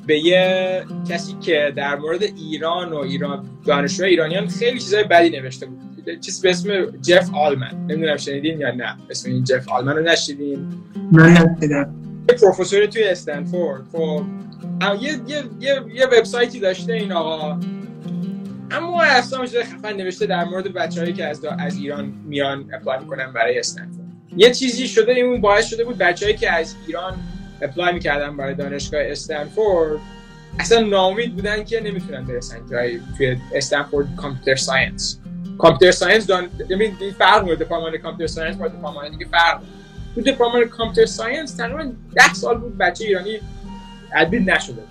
به 0.08 0.20
یه 0.20 0.86
کسی 1.10 1.36
که 1.42 1.74
در 1.76 1.96
مورد 1.96 2.24
ایران 2.24 2.94
و 2.94 2.98
ایران 2.98 3.46
دانشجوی 3.66 4.10
ایرانیان 4.10 4.48
خیلی 4.48 4.80
چیزای 4.80 5.04
بدی 5.04 5.30
نوشته 5.30 5.66
بود. 5.66 5.97
چیز 6.16 6.42
به 6.42 6.50
اسم 6.50 6.86
جف 7.02 7.30
آلمن. 7.34 7.86
نمی‌دونم 7.88 8.18
شنیدین 8.18 8.60
یا 8.60 8.72
نه. 8.72 8.96
اسم 9.10 9.30
این 9.30 9.44
جف 9.44 9.70
آلمن 9.70 9.96
رو 9.96 10.04
نشنیدین 10.04 10.68
من 11.12 11.34
نشنیدم 11.34 11.96
یه 12.30 12.36
پروفسور 12.36 12.86
توی 12.86 13.04
استنفورد. 13.04 13.84
خب 13.92 14.24
یه 15.02 15.12
یه 15.28 15.44
یه 15.60 15.82
یه 15.96 16.06
وبسایتی 16.06 16.60
داشته 16.60 16.94
این 16.94 17.12
آقا. 17.12 17.60
اما 18.72 19.04
چیز 19.46 19.56
خفن 19.56 19.94
نوشته 19.94 20.26
در 20.26 20.44
مورد 20.44 20.74
بچه‌هایی 20.74 21.14
که 21.14 21.26
از 21.26 21.46
از 21.60 21.78
ایران 21.78 22.14
میان 22.26 22.70
apply 22.74 23.00
می‌کنن 23.00 23.34
برای 23.34 23.60
استنفورد. 23.60 24.08
یه 24.38 24.52
چیزی 24.52 24.88
شده 24.88 25.12
این 25.12 25.42
باعث 25.42 25.66
شده 25.66 25.84
بود 25.84 25.98
بچه‌هایی 25.98 26.38
که 26.38 26.52
از 26.52 26.76
ایران 26.88 27.14
apply 27.62 27.94
می‌کردن 27.94 28.38
برای 28.38 28.56
دانشگاه 28.56 29.02
استنفورد 29.04 30.00
اصلا 30.60 30.80
ناامید 30.80 31.36
بودن 31.36 31.64
که 31.64 31.82
نمی‌تونن 31.82 32.26
برسن 32.26 32.58
جایی 32.72 33.02
توی 33.18 33.38
استنفورد 33.56 34.16
computer 34.16 34.56
science. 34.56 35.20
computer 35.58 35.92
science 35.92 36.28
دان 36.28 36.50
یعنی 36.70 36.92
فرق 37.18 37.44
می‌کنه. 37.44 37.56
دپارتمان 37.56 37.98
computer 37.98 38.34
science 38.34 38.56
با 38.56 38.68
دپارتمان 38.68 39.12
دیگه 39.12 39.26
فرق 39.26 39.62
تو 40.16 40.22
دپارتمان 40.22 40.66
computer 40.66 41.06
science 41.06 41.56
تقریبا 41.56 41.92
10 42.16 42.34
سال 42.34 42.58
بود 42.58 42.78
بچه 42.78 43.06
ایرانی 43.06 43.40
admit 44.16 44.50
نشده. 44.50 44.82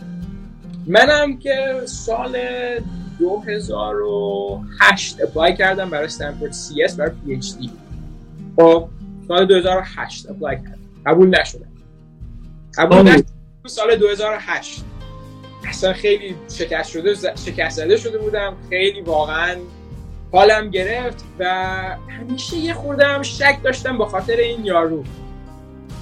منم 0.86 1.38
که 1.38 1.80
سال 1.84 2.38
2008 3.18 5.22
apply 5.22 5.56
کردم 5.56 5.90
برای 5.90 6.04
استنفورد 6.04 6.52
CS 6.52 6.96
برای 6.96 7.10
PhD. 7.24 7.70
خب 8.56 8.88
سال 9.28 9.46
2008 9.46 10.30
apply 10.30 10.56
کردم. 10.56 10.78
قبول 11.06 11.40
نشدم. 11.40 11.66
قبول. 12.78 13.02
نشدم. 13.02 13.26
تو 13.62 13.68
سال 13.68 13.96
2008 13.96 14.84
اصلا 15.68 15.92
خیلی 15.92 16.34
شکست 16.52 16.90
شده 16.90 17.14
شکست 17.46 17.76
زده 17.76 17.96
شده 17.96 18.18
بودم. 18.18 18.56
خیلی 18.70 19.00
واقعا 19.00 19.56
حالم 20.32 20.70
گرفت 20.70 21.24
و 21.38 21.44
همیشه 22.08 22.56
یه 22.56 22.74
خورده 22.74 23.06
هم 23.06 23.22
شک 23.22 23.58
داشتم 23.64 23.98
با 23.98 24.06
خاطر 24.06 24.36
این 24.36 24.64
یارو. 24.64 25.04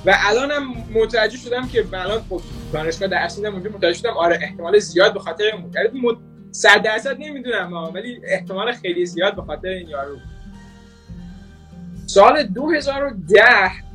و 0.07 0.15
الانم 0.17 0.63
متوجه 0.95 1.37
شدم 1.39 1.69
که 1.69 1.85
الان 1.93 2.21
خب 2.31 2.41
دانشگاه 2.73 3.09
درس 3.09 3.39
میدم 3.39 3.53
اونجا 3.53 3.71
متوجه 3.71 3.99
شدم 3.99 4.11
آره 4.17 4.39
احتمال 4.43 4.79
زیاد 4.79 5.15
به 5.15 5.21
خاطر 5.21 5.45
این 5.45 5.71
یعنی 5.75 6.01
مت... 6.01 6.17
صد 6.51 6.83
درصد 6.83 7.17
نمی‌دونم 7.19 7.71
ها، 7.71 7.91
ولی 7.95 8.21
احتمال 8.25 8.73
خیلی 8.73 9.07
زیاد 9.07 9.37
به 9.37 9.43
خاطر 9.43 9.69
این 9.69 9.89
یارو. 9.89 10.17
سال 12.07 12.43
2010 12.43 13.43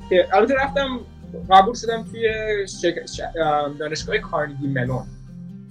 که 0.09 0.27
البته 0.33 0.53
رفتم 0.53 0.99
قبول 1.51 1.73
شدم 1.73 2.05
توی 2.11 2.27
شک... 2.67 2.95
دانشگاه 3.79 4.17
کارنگی 4.17 4.67
ملون. 4.67 5.03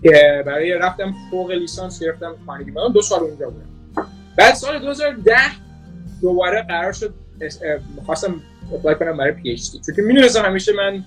که 0.03 0.43
برای 0.47 0.72
رفتم 0.72 1.14
فوق 1.30 1.51
لیسانس 1.51 2.03
گرفتم 2.03 2.35
کارنگی 2.47 2.70
ملون. 2.70 2.93
دو 2.93 3.03
سال 3.03 3.20
اونجا 3.20 3.51
بودم. 3.51 3.78
بعد 4.39 4.55
سال 4.55 4.78
2010 4.78 5.36
دوباره 6.22 6.62
قرار 6.62 6.93
شد 6.93 7.14
اس- 7.41 7.59
اه، 7.62 7.78
می‌خواستم 7.97 8.41
apply 8.74 8.95
کنم 8.95 9.16
برای 9.16 9.32
PhD 9.32 9.80
چون 9.86 9.95
که 9.97 10.03
می‌دونستم 10.03 10.45
همیشه 10.45 10.72
من 10.72 11.05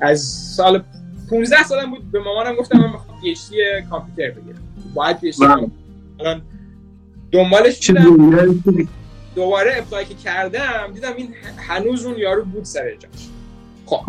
از 0.00 0.20
سال 0.56 0.82
15 1.30 1.62
سالم 1.62 1.90
بود 1.90 2.10
به 2.12 2.20
مامانم 2.20 2.54
گفتم 2.56 2.78
من 2.78 2.90
می‌خوام 2.92 3.20
PhD 3.20 3.56
کامپیوتر 3.90 4.30
بگیرم. 4.40 4.58
باید 4.94 5.20
PhD. 5.20 5.44
الان 6.20 6.42
دنبالش 7.32 7.90
بودم. 7.90 8.60
دوباره 9.34 9.72
apply 9.78 10.04
که 10.04 10.14
کردم 10.14 10.90
دیدم 10.94 11.12
این 11.16 11.34
هنوز 11.56 12.04
اون 12.06 12.18
یارو 12.18 12.44
بود 12.44 12.64
سر 12.64 12.90
جاش. 12.94 13.28
خب. 13.86 14.02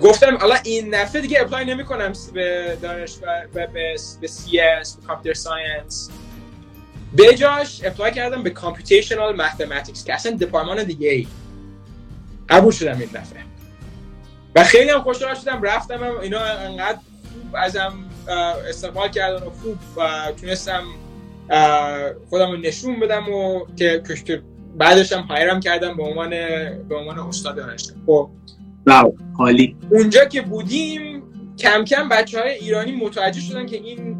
گفتم 0.00 0.36
حالا 0.36 0.54
این 0.64 0.94
دفعه 0.94 1.20
دیگه 1.20 1.40
apply 1.40 1.64
نمی 1.64 1.84
کنم 1.84 2.12
به 2.34 2.76
دانشگاه 2.82 3.46
به, 3.54 3.66
به, 3.66 3.96
به 4.20 4.28
CS 4.28 4.96
به 4.96 5.06
computer 5.06 5.38
science. 5.38 6.10
به 7.16 7.34
جاش 7.34 7.80
اپلای 7.84 8.12
کردم 8.12 8.42
به 8.42 8.50
کامپیوتیشنال 8.50 9.36
ماثماتیکس 9.36 10.04
که 10.04 10.14
اصلا 10.14 10.32
دپارتمان 10.32 10.84
دیگه 10.84 11.10
ای 11.10 11.26
قبول 12.48 12.72
شدم 12.72 12.98
این 12.98 13.08
دفعه. 13.14 13.40
و 14.54 14.64
خیلی 14.64 14.90
هم 14.90 15.02
خوشحال 15.02 15.34
شدم 15.34 15.62
رفتم 15.62 16.04
هم 16.04 16.18
اینا 16.18 16.40
انقدر 16.40 16.98
خوب 17.32 17.56
ازم 17.56 17.92
استقبال 18.68 19.08
کردن 19.08 19.46
و 19.46 19.50
خوب 19.50 19.76
و 19.96 20.32
تونستم 20.40 20.82
خودم 22.30 22.50
رو 22.50 22.56
نشون 22.56 23.00
بدم 23.00 23.28
و 23.28 23.66
که 23.76 24.42
بعدش 24.78 25.12
هم 25.12 25.22
هایرم 25.22 25.60
کردم 25.60 25.96
به 25.96 26.02
عنوان 26.02 26.30
به 26.88 26.96
عنوان 26.96 27.18
استاد 27.18 27.56
دانشگاه. 27.56 27.96
خب. 28.06 28.30
حالی 29.38 29.76
اونجا 29.90 30.24
که 30.24 30.42
بودیم 30.42 31.22
کم 31.58 31.84
کم 31.84 32.08
بچه 32.08 32.40
های 32.40 32.50
ایرانی 32.50 32.92
متوجه 32.92 33.40
شدن 33.40 33.66
که 33.66 33.76
این 33.76 34.16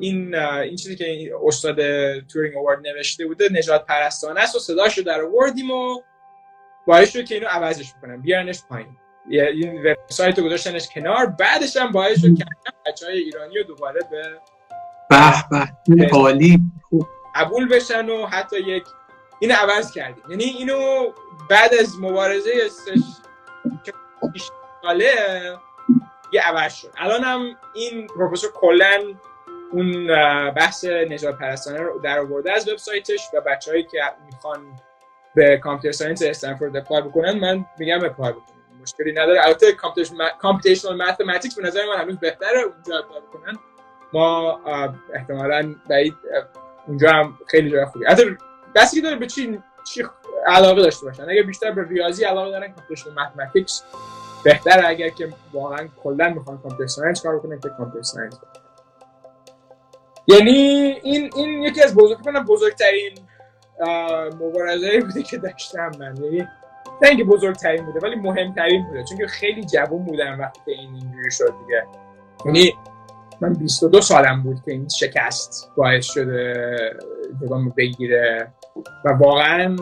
این 0.00 0.34
این 0.34 0.76
چیزی 0.76 0.96
که 0.96 1.32
استاد 1.44 1.76
تورینگ 2.20 2.56
اوارد 2.56 2.86
نوشته 2.86 3.26
بوده 3.26 3.48
نجات 3.52 3.86
پرستانه 3.86 4.40
است 4.40 4.56
و 4.56 4.58
صداشو 4.58 5.02
در 5.02 5.22
آوردیم 5.22 5.70
و 5.70 6.02
باعث 6.86 7.12
شد 7.12 7.24
که 7.24 7.34
اینو 7.34 7.46
عوضش 7.46 7.94
بکنم. 7.94 8.22
بیارنش 8.22 8.62
پایین. 8.68 8.96
این 9.30 9.82
وبسایت 9.86 10.38
رو 10.38 10.44
گذاشتنش 10.44 10.88
کنار 10.94 11.26
بعدش 11.26 11.76
هم 11.76 11.92
باعث 11.92 12.20
شد 12.20 12.38
که 12.38 12.44
بچه 12.86 13.06
های 13.06 13.18
ایرانی 13.18 13.58
رو 13.58 13.64
دوباره 13.64 14.00
به 14.10 14.22
به 15.10 15.96
به 15.96 16.08
عالی. 16.12 16.58
قبول 17.34 17.68
بشن 17.68 18.08
و 18.08 18.26
حتی 18.26 18.56
یک 18.60 18.84
این 19.40 19.52
عوض 19.52 19.92
کردیم. 19.92 20.24
یعنی 20.30 20.44
اینو 20.44 21.12
بعد 21.50 21.74
از 21.74 22.00
مبارزه 22.00 22.50
ساله 24.82 25.12
یه 26.32 26.40
عوض 26.40 26.74
شد. 26.74 26.90
الان 26.96 27.24
هم 27.24 27.56
این 27.74 28.06
پروفسور 28.06 28.50
کلن 28.52 29.20
اون 29.72 30.06
بحث 30.52 30.84
نژادپرستانه 30.84 31.80
رو 31.80 32.00
در 32.00 32.18
آورده 32.18 32.52
از 32.52 32.68
وبسایتش 32.68 33.28
و 33.34 33.40
بچههایی 33.40 33.82
که 33.82 33.98
می‌خوان 34.26 34.60
به 35.34 35.56
computer 35.56 35.96
science 35.96 36.22
استنفورد 36.22 36.76
apply 36.76 37.02
بکنن 37.02 37.38
من 37.38 37.64
میگم 37.78 38.04
apply 38.04 38.32
بکنن. 38.32 38.56
مشکلی 38.82 39.12
نداره. 39.12 39.44
البته 39.44 39.72
computational 40.40 40.96
mathematics 40.96 41.54
به 41.54 41.62
نظر 41.62 41.80
من 41.86 42.02
هنوز 42.02 42.18
بهتره 42.18 42.62
اونجا 42.62 42.98
apply 42.98 43.20
بکنن. 43.20 43.58
ما 44.12 44.60
احتمالاً 45.14 45.74
بعید 45.90 46.14
اونجا 46.86 47.10
هم 47.10 47.38
خیلی 47.46 47.70
جای 47.70 47.84
خوبی. 47.84 48.04
حتی 48.04 48.36
بستگی 48.76 49.00
داره 49.00 49.16
به 49.16 49.26
چی 49.26 49.62
چی 49.84 50.04
علاقه 50.46 50.82
داشته 50.82 51.06
باشن. 51.06 51.30
اگر 51.30 51.42
بیشتر 51.42 51.70
به 51.70 51.88
ریاضی 51.88 52.24
علاقه 52.24 52.50
دارن 52.50 52.72
computational 52.72 53.14
mathematics 53.14 53.82
بهتره. 54.44 54.88
اگر 54.88 55.08
که 55.08 55.28
واقعا 55.52 55.88
کلا 56.02 56.28
می‌خوان 56.28 56.58
computer 56.58 56.86
science 56.86 57.22
کار 57.22 57.38
بکنن 57.38 57.60
که 57.60 57.68
computer 57.68 58.02
science. 58.02 58.40
یعنی 60.26 60.50
این 61.02 61.30
این 61.36 61.62
یکی 61.62 61.82
از 61.82 61.94
بزرگ 61.94 62.18
کنم 62.24 62.44
بزرگترین 62.44 63.12
مبارزه 64.40 65.00
بوده 65.00 65.22
که 65.22 65.36
داشتم 65.36 65.90
من. 65.98 66.16
یعنی 66.24 66.38
نه 67.02 67.08
اینکه 67.08 67.24
بزرگترین 67.24 67.84
بوده 67.84 68.00
ولی 68.00 68.16
مهمترین 68.16 68.86
بوده. 68.86 69.04
چون 69.08 69.18
که 69.18 69.26
خیلی 69.26 69.64
جوون 69.64 70.04
بودم 70.04 70.40
وقتی 70.40 70.72
این 70.72 70.94
اینجوری 70.94 71.30
شد 71.30 71.54
دیگه. 71.66 71.86
یعنی 72.46 72.74
من 73.40 73.52
22 73.52 74.00
سالم 74.00 74.42
بود 74.42 74.56
که 74.64 74.72
این 74.72 74.88
شکست 74.88 75.70
باعث 75.76 76.04
شده 76.04 76.54
جلومو 77.40 77.70
بگیره. 77.70 78.52
و 79.04 79.12
واقعا 79.12 79.76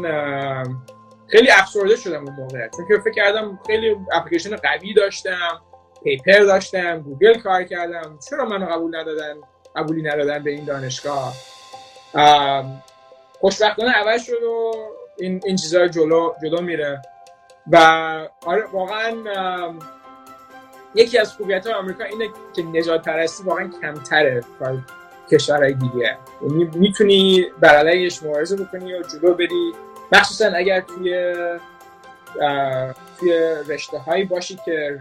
خیلی 1.29 1.51
افسرده 1.51 1.97
شدم 1.97 2.25
اون 2.25 2.37
موقع. 2.37 2.69
چون 2.77 2.89
که 2.89 2.99
فکر 2.99 3.15
کردم 3.15 3.59
خیلی 3.67 3.97
اپلیکیشن 4.13 4.57
قوی 4.57 4.95
داشتم 4.95 5.61
پیپر 6.05 6.39
داشتم 6.39 7.01
گوگل 7.01 7.39
کار 7.39 7.65
کردم. 7.65 8.19
چرا 8.31 8.45
منو 8.45 8.67
قبول 8.67 8.97
ندادن؟ 8.97 9.35
قبولی 9.77 10.03
ندادن 10.03 10.43
به 10.43 10.51
این 10.51 10.65
دانشگاه. 10.65 11.35
خوشبختانه 13.41 13.91
عوض 13.93 14.23
شد 14.23 14.43
و 14.43 14.73
این 15.19 15.41
این 15.45 15.57
چیزا 15.57 15.87
جلو 15.87 16.33
جلو 16.43 16.61
میره. 16.61 17.03
و 17.73 17.77
آره 18.47 18.67
واقعا 18.73 19.15
یکی 20.95 21.19
از 21.19 21.33
خوبیت 21.33 21.67
آمریکا 21.67 22.05
اینه 22.05 22.29
که 22.57 22.63
نجات 22.63 23.05
پرستی 23.05 23.45
واقعا 23.45 23.71
کمتره 23.83 24.41
کشورهای 25.31 25.73
دیگه. 25.75 26.19
یعنی 26.43 26.65
می‌تونی 26.75 27.47
بر 27.61 27.77
علیهش 27.77 28.23
مبارزه 28.23 28.57
بکنی 28.57 28.95
و 28.95 29.03
جلو 29.03 29.35
بری. 29.35 29.73
مخصوصا 30.13 30.47
اگر 30.47 30.81
توی 30.81 31.35
توی 33.19 33.33
رشته 33.69 33.99
هایی 33.99 34.25
باشی 34.25 34.59
که 34.65 35.01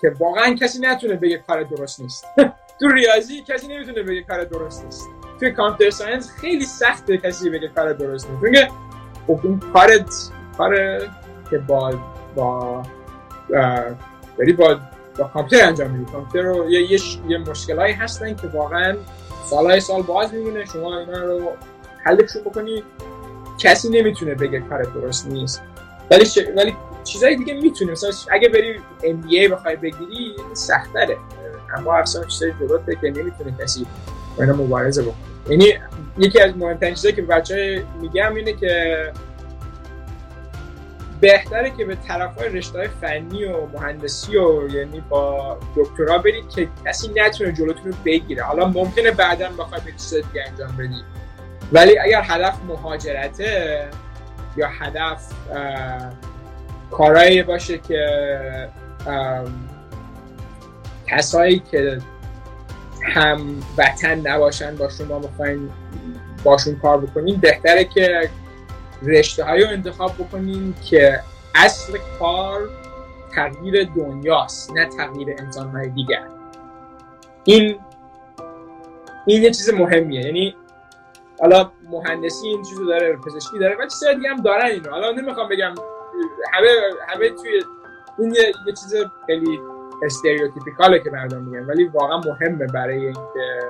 که 0.00 0.12
واقعا 0.18 0.54
کسی 0.54 0.78
نتونه 0.80 1.14
بگه 1.14 1.38
کار 1.38 1.62
درست 1.62 2.00
نیست. 2.00 2.26
تو 2.80 2.88
ریاضی 2.88 3.42
کسی 3.42 3.68
نمی‌تونه 3.68 4.02
بگه 4.02 4.22
کار 4.22 4.44
درست 4.44 4.84
نیست. 4.84 5.08
توی 5.40 5.50
کامپیوتر 5.50 5.96
ساینس 5.96 6.30
خیلی 6.30 6.64
سخته 6.64 7.18
کسی 7.18 7.50
بگه 7.50 7.68
کار 7.68 7.92
درست 7.92 8.30
نیست. 8.30 8.40
چون 8.40 8.68
خب 9.26 9.40
اون 9.46 9.60
کارت 9.72 10.30
کار 10.58 10.98
که 11.50 11.58
با 11.58 11.92
با 12.34 12.82
داری 14.38 14.52
با 14.52 14.80
با 15.18 15.24
کامپیوتر 15.24 15.66
انجام 15.66 15.90
میدی. 15.90 16.12
کامپیوتر 16.12 16.48
رو 16.48 16.70
یه 16.70 16.92
یه, 16.92 16.98
یه 17.28 17.38
مشکلایی 17.38 17.94
هستن 17.94 18.34
که 18.34 18.46
واقعا 18.46 18.96
سالهای 19.50 19.80
سال 19.80 20.02
باز 20.02 20.34
میمونه. 20.34 20.64
شما 20.64 20.98
اینا 20.98 21.24
رو 21.24 21.52
حلشون 22.04 22.42
بکنی. 22.42 22.82
کسی 23.58 23.88
نمی‌تونه 23.88 24.34
بگه 24.34 24.60
کار 24.60 24.82
درست 24.82 25.26
نیست. 25.26 25.62
ولی 26.10 26.26
ش... 26.26 26.38
ولی 26.56 26.76
چیزای 27.04 27.36
دیگه 27.36 27.54
می‌تونه 27.54 27.92
مثلا 27.92 28.10
اگه 28.30 28.48
بری 28.48 28.80
ام 29.02 29.16
بی 29.16 29.38
ای 29.38 29.48
بخوای 29.48 29.76
بگیری 29.76 30.34
سختره 30.52 31.18
اما 31.76 31.94
اصلا 31.94 32.24
چیزای 32.24 32.52
جلوته 32.60 32.94
که 32.94 33.10
نمی‌تونه 33.10 33.54
کسی 33.60 33.86
با 34.36 34.44
اینا 34.44 34.56
مبارزه 34.56 35.02
بکنه. 35.02 35.14
یعنی 35.48 35.74
یکی 36.18 36.40
از 36.40 36.56
مهمترین 36.56 36.94
چیزایی 36.94 37.14
که 37.14 37.22
بچه 37.22 37.84
میگم 38.00 38.34
اینه 38.34 38.52
که 38.52 39.12
بهتره 41.20 41.70
که 41.70 41.84
به 41.84 41.96
طرف 42.08 42.38
های 42.38 42.48
رشته 42.48 42.90
فنی 43.00 43.44
و 43.44 43.66
مهندسی 43.66 44.36
و 44.36 44.68
یعنی 44.68 45.02
با 45.08 45.58
دکترا 45.76 46.18
برید 46.18 46.48
که 46.48 46.68
کسی 46.86 47.10
نتونه 47.16 47.52
جلوتون 47.52 47.84
رو 47.84 47.92
بگیره. 48.04 48.42
حالا 48.42 48.68
ممکنه 48.68 49.10
بعدا 49.10 49.48
بخوای 49.58 49.80
به 49.84 49.92
چیز 49.92 50.14
دیگه 50.14 50.44
انجام 50.48 50.76
بدید. 50.76 51.04
ولی 51.72 51.98
اگر 51.98 52.22
هدف 52.24 52.58
مهاجرته 52.68 53.88
یا 54.56 54.68
هدف 54.80 55.32
کارایی 56.90 57.42
باشه 57.42 57.78
که 57.78 58.06
کسایی 61.10 61.62
که 61.70 61.98
هم 63.02 63.62
وطن 63.78 64.14
نباشن 64.14 64.76
با 64.76 64.88
شما 64.88 65.18
می‌خواین 65.18 65.70
باشون 66.44 66.76
کار 66.76 67.00
بکنین 67.00 67.36
بهتره 67.36 67.84
که 67.84 68.30
رشته 69.02 69.44
رو 69.44 69.68
انتخاب 69.68 70.14
بکنین 70.14 70.74
که 70.90 71.20
اصل 71.54 71.98
کار 72.18 72.68
تغییر 73.34 73.84
دنیاست 73.96 74.72
نه 74.72 74.86
تغییر 74.86 75.28
انسان 75.38 75.68
های 75.68 75.88
دیگر. 75.88 76.22
این 77.44 77.78
این 79.26 79.42
یه 79.42 79.50
چیز 79.50 79.74
مهمیه. 79.74 80.20
یعنی 80.20 80.56
حالا 81.40 81.70
مهندسی 81.90 82.46
این 82.46 82.62
چیزو 82.62 82.86
داره 82.86 83.16
پزشکی 83.16 83.58
داره 83.58 83.76
و 83.76 83.86
چیزای 83.86 84.16
دیگه 84.16 84.28
هم 84.30 84.42
دارن 84.42 84.66
اینو. 84.66 84.90
حالا 84.90 85.10
نمی‌خوام 85.10 85.48
بگم 85.48 85.74
همه 86.52 86.68
همه 87.08 87.28
توی 87.28 87.62
این 88.18 88.34
یه, 88.34 88.52
یه 88.66 88.72
چیز 88.72 88.94
خیلی 89.26 89.60
استریوتیپیکاله 90.02 90.98
که 90.98 91.10
مردم 91.10 91.42
میگن 91.42 91.66
ولی 91.66 91.84
واقعا 91.84 92.18
مهمه 92.18 92.66
برای 92.66 93.04
اینکه 93.04 93.60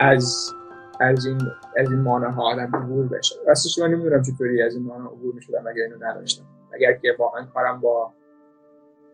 از 0.00 0.54
از 1.00 1.26
این 1.26 1.38
از 1.76 1.90
این 1.90 2.00
مانه 2.00 2.32
ها 2.32 2.52
آدم 2.52 2.70
عبور 2.74 3.06
بشه. 3.06 3.36
راستش 3.48 3.78
من 3.78 3.88
نمی‌دونم 3.88 4.22
چطوری 4.22 4.62
از 4.62 4.74
این 4.74 4.84
مانه 4.84 5.04
عبور 5.04 5.34
می‌شدم 5.34 5.66
اگر 5.66 5.82
اینو 5.82 5.96
نداشتم. 6.00 6.44
اگر 6.74 6.92
که 6.92 7.16
واقعا 7.18 7.44
کارم 7.54 7.80
با 7.80 8.12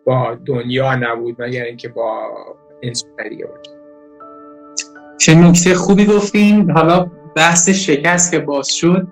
با 0.05 0.39
دنیا 0.47 0.95
نبود 0.95 1.43
مگر 1.43 1.63
اینکه 1.63 1.89
با 1.89 2.29
انسان 2.83 3.11
دیگه 3.29 3.47
بود 3.47 3.69
چه 5.19 5.35
نکته 5.35 5.75
خوبی 5.75 6.07
گفتین. 6.07 6.71
حالا 6.71 7.11
بحث 7.37 7.69
شکست 7.69 8.31
که 8.31 8.39
باز 8.39 8.69
شد. 8.69 9.09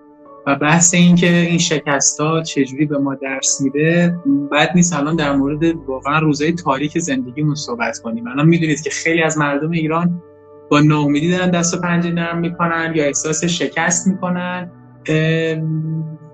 و 0.47 0.57
بحث 0.57 0.95
این 0.95 1.17
که 1.17 1.37
این 1.37 1.59
شکست 1.59 2.21
ها 2.21 2.43
چجوری 2.43 2.87
به 2.87 2.99
ما 2.99 3.15
درس 3.15 3.61
میده 3.61 4.17
بد 4.53 4.71
نیست. 4.75 4.93
الان 4.93 5.17
در 5.17 5.37
مورد 5.37 5.65
واقعا 5.65 6.19
روزهای 6.19 6.53
تاریک 6.53 6.99
زندگیمون 6.99 7.55
صحبت 7.55 7.99
کنیم. 7.99 8.29
الان 8.29 8.49
می‌دونید 8.49 8.81
که 8.81 8.91
خیلی 8.91 9.23
از 9.23 9.39
مردم 9.39 9.71
ایران 9.71 10.23
با 10.71 10.81
ناامیدی 10.81 11.31
دارن 11.31 11.51
دست 11.51 11.75
و 11.75 11.81
پنجه 11.81 12.11
نرم 12.11 12.39
می‌کنن 12.39 12.93
یا 12.97 13.05
احساس 13.05 13.45
شکست 13.45 14.09
می‌کنن. 14.09 14.71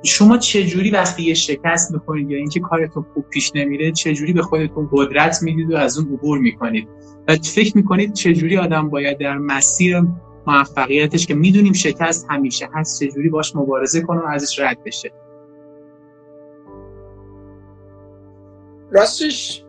شما 0.05 0.39
چه 0.39 0.65
جوری 0.65 0.91
وقتی 0.91 1.23
یه 1.23 1.35
شکست 1.35 1.93
می‌کنید 1.93 2.31
یا 2.31 2.39
اینکه 2.39 2.61
کارتون 2.61 3.05
خوب 3.15 3.25
پیش 3.31 3.53
نمیره 3.55 3.93
چه 3.93 4.15
جوری 4.15 4.33
به 4.33 4.43
خودتون 4.43 4.89
قدرت 4.93 5.43
می‌دید 5.43 5.73
و 5.73 5.77
از 5.77 5.99
اون 5.99 6.13
عبور 6.13 6.39
می‌کنید؟ 6.39 6.89
و 7.29 7.37
فکر 7.37 7.77
می‌کنید 7.77 8.13
چه 8.13 8.33
جوری 8.33 8.57
آدم 8.57 8.91
باید 8.91 9.19
در 9.19 9.39
مسیر 9.39 10.03
موفقیتش 10.47 11.27
که 11.27 11.35
می‌دونیم 11.35 11.73
شکست 11.73 12.27
همیشه 12.31 12.69
هست 12.75 13.01
چه 13.01 13.09
جوری 13.09 13.29
باش 13.29 13.57
مبارزه 13.57 14.01
کنه 14.01 14.21
و 14.21 14.27
ازش 14.27 14.61
رد 14.61 14.85
بشه. 14.85 15.13
راستش 18.91 19.65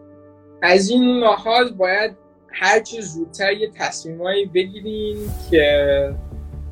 از 0.61 0.89
این 0.89 1.03
لحاظ 1.03 1.71
باید 1.71 2.11
هرچی 2.51 3.01
زودتر 3.01 3.53
یه 3.53 3.71
تصمیمایی 3.75 4.45
بگیرین 4.45 5.17
که 5.51 6.15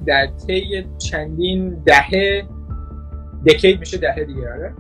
در 0.06 0.28
طی 0.48 0.86
چندین 0.98 1.84
دهه 1.86 2.44
دکید 3.48 3.80
میشه 3.80 3.98
دهه 3.98 4.24
دیگه 4.24 4.54
آره؟ 4.54 4.74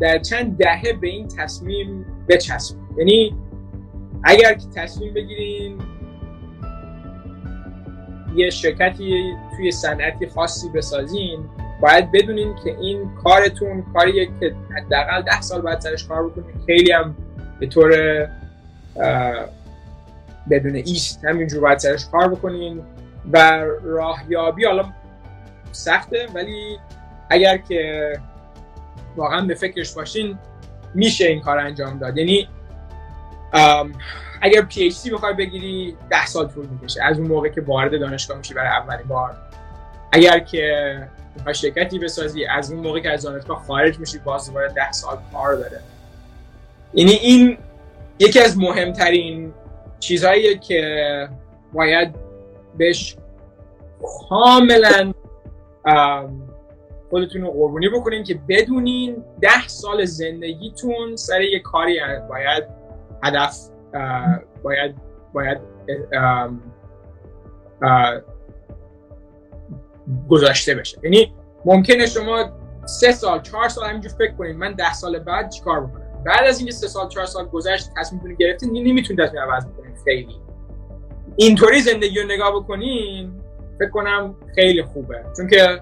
در 0.00 0.18
چند 0.18 0.56
دهه 0.56 0.92
به 1.00 1.08
این 1.08 1.28
تصمیم 1.28 2.06
بچسبید 2.28 2.82
یعنی 2.98 3.36
اگر 4.24 4.54
که 4.54 4.66
تصمیم 4.74 5.14
بگیرین 5.14 5.78
یه 8.34 8.50
شرکتی 8.50 9.34
توی 9.56 9.70
صنعتی 9.70 10.26
خاصی 10.26 10.68
بسازین 10.68 11.44
باید 11.80 12.12
بدونین 12.12 12.54
که 12.64 12.76
این 12.80 13.10
کارتون 13.24 13.84
کاریه 13.92 14.28
که 14.40 14.54
حداقل 14.76 15.22
ده 15.22 15.40
سال 15.40 15.60
بعد 15.60 15.80
سرش 15.80 16.06
کار 16.06 16.28
بکنین. 16.28 16.54
خیلی 16.66 16.92
هم 16.92 17.16
به 17.60 17.66
طور 17.66 17.90
بدون 20.50 20.74
ایست 20.74 21.24
همینجور 21.24 21.60
باید 21.60 21.78
سرش 21.78 22.06
کار 22.12 22.28
بکنین 22.28 22.82
و 23.32 23.64
راهیابی 23.82 24.64
حالا 24.64 24.92
سخته 25.72 26.26
ولی 26.34 26.78
اگر 27.30 27.56
که 27.56 28.12
واقعا 29.16 29.40
به 29.40 29.54
فکرش 29.54 29.94
باشین 29.94 30.38
میشه 30.94 31.24
این 31.24 31.40
کار 31.40 31.58
انجام 31.58 31.98
داد. 31.98 32.18
یعنی 32.18 32.48
اگر 34.42 34.62
پی 34.62 34.86
اچ 34.86 35.10
بخوای 35.12 35.34
بگیری 35.34 35.96
ده 36.10 36.26
سال 36.26 36.48
طول 36.48 36.66
می‌کشه. 36.66 37.04
از 37.04 37.18
اون 37.18 37.28
موقع 37.28 37.48
که 37.48 37.60
وارد 37.60 38.00
دانشگاه 38.00 38.38
میشی 38.38 38.54
برای 38.54 38.68
اولین 38.68 39.06
بار. 39.06 39.36
اگر 40.12 40.38
که 40.38 41.08
می‌خوای 41.36 41.54
شرکتی 41.54 41.98
بسازی 41.98 42.46
از 42.46 42.72
اون 42.72 42.86
موقع 42.86 43.00
که 43.00 43.10
از 43.10 43.22
دانشگاه 43.22 43.64
خارج 43.66 43.98
میشی 43.98 44.18
باز 44.18 44.46
دوباره 44.46 44.72
ده 44.72 44.92
سال 44.92 45.18
کار 45.32 45.54
داره. 45.54 45.80
یعنی 46.94 47.12
این 47.12 47.58
یکی 48.18 48.40
از 48.40 48.58
مهمترین 48.58 49.52
چیزهایی 50.00 50.58
که 50.58 51.28
باید 51.72 52.14
بهش 52.78 53.16
کاملا 54.28 55.12
خودتون 57.10 57.42
رو 57.42 57.50
قربونی 57.50 57.88
بکنین 57.88 58.24
که 58.24 58.38
بدونین 58.48 59.24
ده 59.40 59.68
سال 59.68 60.04
زندگیتون 60.04 61.16
سر 61.16 61.40
یه 61.40 61.58
کاری 61.58 62.00
باید 62.28 62.64
هدف 63.22 63.56
باید 64.62 64.94
باید 65.32 65.58
گذاشته 70.28 70.74
بشه. 70.74 70.98
یعنی 71.02 71.34
ممکنه 71.64 72.06
شما 72.06 72.44
سه 72.84 73.12
سال 73.12 73.42
چهار 73.42 73.68
سال 73.68 73.88
همینجور 73.88 74.12
فکر 74.12 74.32
کنید 74.32 74.56
من 74.56 74.72
ده 74.72 74.92
سال 74.92 75.18
بعد 75.18 75.50
چیکار 75.50 75.80
بکنم؟ 75.80 76.22
بعد 76.24 76.44
از 76.48 76.58
اینکه 76.58 76.72
سه 76.72 76.88
سال 76.88 77.08
چهار 77.08 77.26
سال 77.26 77.46
گذشت 77.46 77.90
تصمیم 77.96 78.34
گرفتین 78.34 78.72
نمی‌تونید 78.72 79.26
تصمیم 79.26 79.42
عوض 79.42 79.66
بکنید 79.66 79.96
خیلی. 80.04 80.40
اینطوری 81.36 81.80
زندگی 81.80 82.20
رو 82.20 82.26
نگاه 82.26 82.56
بکنین 82.56 83.32
فکر 83.78 83.90
کنم 83.90 84.34
خیلی 84.54 84.82
خوبه. 84.82 85.24
چون 85.36 85.48
که 85.48 85.80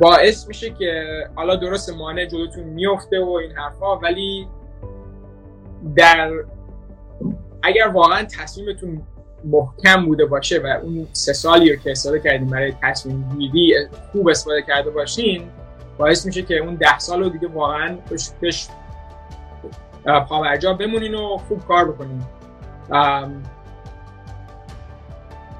باعث 0.00 0.48
میشه 0.48 0.70
که 0.70 1.04
حالا 1.34 1.56
درست 1.56 1.92
مانع 1.92 2.26
جلوتون 2.26 2.64
میفته 2.64 3.20
و 3.20 3.30
این 3.30 3.52
حرفا 3.52 3.96
ولی 3.96 4.48
در 5.96 6.30
اگر 7.62 7.88
واقعا 7.88 8.22
تصمیمتون 8.22 9.02
محکم 9.44 10.06
بوده 10.06 10.24
باشه 10.24 10.58
و 10.58 10.66
اون 10.82 11.06
سه 11.12 11.32
سالی 11.32 11.72
رو 11.72 11.76
که 11.76 11.90
استفاده 11.90 12.20
کردیم 12.20 12.46
برای 12.48 12.72
تصمیم 12.82 13.28
گیری 13.38 13.74
خوب 14.12 14.28
استفاده 14.28 14.62
کرده 14.62 14.90
باشین 14.90 15.42
باعث 15.98 16.26
میشه 16.26 16.42
که 16.42 16.58
اون 16.58 16.74
ده 16.74 16.98
سال 16.98 17.22
رو 17.22 17.28
دیگه 17.28 17.48
واقعا 17.48 17.96
پشت 18.40 18.70
پاورجا 20.28 20.72
بمونین 20.72 21.14
و 21.14 21.36
خوب 21.48 21.66
کار 21.68 21.92
بکنین. 21.92 22.22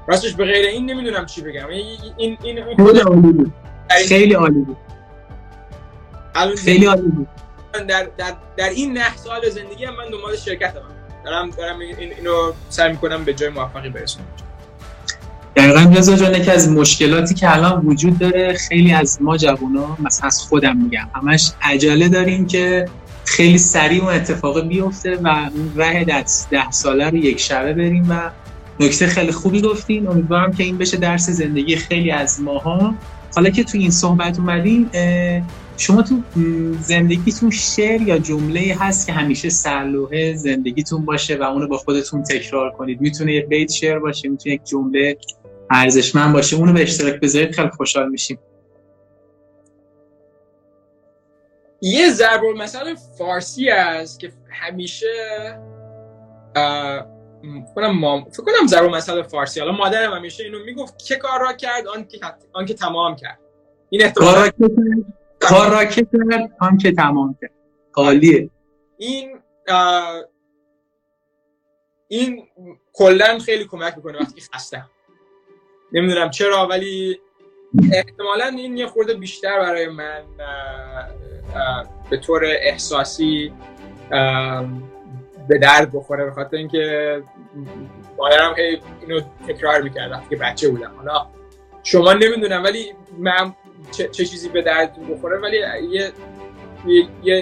راستش 0.07 0.33
به 0.33 0.45
غیر 0.45 0.65
این 0.65 0.91
نمی‌دونم 0.91 1.25
چی 1.25 1.41
بگم. 1.41 1.67
این 1.67 1.97
این 2.17 2.37
این 2.43 2.63
خیلی 4.07 4.33
عالی 4.33 4.59
بود. 4.59 4.77
خیلی 6.57 6.85
عالی 6.85 7.01
بود. 7.01 7.27
در, 7.73 8.07
در, 8.17 8.33
در 8.57 8.69
این 8.69 8.93
نه 8.97 9.15
سال 9.15 9.49
زندگی 9.49 9.85
هم 9.85 9.95
من 9.95 10.09
دنبال 10.11 10.35
شرکت 10.35 10.75
هم. 10.75 10.81
دارم 11.25 11.49
دارم 11.49 11.79
اینو 11.79 12.51
سعی 12.69 12.91
می‌کنم 12.91 13.23
به 13.23 13.33
جای 13.33 13.49
موفقی 13.49 13.89
برسونم. 13.89 14.25
دقیقا 15.55 15.93
رضا 15.97 16.15
جان 16.15 16.33
یکی 16.33 16.51
از 16.51 16.69
مشکلاتی 16.69 17.35
که 17.35 17.53
الان 17.53 17.85
وجود 17.85 18.17
داره 18.17 18.53
خیلی 18.53 18.93
از 18.93 19.21
ما 19.21 19.37
جوونا 19.37 19.97
مثلا 19.99 20.27
از 20.27 20.41
خودم 20.41 20.77
میگم 20.77 21.09
همش 21.15 21.51
عجله 21.61 22.09
داریم 22.09 22.47
که 22.47 22.85
خیلی 23.25 23.57
سریع 23.57 24.03
اون 24.03 24.13
اتفاق 24.13 24.67
بیفته 24.67 25.15
و 25.15 25.27
اون 25.27 25.73
ره 25.75 26.05
ده 26.51 26.71
ساله 26.71 27.09
رو 27.09 27.17
یک 27.17 27.39
شبه 27.39 27.73
بریم 27.73 28.07
و 28.09 28.29
نکته 28.79 29.07
خیلی 29.07 29.31
خوبی 29.31 29.61
گفتین. 29.61 30.07
امیدوارم 30.07 30.53
که 30.53 30.63
این 30.63 30.77
بشه 30.77 30.97
درس 30.97 31.29
زندگی 31.29 31.75
خیلی 31.75 32.11
از 32.11 32.41
ماها. 32.41 32.95
حالا 33.35 33.49
که 33.49 33.63
تو 33.63 33.77
این 33.77 33.91
صحبت 33.91 34.39
اومدین 34.39 34.89
شما 35.77 36.01
تو 36.01 36.15
زندگیتون 36.81 37.49
شعر 37.49 38.01
یا 38.01 38.17
جمله 38.17 38.77
هست 38.79 39.07
که 39.07 39.13
همیشه 39.13 39.49
سرلوحه 39.49 40.35
زندگیتون 40.35 41.05
باشه 41.05 41.37
و 41.37 41.43
اونو 41.43 41.67
با 41.67 41.77
خودتون 41.77 42.23
تکرار 42.23 42.71
کنید. 42.71 43.01
می‌تونه 43.01 43.33
یک 43.33 43.45
بیت 43.45 43.71
شعر 43.71 43.99
باشه 43.99 44.29
می‌تونه 44.29 44.55
یک 44.55 44.63
جمله 44.63 45.17
ارزشمند 45.71 46.33
باشه. 46.33 46.55
اونو 46.55 46.73
به 46.73 46.81
اشتراک 46.81 47.19
بذارید 47.19 47.55
خیلی 47.55 47.69
خوشحال 47.69 48.09
میشیم. 48.09 48.39
یه 51.81 52.09
ضرب 52.09 52.41
مثلا 52.57 52.95
فارسی 53.17 53.69
است 53.69 54.19
که 54.19 54.31
همیشه 54.49 55.07
کنم 57.75 57.99
مام... 57.99 58.23
فکر 58.23 58.43
کنم 58.43 58.67
ضرب 58.67 58.95
مثل 58.95 59.23
فارسی. 59.23 59.59
حالا 59.59 59.71
مادرم 59.71 60.13
همیشه 60.13 60.43
اینو 60.43 60.63
می‌گفت 60.65 60.97
که 60.97 61.15
کار 61.15 61.39
را 61.39 61.53
کرد 61.53 61.87
آن 61.87 62.07
که 62.07 62.19
آن 62.53 62.65
که 62.65 62.73
تمام 62.73 63.15
کرد. 63.15 63.39
این 63.89 64.03
احتمال 64.03 64.49
کار 65.49 65.71
را 65.71 65.85
که 65.85 66.07
کرد 66.13 66.55
آن 66.59 66.77
که 66.77 66.91
تمام 66.91 67.37
کرد. 67.41 67.51
عالیه 67.95 68.49
این 68.97 69.39
این 72.07 72.47
کلا 72.93 73.39
خیلی 73.39 73.65
کمک 73.65 73.93
می‌کنه 73.97 74.19
وقتی 74.19 74.41
خستم 74.53 74.89
نمی‌دونم 75.91 76.29
چرا 76.29 76.67
ولی 76.67 77.19
احتمالا 77.93 78.45
این 78.45 78.77
یه 78.77 78.87
خورده 78.87 79.13
بیشتر 79.13 79.59
برای 79.59 79.87
من 79.87 80.23
به 82.09 82.17
طور 82.17 82.45
احساسی 82.45 83.53
به 85.49 85.57
درد 85.61 85.91
بخوره 85.93 86.25
به 86.25 86.31
خاطر 86.31 86.57
اینکه 86.57 87.23
مادرم 88.17 88.55
اینو 89.01 89.21
تکرار 89.47 89.81
می‌کرد 89.81 90.11
وقتی 90.11 90.29
که 90.29 90.35
بچه 90.35 90.69
بودم. 90.69 90.91
حالا 90.97 91.27
شما 91.83 92.13
نمی‌دونم 92.13 92.63
ولی 92.63 92.93
من 93.17 93.55
چه, 93.91 94.25
چیزی 94.25 94.49
به 94.49 94.61
درد 94.61 94.97
بخوره 95.11 95.39
ولی 95.39 95.57
یه،, 95.89 96.11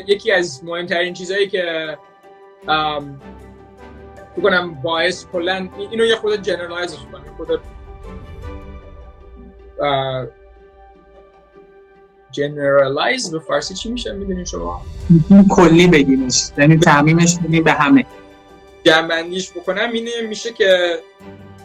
یکی 0.08 0.32
از 0.32 0.64
مهمترین 0.64 1.14
چیزهایی 1.14 1.48
که 1.48 1.98
کنم 4.44 4.74
باعث 4.84 5.26
کلا 5.26 5.70
اینو 5.92 6.06
یه 6.06 6.16
خود 6.16 6.42
جنرالایزش 6.42 6.98
کنم 7.12 7.24
خود 7.38 7.62
جنرالایز 12.32 13.32
به 13.32 13.40
فارسی 13.40 13.74
چی 13.74 13.92
میشه؟ 13.92 14.14
می‌دونین 14.14 14.46
شما؟ 14.46 14.82
کلی 15.50 15.88
بگیمش 15.88 16.50
یعنی 16.58 16.78
تعمیمش 16.78 17.38
بدیم 17.38 17.64
به 17.64 17.72
همه. 17.72 18.06
جنبندیش 18.84 19.52
بکنم 19.52 19.92
اینه 19.92 20.12
میشه 20.30 20.54
که 20.54 21.00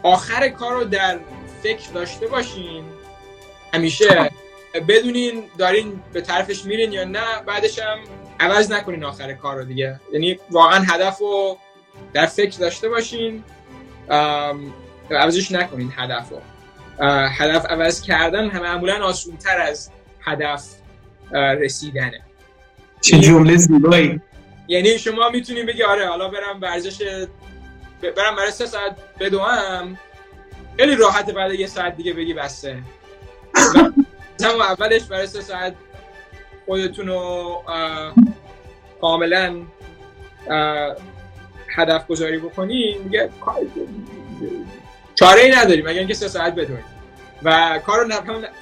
آخر 0.02 0.48
کار 0.48 0.74
رو 0.74 0.84
در 0.84 1.18
فکر 1.62 1.90
داشته 1.94 2.26
باشین. 2.26 2.84
همیشه 3.74 4.30
بدونین 4.80 5.42
دارین 5.58 6.00
به 6.12 6.20
طرفش 6.20 6.64
میرین 6.64 6.92
یا 6.92 7.04
نه 7.04 7.42
بعدش 7.46 7.78
هم 7.78 7.98
عوض 8.40 8.72
نکنین 8.72 9.04
آخر 9.04 9.32
کار 9.32 9.56
رو 9.56 9.64
دیگه. 9.64 10.00
یعنی 10.12 10.38
واقعا 10.50 10.84
هدف 10.88 11.18
رو 11.18 11.58
در 12.12 12.26
فکر 12.26 12.58
داشته 12.58 12.88
باشین 12.88 13.44
عوضش 15.10 15.52
نکنین 15.52 15.92
هدف 15.96 16.28
رو. 16.30 16.40
هدف 17.28 17.66
عوض 17.66 18.02
کردن 18.02 18.50
هم 18.50 18.62
معمولا 18.62 19.04
آسون 19.04 19.36
تر 19.36 19.60
از 19.60 19.90
هدف 20.20 20.64
رسیدنه. 21.32 22.20
چه 23.00 23.18
جمله 23.18 23.56
زیبایی. 23.56 24.20
یعنی 24.68 24.98
شما 24.98 25.28
می‌تونید 25.28 25.66
بگی 25.66 25.82
آره 25.82 26.08
حالا 26.08 26.28
برم 26.28 26.60
ورزش 26.60 27.02
برم 28.16 28.36
برای 28.36 28.50
سه 28.50 28.66
ساعت 28.66 28.96
بدوم 29.20 29.98
خیلی 30.76 30.96
راحت 30.96 31.30
بعد 31.30 31.52
یه 31.52 31.66
ساعت 31.66 31.96
دیگه 31.96 32.12
بگی 32.12 32.34
بسته. 32.34 32.78
هم 34.44 34.60
اولش 34.60 35.02
برای 35.02 35.26
سه 35.26 35.40
ساعت 35.40 35.74
خودتون 36.66 37.06
رو 37.06 37.62
کاملا 39.00 39.62
هدف 41.76 42.06
گذاری 42.06 42.38
بکنی 42.38 42.98
میگه 43.04 43.30
چاره 45.14 45.40
ای 45.40 45.50
نداری 45.50 45.82
مگر 45.82 45.98
اینکه 45.98 46.14
سه 46.14 46.28
ساعت 46.28 46.54
بدونی 46.54 46.82
و 47.42 47.80
کار 47.86 48.00
رو 48.00 48.08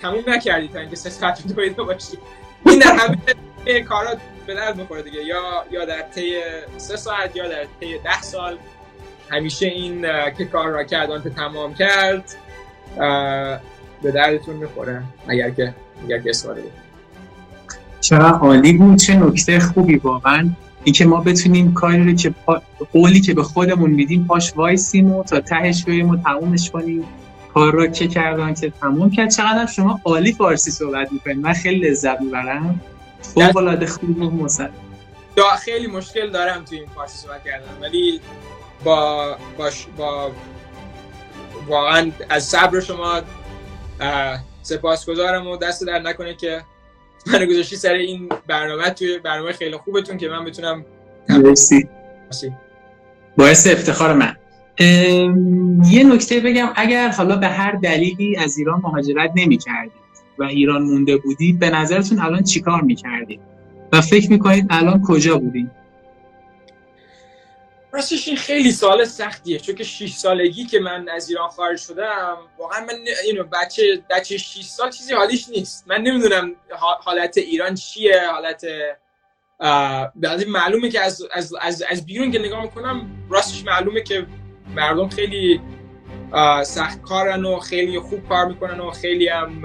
تموم 0.02 0.24
نکردی 0.26 0.68
تا 0.68 0.78
اینکه 0.78 0.96
سه 0.96 1.10
ساعت 1.10 1.46
دویده 1.46 1.82
باشی 1.82 2.18
این 2.66 2.78
در 2.78 2.92
همه 2.92 3.82
کارا 3.82 4.10
به 4.46 4.54
درد 4.54 4.76
می‌خوره 4.76 5.02
دیگه. 5.02 5.24
یا 5.24 5.64
یا 5.70 5.84
در 5.84 6.02
طی 6.02 6.40
سه 6.76 6.96
ساعت 6.96 7.36
یا 7.36 7.48
در 7.48 7.66
طی 7.80 7.98
ده 7.98 8.22
سال. 8.22 8.58
همیشه 9.30 9.66
این 9.66 10.02
که 10.38 10.44
کار 10.44 10.68
را 10.68 10.84
کرد 10.84 11.10
آنت 11.10 11.28
تمام 11.28 11.74
کرد 11.74 12.34
به 14.04 14.10
دردتون 14.10 14.56
می‌خوره 14.56 15.02
اگر 15.28 15.50
که 15.50 15.74
اگر 16.04 16.18
که 16.18 16.30
استفاده 16.30 16.62
چرا 18.00 18.28
عالی 18.28 18.72
بود 18.72 18.98
چه 18.98 19.16
نکته 19.16 19.60
خوبی 19.60 19.96
واقعا. 19.96 20.50
اینکه 20.84 21.06
ما 21.06 21.20
بتونیم 21.20 21.74
کاری 21.74 22.04
رو 22.04 22.12
که 22.12 22.34
قولی 22.92 23.20
که 23.20 23.34
به 23.34 23.42
خودمون 23.42 23.90
میدیم 23.90 24.24
پاش 24.26 24.52
وایسیم 24.56 25.12
و 25.12 25.24
تا 25.24 25.40
تهش 25.40 25.84
بریم 25.84 26.08
و 26.08 26.16
تمومش 26.16 26.70
کنیم. 26.70 27.04
کار 27.54 27.72
رو 27.72 27.86
که 27.86 28.08
کردن 28.08 28.54
که 28.54 28.72
تموم 28.80 29.10
کرد. 29.10 29.30
چقدر 29.30 29.66
شما 29.66 30.00
عالی 30.04 30.32
فارسی 30.32 30.70
صحبت 30.70 31.12
می‌کنید. 31.12 31.38
من 31.38 31.52
خیلی 31.52 31.88
لذت 31.88 32.20
می‌برم. 32.20 32.80
فوق 33.22 33.56
العاده 33.56 33.86
خوب 33.86 34.42
و 35.36 35.40
خیلی 35.58 35.86
مشکل 35.86 36.30
دارم 36.30 36.64
تو 36.64 36.74
این 36.74 36.86
فارسی 36.94 37.18
صحبت 37.18 37.44
کردن. 37.44 37.66
ولی 37.82 38.20
با 38.84 39.36
باش 39.58 39.86
با 39.96 40.30
واقعا 41.68 42.10
از 42.30 42.44
صبر 42.44 42.80
شما 42.80 43.20
سپاسگزارم 44.62 45.46
و 45.46 45.56
دست 45.56 45.86
در 45.86 45.98
نکنه 45.98 46.34
که 46.34 46.62
من 47.26 47.46
گذاشتی 47.46 47.76
سر 47.76 47.92
این 47.92 48.28
برنامه 48.46 48.90
توی 48.90 49.18
برنامه 49.18 49.52
خیلی 49.52 49.76
خوبتون 49.76 50.18
که 50.18 50.28
من 50.28 50.44
بتونم 50.44 50.84
مرسی. 51.28 51.88
باعث 53.36 53.66
افتخار 53.66 54.14
من. 54.14 54.36
یه 55.90 56.04
نکته 56.04 56.40
بگم 56.40 56.68
اگر 56.76 57.08
حالا 57.08 57.36
به 57.36 57.46
هر 57.46 57.72
دلیلی 57.72 58.36
از 58.36 58.58
ایران 58.58 58.80
مهاجرت 58.80 59.30
نمی 59.34 59.56
کردید 59.58 59.92
و 60.38 60.44
ایران 60.44 60.82
مونده 60.82 61.16
بودید 61.16 61.58
به 61.58 61.70
نظرتون 61.70 62.18
الان 62.18 62.42
چیکار 62.42 62.80
می 62.80 62.94
کردید 62.94 63.40
و 63.92 64.00
فکر 64.00 64.30
می 64.30 64.38
کنید 64.38 64.66
الان 64.70 65.02
کجا 65.02 65.38
بودید؟ 65.38 65.70
راستش 67.94 68.28
این 68.28 68.36
خیلی 68.36 68.72
سال 68.72 69.04
سختیه 69.04 69.58
چون 69.58 69.74
که 69.74 69.84
6 69.84 70.12
سالگی 70.12 70.64
که 70.66 70.80
من 70.80 71.08
از 71.08 71.28
ایران 71.28 71.48
خارج 71.48 71.80
شدم 71.80 72.36
واقعا 72.58 72.80
من 72.80 72.94
اینو 73.24 73.44
بچه 73.44 74.02
بچه 74.10 74.36
6 74.36 74.64
سال 74.64 74.90
چیزی 74.90 75.14
حالیش 75.14 75.48
نیست. 75.48 75.84
من 75.86 76.00
نمی‌دونم 76.00 76.54
حالت 77.00 77.38
ایران 77.38 77.74
چیه 77.74 78.20
حالت 78.30 78.64
بعضی 80.16 80.44
معلومه 80.44 80.90
که 80.90 81.00
از, 81.00 81.22
از, 81.32 81.54
از, 81.60 81.84
از 81.90 82.06
بیرون 82.06 82.30
که 82.30 82.38
نگاه 82.38 82.62
می‌کنم 82.62 83.26
راستش 83.30 83.64
معلومه 83.64 84.02
که 84.02 84.26
مردم 84.76 85.08
خیلی 85.08 85.60
سخت 86.64 87.02
کارن 87.02 87.44
و 87.44 87.58
خیلی 87.58 87.98
خوب 87.98 88.28
کار 88.28 88.46
می‌کنن 88.46 88.80
و 88.80 88.90
خیلی 88.90 89.28
هم 89.28 89.62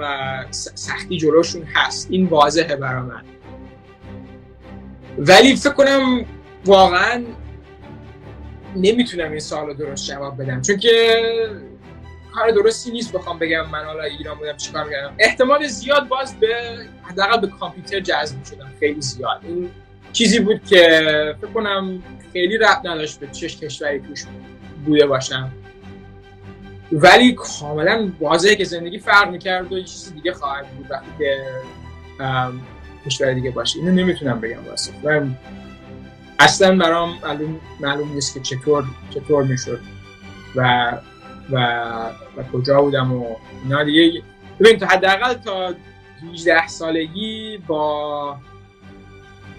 سختی 0.50 1.16
جلوشون 1.18 1.62
هست. 1.62 2.08
این 2.10 2.26
واضحه 2.26 2.76
برای 2.76 3.02
من. 3.02 3.24
ولی 5.18 5.56
فکر 5.56 5.72
کنم 5.72 6.24
واقعا 6.64 7.24
نمی‌تونم 8.76 9.30
این 9.30 9.40
سوال 9.40 9.74
درست 9.74 10.06
جواب 10.06 10.42
بدم. 10.42 10.62
چون 10.62 10.76
که 10.76 11.16
کار 12.32 12.50
درستی 12.50 12.90
نیست 12.90 13.12
بخوام 13.12 13.38
بگم 13.38 13.70
من 13.70 13.84
حالا 13.84 14.02
ایران 14.02 14.38
بودم 14.38 14.56
چیکار 14.56 14.84
می‌کردم. 14.84 15.14
احتمال 15.18 15.66
زیاد 15.66 16.08
باز 16.08 16.40
به 16.40 16.78
حداقل 17.02 17.40
به 17.40 17.46
کامپیوتر 17.46 18.00
جذب 18.00 18.44
شدم 18.44 18.72
خیلی 18.80 19.00
زیاد. 19.00 19.40
این 19.42 19.70
چیزی 20.12 20.40
بود 20.40 20.64
که 20.64 20.80
فکر 21.40 21.50
کنم 21.50 22.02
خیلی 22.32 22.58
ربط 22.58 22.86
نداشت 22.86 23.20
به 23.20 23.26
چه 23.26 23.48
کشوری 23.48 24.00
توش 24.00 24.24
بوده 24.86 25.06
باشم. 25.06 25.52
ولی 26.92 27.32
کاملا 27.32 28.12
واضحه 28.20 28.56
که 28.56 28.64
زندگی 28.64 28.98
فرق 28.98 29.30
می‌کرد 29.30 29.72
و 29.72 29.78
یه 29.78 29.84
چیز 29.84 30.12
دیگه 30.14 30.32
خواهد 30.32 30.66
بود 30.68 30.86
وقتی 30.90 31.10
که 31.18 31.36
کشور 33.06 33.32
دیگه 33.32 33.50
باشه. 33.50 33.78
اینو 33.78 33.92
نمی‌تونم 33.92 34.40
بگم 34.40 34.68
واسه. 34.68 34.92
اصلا 36.40 36.76
برام 36.76 37.18
معلوم, 37.22 37.60
معلوم 37.80 38.12
نیست 38.12 38.34
که 38.34 38.40
چطور 38.40 38.84
چطور 39.14 39.44
می‌شد 39.44 39.80
و 40.56 40.92
و 41.50 41.56
و 42.36 42.42
کجا 42.52 42.82
بودم 42.82 43.12
و 43.12 43.36
اینا 43.64 43.84
دیگه. 43.84 44.22
ببین 44.60 44.78
تا 44.78 44.86
حداقل 44.86 45.34
تا 45.34 45.74
18 46.32 46.68
سالگی 46.68 47.58
با 47.66 48.36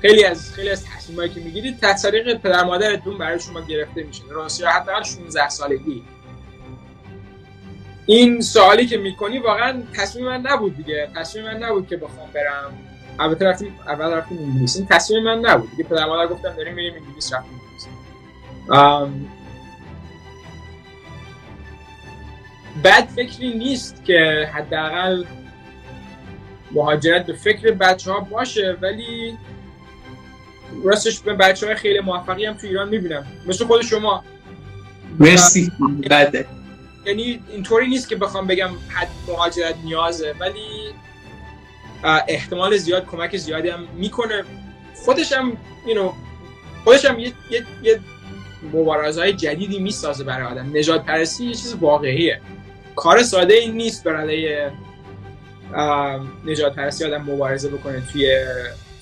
خیلی 0.01 0.23
از 0.23 0.53
خیلی 0.53 0.69
از 0.69 0.85
تصمیمایی 0.85 1.29
که 1.29 1.39
می‌گیرید 1.39 1.79
تحت 1.79 2.01
طریق 2.01 2.37
پدر 2.37 2.63
مادرتون 2.63 3.17
برای 3.17 3.39
شما 3.39 3.61
گرفته 3.61 4.03
میشه 4.03 4.23
راستی 4.29 4.63
حداقل 4.63 5.03
16 5.03 5.49
سالگی. 5.49 6.03
این 8.05 8.41
سوالی 8.41 8.85
که 8.85 8.97
می‌کنی 8.97 9.39
واقعا 9.39 9.83
تصمیم 9.93 10.25
من 10.25 10.41
نبود 10.41 10.77
دیگه. 10.77 11.09
تصمیم 11.15 11.45
من 11.45 11.57
نبود 11.57 11.87
که 11.87 11.97
بخوام 11.97 12.29
برم 12.33 12.73
البته 13.21 13.45
رفتیم 13.45 13.79
اول 13.87 14.13
رفتیم 14.13 14.37
انگلیس. 14.37 14.77
این 14.77 14.85
تصمیم 14.85 15.23
من 15.23 15.39
نبود. 15.39 15.71
دیگه 15.71 15.83
پدر 15.83 16.05
مادر 16.05 16.27
گفتم 16.33 16.49
داریم 16.49 16.73
میریم 16.73 16.93
انگلیس. 16.93 17.33
رفتیم 17.33 17.61
انگلیس. 17.61 17.87
بد 22.83 23.07
فکری 23.07 23.57
نیست 23.57 24.05
که 24.05 24.49
حداقل 24.53 25.23
مهاجرت 26.71 27.25
به 27.25 27.33
فکر 27.33 27.71
بچه 27.71 28.11
ها 28.11 28.19
باشه 28.19 28.77
ولی 28.81 29.37
راستش 30.83 31.19
به 31.19 31.33
بچه 31.33 31.65
های 31.65 31.75
خیلی 31.75 31.99
موفقی 31.99 32.45
هم 32.45 32.53
تو 32.53 32.67
ایران 32.67 32.89
می‌بینم. 32.89 33.25
مثل 33.47 33.65
خود 33.65 33.81
شما. 33.81 34.23
مرسی. 35.19 35.71
بده. 36.09 36.47
یعنی 37.05 37.43
اینطوری 37.51 37.87
نیست 37.87 38.09
که 38.09 38.15
بخوام 38.15 38.47
بگم 38.47 38.69
حد 38.87 39.07
مهاجرت 39.27 39.75
نیازه 39.83 40.35
ولی 40.39 40.93
احتمال 42.03 42.77
زیاد 42.77 43.05
کمک 43.05 43.37
زیادی 43.37 43.69
هم 43.69 43.87
می‌کنه. 43.93 44.43
خودش 44.95 45.33
هم 45.33 45.57
you 45.85 45.99
خودش 46.83 47.05
هم 47.05 47.19
یه, 47.19 47.33
یه, 47.49 47.65
یه 47.83 47.99
مبارزه 48.73 49.33
جدیدی 49.33 49.79
می‌سازه 49.79 50.23
برای 50.23 50.47
آدم. 50.47 50.77
نجات 50.77 51.05
پرستی 51.05 51.45
یه 51.45 51.51
چیز 51.51 51.75
واقعیه. 51.75 52.41
کار 52.95 53.23
ساده 53.23 53.53
این 53.53 53.75
نیست 53.75 54.03
برای 54.03 54.69
نجات 56.45 56.75
پرستی 56.75 57.05
آدم 57.05 57.21
مبارزه 57.21 57.69
بکنه 57.69 58.03
توی 58.11 58.45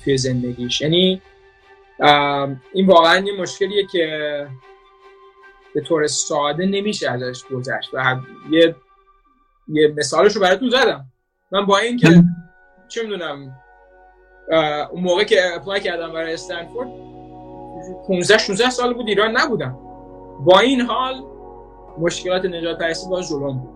توی 0.04 0.18
زندگیش. 0.18 0.82
یعنی 0.82 1.22
این 2.74 2.88
واقعا 2.88 3.26
یه 3.26 3.42
مشکلیه 3.42 3.88
که 3.92 4.48
به 5.76 5.82
طور 5.82 6.08
ساده 6.08 6.66
نمیشه 6.66 7.12
ازش 7.12 7.44
گذشت. 7.52 7.90
و 7.94 8.16
یه 8.52 8.76
یه 9.68 9.94
مثالش 9.98 10.36
رو 10.36 10.42
براتون 10.42 10.70
زدم. 10.70 11.06
من 11.52 11.66
با 11.66 11.78
اینکه 11.78 12.24
چه 12.90 13.04
می‌دونم 13.04 13.56
اون 14.92 15.04
موقع 15.04 15.24
که 15.24 15.56
اپلای 15.56 15.80
کردم 15.80 16.14
برای 16.14 16.34
استنفورد 16.34 16.88
15 18.08 18.38
16 18.38 18.70
سال 18.70 18.94
بود 18.94 19.08
ایران 19.08 19.38
نبودم. 19.38 19.78
با 20.40 20.60
این 20.60 20.82
حال 20.82 21.24
مشکلات 22.00 22.46
نجات 22.46 22.78
پرستی 22.78 23.10
باز 23.10 23.30
جلوم 23.30 23.58
بود. 23.58 23.70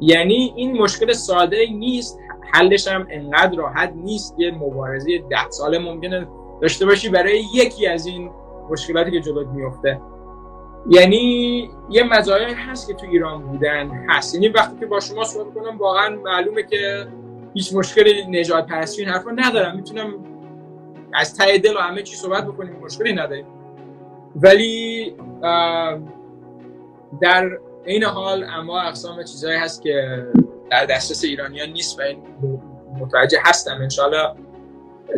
یعنی 0.00 0.52
این 0.56 0.82
مشکل 0.82 1.12
ساده 1.12 1.66
نیست 1.72 2.18
حلش 2.52 2.88
هم 2.88 3.06
انقدر 3.10 3.56
راحت 3.56 3.92
نیست 3.96 4.34
یه 4.38 4.50
مبارزه 4.50 5.18
ده 5.18 5.50
ساله 5.50 5.78
ممکنه 5.78 6.28
داشته 6.62 6.86
باشی 6.86 7.08
برای 7.08 7.44
یکی 7.54 7.86
از 7.86 8.06
این 8.06 8.30
مشکلاتی 8.70 9.10
که 9.10 9.20
جلوت 9.20 9.46
میفته 9.46 10.00
یعنی 10.88 11.70
یه 11.90 12.02
مزایایی 12.02 12.54
هست 12.54 12.88
که 12.88 12.94
تو 12.94 13.06
ایران 13.06 13.42
بودن 13.42 13.90
هست. 14.08 14.34
یعنی 14.34 14.48
وقتی 14.48 14.78
که 14.80 14.86
با 14.86 15.00
شما 15.00 15.24
صحبت 15.24 15.54
کنم 15.54 15.78
واقعا 15.78 16.16
معلومه 16.24 16.62
که 16.62 17.06
هیچ 17.56 17.74
مشکلی 17.74 18.26
نجات 18.26 18.66
پرستی 18.66 19.02
این 19.02 19.10
حرفا 19.10 19.30
ندارم. 19.30 19.76
می‌تونم 19.76 20.14
از 21.14 21.36
ته 21.36 21.58
دل 21.58 21.76
و 21.76 21.78
همه 21.78 22.02
چی 22.02 22.16
صحبت 22.16 22.44
بکنیم 22.44 22.76
مشکلی 22.84 23.12
نداریم. 23.12 23.46
ولی 24.36 25.14
در 27.20 27.58
این 27.84 28.04
حال 28.04 28.44
اما 28.44 28.80
اقسام 28.80 29.22
چیزهایی 29.22 29.58
هست 29.58 29.82
که 29.82 30.26
در 30.70 30.84
دسترس 30.84 31.24
ایرانیان 31.24 31.68
نیست 31.68 31.98
و 31.98 32.02
این 32.02 32.18
متوجه 33.00 33.38
هستم. 33.44 33.78
انشالله 33.82 34.32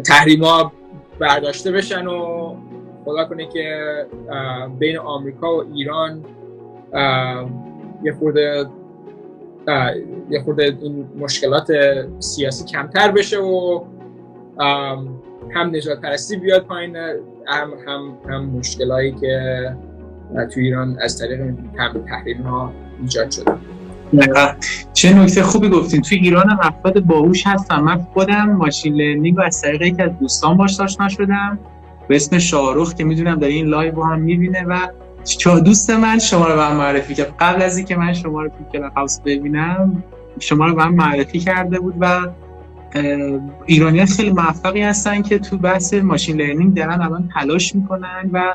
تحریما 0.06 0.72
برداشته 1.18 1.72
بشن 1.72 2.06
و 2.06 2.56
خدا 3.04 3.24
کنه 3.24 3.46
که 3.46 4.06
بین 4.78 4.98
آمریکا 4.98 5.56
و 5.56 5.74
ایران 5.74 6.24
یه 8.02 8.12
خورده 8.18 8.66
یه 10.30 10.40
خورده 10.44 10.78
این 10.82 11.06
مشکلات 11.18 11.66
سیاسی 12.18 12.64
کمتر 12.64 13.10
بشه 13.10 13.38
و 13.38 13.84
هم 15.54 15.76
نژادپرستی 15.76 16.36
بیاد 16.36 16.62
پایین 16.62 16.96
هم 16.96 17.70
هم 17.86 18.18
هم 18.28 18.44
مشکلایی 18.44 19.12
که 19.12 19.76
تو 20.54 20.60
ایران 20.60 20.98
از 21.02 21.18
طریق 21.18 21.40
تحریم 22.08 22.42
ها 22.42 22.72
ایجاد 23.02 23.30
شده. 23.30 23.52
چه 24.92 25.14
نکته 25.14 25.42
خوبی 25.42 25.68
گفتین. 25.68 26.02
تو 26.02 26.14
ایران 26.14 26.48
هم 26.48 26.58
افراد 26.62 27.00
باهوش 27.00 27.46
هستن. 27.46 27.80
من 27.80 27.98
خودم 27.98 28.52
machine 28.52 28.94
learning 28.94 29.38
و 29.38 29.40
از 29.40 29.62
طریق 29.62 29.82
یکی 29.82 30.02
از 30.02 30.10
دوستان 30.20 30.56
باش 30.56 30.80
آشنا 30.80 31.08
شدم 31.08 31.58
به 32.08 32.16
اسم 32.16 32.38
شاهرخ 32.38 32.94
که 32.94 33.04
می‌دونم 33.04 33.38
در 33.38 33.48
این 33.48 33.66
live 33.66 34.02
هم 34.02 34.20
می‌بینه 34.20 34.64
و 34.64 34.88
دوست 35.64 35.90
من 35.90 36.18
شما 36.18 36.46
رو 36.46 36.54
به 36.56 36.62
هم 36.62 36.76
معرفی 36.76 37.14
کرد. 37.14 37.34
قبل 37.40 37.62
از 37.62 37.76
اینکه 37.76 37.96
من 37.96 38.12
شما 38.12 38.42
رو 38.42 38.48
تو 38.48 38.64
club 38.72 38.92
ببینم 39.24 40.02
شما 40.40 40.66
رو 40.66 40.74
به 40.74 40.82
هم 40.82 40.94
معرفی 40.94 41.38
کرده 41.38 41.78
بود 41.78 41.94
و 42.00 42.26
ایرانیان 43.66 44.06
خیلی 44.06 44.30
موفقی 44.30 44.82
هستن 44.82 45.22
که 45.22 45.38
تو 45.38 45.58
بحث 45.58 45.94
ماشین 45.94 46.36
لرنینگ 46.36 46.74
دارن 46.74 47.02
الان 47.02 47.28
تلاش 47.34 47.74
می‌کنن 47.74 48.30
و 48.32 48.54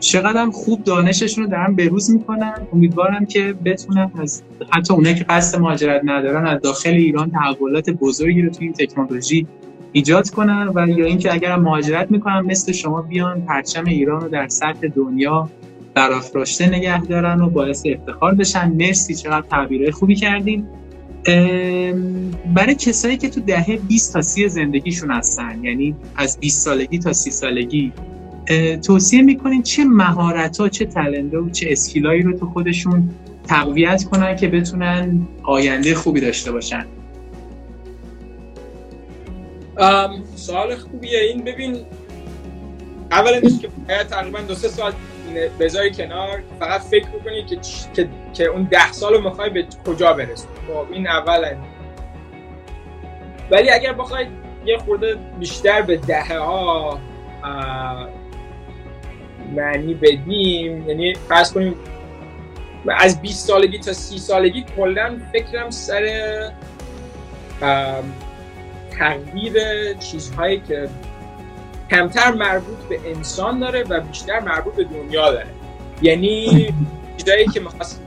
چقدر 0.00 0.50
خوب 0.50 0.84
دانششون 0.84 1.44
رو 1.44 1.50
دارن 1.50 1.76
بروز 1.76 2.10
می‌کنن. 2.10 2.54
امیدوارم 2.72 3.26
که 3.26 3.54
بتونن 3.64 4.10
از 4.20 4.42
حتی 4.70 4.94
اونایی 4.94 5.14
که 5.14 5.24
قصد 5.24 5.58
مهاجرت 5.58 6.00
ندارن 6.04 6.46
از 6.46 6.60
داخل 6.60 6.90
ایران 6.90 7.30
تحولات 7.30 7.90
بزرگی 7.90 8.42
رو 8.42 8.50
تو 8.50 8.58
این 8.60 8.72
تکنولوژی 8.72 9.46
ایجاد 9.92 10.30
کنن 10.30 10.72
و 10.74 10.88
یا 10.88 11.06
اینکه 11.06 11.34
اگر 11.34 11.56
مهاجرت 11.56 12.10
می‌کنن 12.10 12.40
مثل 12.40 12.72
شما 12.72 13.02
بیان 13.02 13.40
پرچم 13.40 13.84
ایران 13.84 14.20
رو 14.20 14.28
در 14.28 14.48
سطح 14.48 14.88
دنیا 14.88 15.50
برافراشته 15.94 16.68
نگه 16.68 17.04
دارن 17.04 17.40
و 17.40 17.50
باعث 17.50 17.86
افتخار 17.86 18.34
بشن. 18.34 18.72
مرسی 18.72 19.14
چقدر 19.14 19.46
تعبیرهای 19.50 19.90
خوبی 19.90 20.14
کردین. 20.14 20.66
برای 22.54 22.74
کسایی 22.74 23.16
که 23.16 23.28
تو 23.28 23.40
دهه 23.40 23.78
20 23.88 24.12
تا 24.12 24.22
30 24.22 24.48
زندگیشون 24.48 25.10
هستن 25.10 25.64
یعنی 25.64 25.96
از 26.16 26.40
20 26.40 26.64
سالگی 26.64 26.98
تا 26.98 27.12
30 27.12 27.30
سالگی 27.30 27.92
توصیه 28.86 29.22
می‌کنین 29.22 29.62
چه 29.62 29.84
مهارت 29.84 30.60
ها 30.60 30.68
چه 30.68 30.84
تلنده 30.84 31.38
و 31.38 31.50
چه 31.50 31.66
اسکیلایی 31.70 32.22
رو 32.22 32.38
تو 32.38 32.46
خودشون 32.46 33.10
تقویت 33.46 34.04
کنن 34.04 34.36
که 34.36 34.48
بتونن 34.48 35.20
آینده 35.42 35.94
خوبی 35.94 36.20
داشته 36.20 36.52
باشن. 36.52 36.84
سوال 40.34 40.76
خوبیه. 40.76 41.20
این 41.20 41.44
ببین 41.44 41.86
اولا 43.10 43.40
که 43.40 43.68
تقریبا 44.10 44.40
دو 44.40 44.54
سه 44.54 44.68
سال 44.68 44.92
بذاری 45.60 45.90
کنار 45.90 46.42
فقط 46.60 46.80
فکر 46.80 47.08
بکنی 47.08 47.44
که, 47.44 47.58
که, 47.94 48.08
که 48.34 48.44
اون 48.44 48.62
ده 48.70 48.92
سال 48.92 49.14
رو 49.14 49.20
می‌خوای 49.20 49.50
به 49.50 49.66
کجا 49.86 50.12
برسی. 50.12 50.46
خب 50.68 50.92
این 50.92 51.08
اولا 51.08 51.56
ولی 53.50 53.70
اگر 53.70 53.92
بخوای 53.92 54.26
یه 54.66 54.78
خورده 54.78 55.16
بیشتر 55.38 55.82
به 55.82 55.96
دهه 55.96 56.38
ها 56.38 56.98
معنی 59.56 59.94
بدیم 59.94 60.88
یعنی 60.88 61.14
فرض 61.14 61.52
کنیم 61.52 61.74
از 62.88 63.22
20 63.22 63.46
سالگی 63.46 63.78
تا 63.78 63.92
30 63.92 64.18
سالگی 64.18 64.64
کلا 64.76 65.20
فکرم 65.32 65.70
سر 65.70 66.04
تغییر 68.98 69.54
چیزهایی 69.94 70.62
که 70.68 70.88
کمتر 71.90 72.32
مربوط 72.32 72.78
به 72.88 73.00
انسان 73.06 73.58
داره 73.58 73.82
و 73.82 74.00
بیشتر 74.00 74.40
مربوط 74.40 74.74
به 74.74 74.84
دنیا 74.84 75.30
داره. 75.30 75.46
یعنی 76.02 76.74
چیزایی 77.16 77.46
که 77.46 77.62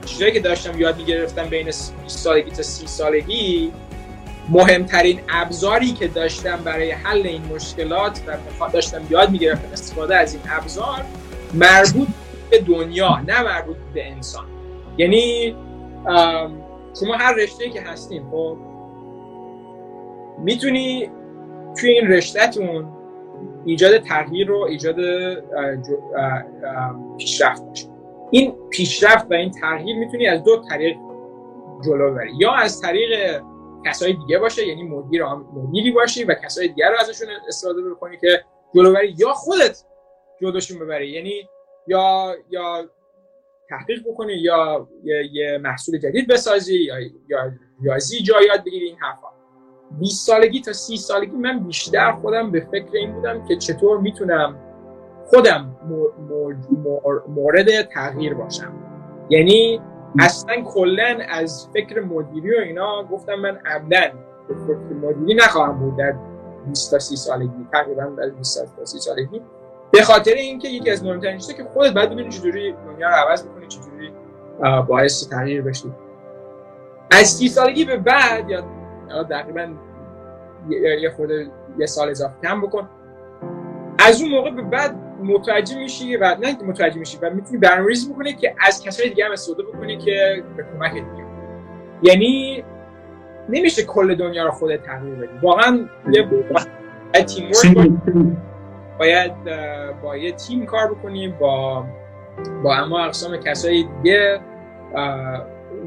چیزایی 0.06 0.32
که 0.32 0.40
داشتم 0.40 0.80
یاد 0.80 0.96
می‌گرفتم 0.96 1.44
بین 1.44 1.64
20 1.64 1.94
سالگی 2.06 2.50
تا 2.50 2.62
30 2.62 2.86
سالگی 2.86 3.72
مهمترین 4.48 5.20
ابزاری 5.28 5.92
که 5.92 6.08
داشتم 6.08 6.56
برای 6.56 6.90
حل 6.90 7.26
این 7.26 7.42
مشکلات 7.54 8.20
و 8.60 8.70
داشتم 8.72 9.00
یاد 9.10 9.30
می‌گرفتم 9.30 9.72
استفاده 9.72 10.16
از 10.16 10.34
این 10.34 10.42
ابزار 10.50 11.04
مربوط 11.54 12.08
به 12.50 12.58
دنیا 12.58 13.20
نه 13.28 13.42
مربوط 13.42 13.76
به 13.94 14.10
انسان. 14.10 14.44
یعنی 14.98 15.56
شما 17.00 17.14
هر 17.18 17.34
رشته 17.34 17.70
که 17.70 17.80
هستیم 17.80 18.30
خب 18.30 18.58
می‌تونی 20.38 21.10
توی 21.80 21.90
این 21.90 22.08
رشتهتون 22.08 22.92
ایجاد 23.64 23.98
تغییر 23.98 24.48
رو 24.48 24.58
ایجاد 24.58 24.96
پیشرفت 27.18 27.62
باشه. 27.62 27.86
این 28.30 28.54
پیشرفت 28.70 29.26
و 29.30 29.34
این 29.34 29.50
تغییر 29.50 29.96
می‌تونی 29.96 30.26
از 30.26 30.44
دو 30.44 30.62
طریق 30.68 30.96
جلو 31.84 32.14
بری 32.14 32.30
یا 32.38 32.52
از 32.52 32.80
طریق 32.80 33.42
کسای 33.86 34.12
دیگه 34.12 34.38
باشه 34.38 34.66
یعنی 34.66 34.82
مدیر 34.82 35.24
مدیری 35.24 35.90
باشی 35.90 36.24
و 36.24 36.34
کسای 36.34 36.68
دیگه 36.68 36.88
رو 36.88 36.96
ازشون 37.00 37.28
استفاده 37.48 37.90
بکنی 37.90 38.16
که 38.16 38.44
جلو 38.74 38.92
بری 38.94 39.14
یا 39.18 39.32
خودت 39.32 39.84
جلوشون 40.40 40.78
ببری. 40.78 41.08
یعنی 41.08 41.48
یا 41.86 42.34
یا 42.50 42.90
تحقیق 43.68 44.08
بکنی 44.08 44.32
یا 44.32 44.88
یه, 45.32 45.58
محصول 45.58 45.98
جدید 45.98 46.28
بسازی 46.28 46.78
یا 46.78 46.94
یا 47.28 47.52
ریاضی 47.82 48.22
جا 48.22 48.34
یاد 48.48 48.64
بگیری 48.64 48.86
این 48.86 48.96
حرفا. 48.96 49.35
20 49.90 50.26
سالگی 50.26 50.60
تا 50.60 50.72
30 50.72 50.96
سالگی 50.96 51.36
من 51.36 51.58
بیشتر 51.58 52.12
خودم 52.12 52.50
به 52.50 52.60
فکر 52.60 52.90
این 52.92 53.12
بودم 53.12 53.44
که 53.44 53.56
چطور 53.56 53.98
می‌تونم 53.98 54.56
خودم 55.26 55.76
مورد 57.28 57.82
تغییر 57.82 58.34
باشم. 58.34 58.72
یعنی 59.30 59.80
اصلا 60.18 60.62
کلا 60.62 61.18
از 61.28 61.68
فکر 61.72 62.00
مدیری 62.00 62.56
و 62.56 62.60
اینا 62.60 63.04
گفتم 63.04 63.34
من 63.34 63.58
عمدن 63.66 64.12
به 64.48 64.54
فکر 64.54 64.94
مدیری 65.02 65.34
نخواهم 65.34 65.78
بود 65.78 65.96
در 65.96 66.14
20 66.66 66.90
تا 66.90 66.98
30 66.98 67.16
سالگی 67.16 67.66
تقریبا 67.72 68.04
در 68.04 68.30
20 68.30 68.76
تا 68.76 68.84
30 68.84 68.98
سالگی. 68.98 69.42
به 69.90 70.02
خاطر 70.02 70.32
اینکه 70.32 70.68
یکی 70.68 70.90
از 70.90 71.04
مهمترین 71.04 71.38
چیزا 71.38 71.52
که 71.52 71.64
خودت 71.64 71.94
باید 71.94 72.10
بدونی 72.10 72.28
چجوری 72.28 72.72
دنیا 72.72 73.08
رو 73.08 73.14
عوض 73.14 73.44
می‌کنی 73.46 73.66
چجوری 73.66 74.12
باعث 74.88 75.28
تغییر 75.28 75.62
بشی. 75.62 75.92
از 77.10 77.26
30 77.26 77.48
سالگی 77.48 77.84
به 77.84 77.96
بعد 77.96 78.50
یا 78.50 78.64
تقریبا 79.30 79.68
یه 81.00 81.10
خود 81.16 81.30
یه 81.78 81.86
سال 81.86 82.10
اضافه 82.10 82.34
کم 82.42 82.60
بکن. 82.60 82.88
از 83.98 84.22
اون 84.22 84.30
موقع 84.30 84.50
به 84.50 84.62
بعد 84.62 84.96
متوجه 85.22 85.78
میشی 85.78 86.16
و 86.16 86.36
نه 86.40 86.56
متوجه 86.64 86.98
میشی 86.98 87.18
و 87.22 87.30
می‌تونی 87.30 87.58
برنامه‌ریزی 87.58 88.12
بکنی 88.12 88.32
که 88.32 88.54
از 88.66 88.82
کسای 88.82 89.08
دیگه 89.08 89.24
هم 89.24 89.32
استفاده 89.32 89.62
بکنی 89.62 89.96
که 89.96 90.44
به 90.56 90.62
کمک 90.62 90.92
دیگه. 90.92 91.26
یعنی 92.02 92.64
نمیشه 93.48 93.84
کل 93.84 94.14
دنیا 94.14 94.44
رو 94.44 94.50
خودت 94.50 94.82
تغییر 94.82 95.14
بدی 95.14 95.38
واقعا 95.42 95.88
یه 96.12 97.24
تیم 97.24 98.02
باید 98.98 99.32
با 100.02 100.16
یه 100.16 100.32
تیم 100.32 100.66
کار 100.66 100.94
بکنیم 100.94 101.36
با 101.40 101.84
با 102.62 102.74
اما 102.76 103.04
اقسام 103.04 103.36
کسای 103.36 103.88
دیگه 104.02 104.40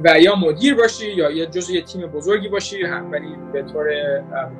و 0.03 0.19
یا 0.19 0.35
مدیر 0.35 0.75
باشی 0.75 1.11
یا 1.11 1.31
یه 1.31 1.45
جزء 1.45 1.73
یه 1.73 1.81
تیم 1.81 2.07
بزرگی 2.07 2.47
باشی 2.47 2.83
ولی 2.83 3.35
به 3.53 3.63
طور 3.63 3.87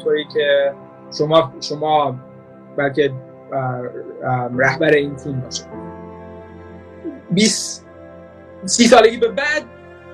طوری 0.04 0.26
که 0.34 0.74
شما 1.18 1.54
شما 1.62 2.20
بلکه 2.78 3.12
رهبر 4.58 4.90
این 4.90 5.16
تیم 5.16 5.40
باشه. 5.40 5.64
20 7.32 7.88
سی 8.66 8.88
سالگی 8.88 9.18
به 9.18 9.28
بعد 9.28 9.64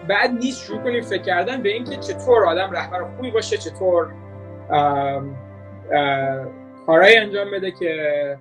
بعد 0.07 0.31
نیست 0.31 0.63
شروع 0.63 0.83
کنیم 0.83 1.01
فکر 1.01 1.21
کردن 1.21 1.61
به 1.61 1.69
اینکه 1.69 1.95
چطور 1.97 2.45
آدم 2.45 2.71
رهبر 2.71 3.03
خوبی 3.03 3.31
باشه 3.31 3.57
چطور 3.57 4.07
کارهایی 6.85 7.17
انجام 7.17 7.51
بده 7.51 7.71
که 7.71 8.37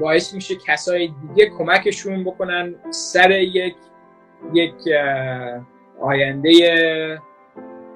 باعث 0.00 0.34
میشه 0.34 0.54
کسای 0.66 1.12
دیگه 1.28 1.50
کمکشون 1.58 2.24
بکنن 2.24 2.74
سر 2.90 3.30
یک 3.30 3.74
یک 4.54 4.74
آینده 6.00 7.20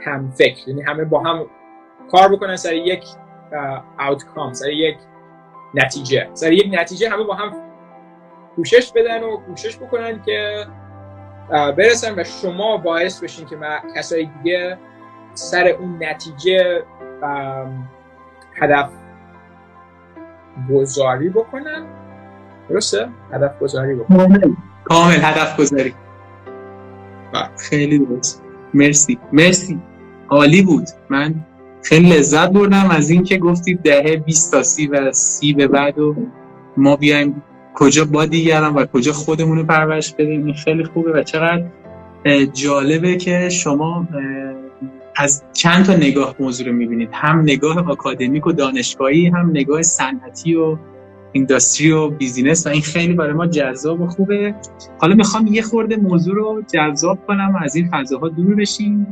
هم 0.01 0.31
فکر 0.31 0.69
یعنی 0.69 0.83
همه 0.83 1.05
با 1.05 1.21
هم 1.21 1.47
کار 2.11 2.29
بکنن 2.29 2.57
سر 2.57 2.75
یک 2.75 3.05
آوتکام 3.99 4.53
سر 4.53 4.71
یک 4.71 4.97
نتیجه. 5.75 6.29
سر 6.35 6.53
یک 6.53 6.71
نتیجه 6.73 7.11
همه 7.11 7.25
با 7.25 7.35
هم 7.35 7.53
کوشش 8.57 8.93
بدن 8.93 9.23
و 9.23 9.37
کوشش 9.37 9.77
بکنن 9.77 10.23
که 10.23 10.67
برسن 11.51 12.21
و 12.21 12.25
شما 12.25 12.77
باعث 12.77 13.23
بشین 13.23 13.47
که 13.47 13.57
کسای 13.97 14.31
دیگه 14.43 14.79
سر 15.35 15.69
اون 15.69 16.05
نتیجه 16.05 16.83
هدف 18.61 18.91
گذاری 20.71 21.29
بکنن. 21.29 21.87
درسته؟ 22.69 23.09
هدف 23.33 23.59
گذاری 23.59 23.95
بکنن. 23.95 24.57
کامل 24.85 25.17
هدف 25.23 25.61
گذاری. 25.61 25.95
بله. 27.33 27.49
خیلی 27.57 27.99
درست. 27.99 28.43
مرسی. 28.75 29.19
مرسی. 29.33 29.79
عالی 30.29 30.63
بود. 30.63 30.85
من 31.11 31.35
خیلی 31.83 32.11
لذت 32.11 32.51
بردم 32.51 32.91
از 32.91 33.11
اینکه 33.11 33.39
گفتید 33.39 33.83
دهه 33.83 34.17
20 34.17 34.53
تا 34.53 34.63
30 34.63 34.87
و 34.87 35.13
30 35.13 35.53
به 35.53 35.69
بعد 35.69 35.99
و 35.99 36.17
ما 36.77 36.97
بیایم 36.97 37.43
کجا 37.75 38.05
با 38.05 38.27
دیگران 38.27 38.75
و 38.75 38.87
کجا 38.87 39.13
خودمون 39.13 39.59
رو 39.59 39.65
پرورش 39.65 40.15
بدیم. 40.15 40.53
خیلی 40.53 40.85
خوبه 40.85 41.13
و 41.13 41.23
چقدر 41.23 41.65
جالبه 42.53 43.17
که 43.17 43.49
شما 43.49 44.09
از 45.17 45.43
چند 45.53 45.85
تا 45.85 45.97
نگاه 45.97 46.35
موضوع 46.41 46.67
رو 46.67 46.73
می‌بینید. 46.73 47.09
هم 47.13 47.41
نگاه 47.41 47.91
آکادمیک 47.91 48.47
و 48.47 48.53
دانشگاهی 48.53 49.27
هم 49.27 49.51
نگاه 49.51 49.83
صنعتی 49.83 50.55
و 50.55 50.77
اینداستری 51.33 51.91
و 51.91 52.09
بیزینس 52.09 52.67
و 52.67 52.71
این 52.71 52.83
خیلی 52.83 53.13
برای 53.13 53.33
ما 53.33 53.47
جذاب 53.47 54.01
و 54.01 54.07
خوبه. 54.07 54.55
حالا 54.99 55.15
می‌خوام 55.15 55.47
یه 55.47 55.63
خورده 55.63 55.97
موضوع 55.97 56.35
رو 56.35 56.63
جذاب 56.73 57.27
کنم 57.27 57.55
و 57.55 57.65
از 57.65 57.77
این 57.77 57.91
فضاها 57.91 58.29
دور 58.29 58.55
بشیم. 58.55 59.07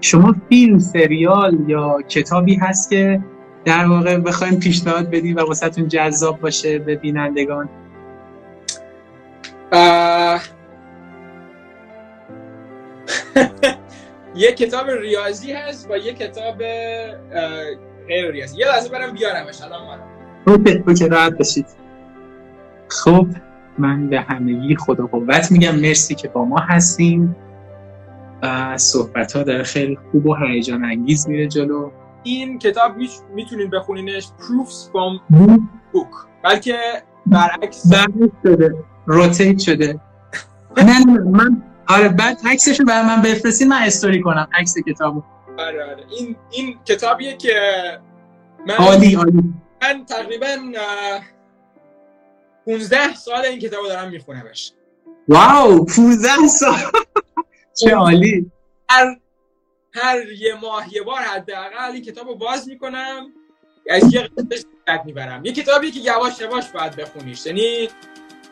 شما 0.00 0.36
فیلم 0.48 0.78
سریال 0.78 1.58
یا 1.66 2.02
کتابی 2.08 2.54
هست 2.54 2.90
که 2.90 3.24
در 3.64 3.86
واقع 3.86 4.18
بخوایم 4.18 4.58
پیشنهاد 4.58 5.10
بدیم 5.10 5.36
و 5.36 5.40
واسهتون 5.40 5.88
جذاب 5.88 6.40
باشه 6.40 6.78
به 6.78 6.96
بینندگان؟ 6.96 7.68
یه 14.34 14.52
کتاب 14.52 14.90
ریاضی 14.90 15.52
هست 15.52 15.90
و 15.90 15.96
یه 15.96 16.12
کتاب 16.12 16.58
غیر 18.08 18.30
ریاضی 18.30 18.58
یه 18.58 18.66
لحظه 18.66 18.88
برم 18.88 19.12
بیارمش 19.12 19.62
الان 19.62 20.11
اوکی 20.46 20.82
اوکی 20.86 21.08
راحت 21.08 21.38
باشید. 21.38 21.66
خب 22.88 23.26
من 23.78 24.08
به 24.08 24.20
همگی 24.20 24.76
خدا 24.76 25.06
قوت 25.06 25.52
میگم. 25.52 25.76
مرسی 25.76 26.14
که 26.14 26.28
با 26.28 26.44
ما 26.44 26.58
هستیم 26.58 27.36
صحبت 28.76 29.32
ها 29.32 29.42
داره 29.42 29.62
خیلی 29.62 29.98
خوب 30.10 30.26
و 30.26 30.34
هیجان 30.34 30.84
انگیز 30.84 31.28
میره 31.28 31.48
جلو. 31.48 31.90
این 32.22 32.58
کتاب 32.58 32.92
می‌تونین 33.34 33.70
بخونینش. 33.70 34.24
Proofs 34.24 34.88
from 34.92 35.36
book. 35.94 36.26
بلکه 36.44 36.76
برعکس. 37.26 37.90
برعکس 37.92 38.34
شده. 38.42 38.74
روتیت 39.06 39.58
شده. 39.58 40.00
نه 40.76 40.98
نه 40.98 41.20
من 41.20 41.62
آره 41.88 42.08
بعد 42.08 42.38
عکسشو 42.46 42.84
برای 42.84 43.06
من 43.06 43.22
بفرستین 43.22 43.68
من 43.68 43.82
استوری 43.82 44.20
کنم 44.20 44.48
عکس 44.54 44.74
کتابو. 44.78 45.22
آره 45.58 45.84
آره. 45.84 46.04
این 46.18 46.36
این 46.50 46.74
کتابیه 46.84 47.36
که 47.36 47.54
من 48.68 48.74
عالی 48.74 49.14
عالی. 49.14 49.54
من 49.82 50.04
تقریبا 50.04 50.72
15 52.66 53.14
سال 53.14 53.44
این 53.44 53.58
کتابو 53.58 53.88
دارم 53.88 54.10
میخونمش. 54.10 54.72
واو 55.28 55.84
15 55.84 56.46
سال. 56.46 56.78
چه 57.74 57.94
عالی. 57.94 58.50
هر 58.88 59.16
هر 59.94 60.32
یه 60.32 60.54
ماه 60.54 60.94
یه 60.94 61.02
بار 61.02 61.18
حداقل 61.18 61.92
این 61.92 62.02
کتابو 62.02 62.34
باز 62.34 62.68
می‌کنم. 62.68 63.32
از 63.90 64.14
یه 64.14 64.20
قسمتش 64.20 64.64
می‌برم. 65.04 65.44
یه 65.44 65.52
کتابی 65.52 65.90
که 65.90 66.00
یواش 66.00 66.40
یواش 66.40 66.68
باید 66.68 66.96
بخونیش. 66.96 67.46
یعنی 67.46 67.88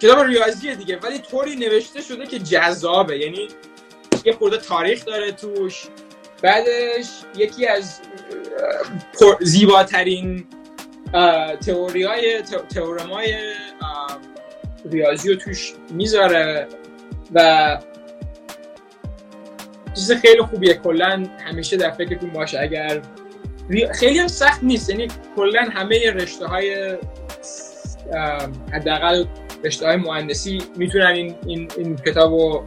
کتاب 0.01 0.26
ریاضیه 0.26 0.74
دیگه 0.74 0.99
ولی 0.99 1.18
طوری 1.18 1.57
نوشته 1.57 2.03
شده 2.03 2.26
که 2.26 2.39
جذابه. 2.39 3.18
یعنی 3.18 3.49
یه 4.24 4.33
خورده 4.33 4.57
تاریخ 4.57 5.05
داره 5.05 5.33
توش. 5.33 5.87
بعدش 6.43 7.09
یکی 7.37 7.66
از 7.66 8.01
زیباترین 9.41 10.47
تئوری 11.61 12.03
های 12.03 12.43
تئورم 12.75 13.09
های 13.09 13.35
ریاضی 14.91 15.29
رو 15.29 15.37
توش 15.37 15.73
می‌ذاره 15.91 16.67
و 17.33 17.79
چیز 19.95 20.13
خیلی 20.13 20.43
خوبیه. 20.43 20.75
کلا 20.75 21.27
همیشه 21.47 21.77
در 21.77 21.91
فکرتون 21.91 22.31
باشه. 22.31 22.61
اگر 22.61 23.03
خیلی 23.95 24.19
هم 24.19 24.29
سخت 24.29 24.63
نیست. 24.63 24.91
یعنی 24.91 25.09
کلا 25.37 25.63
همه 25.73 26.11
رشته 26.11 26.47
های 26.47 26.97
حداقل 28.73 29.25
رشته 29.65 29.87
های 29.87 29.97
مهندسی 29.97 30.63
می‌تونن 30.77 31.07
این, 31.07 31.35
این, 31.47 31.69
این 31.79 31.97
کتاب 31.97 32.33
رو 32.33 32.65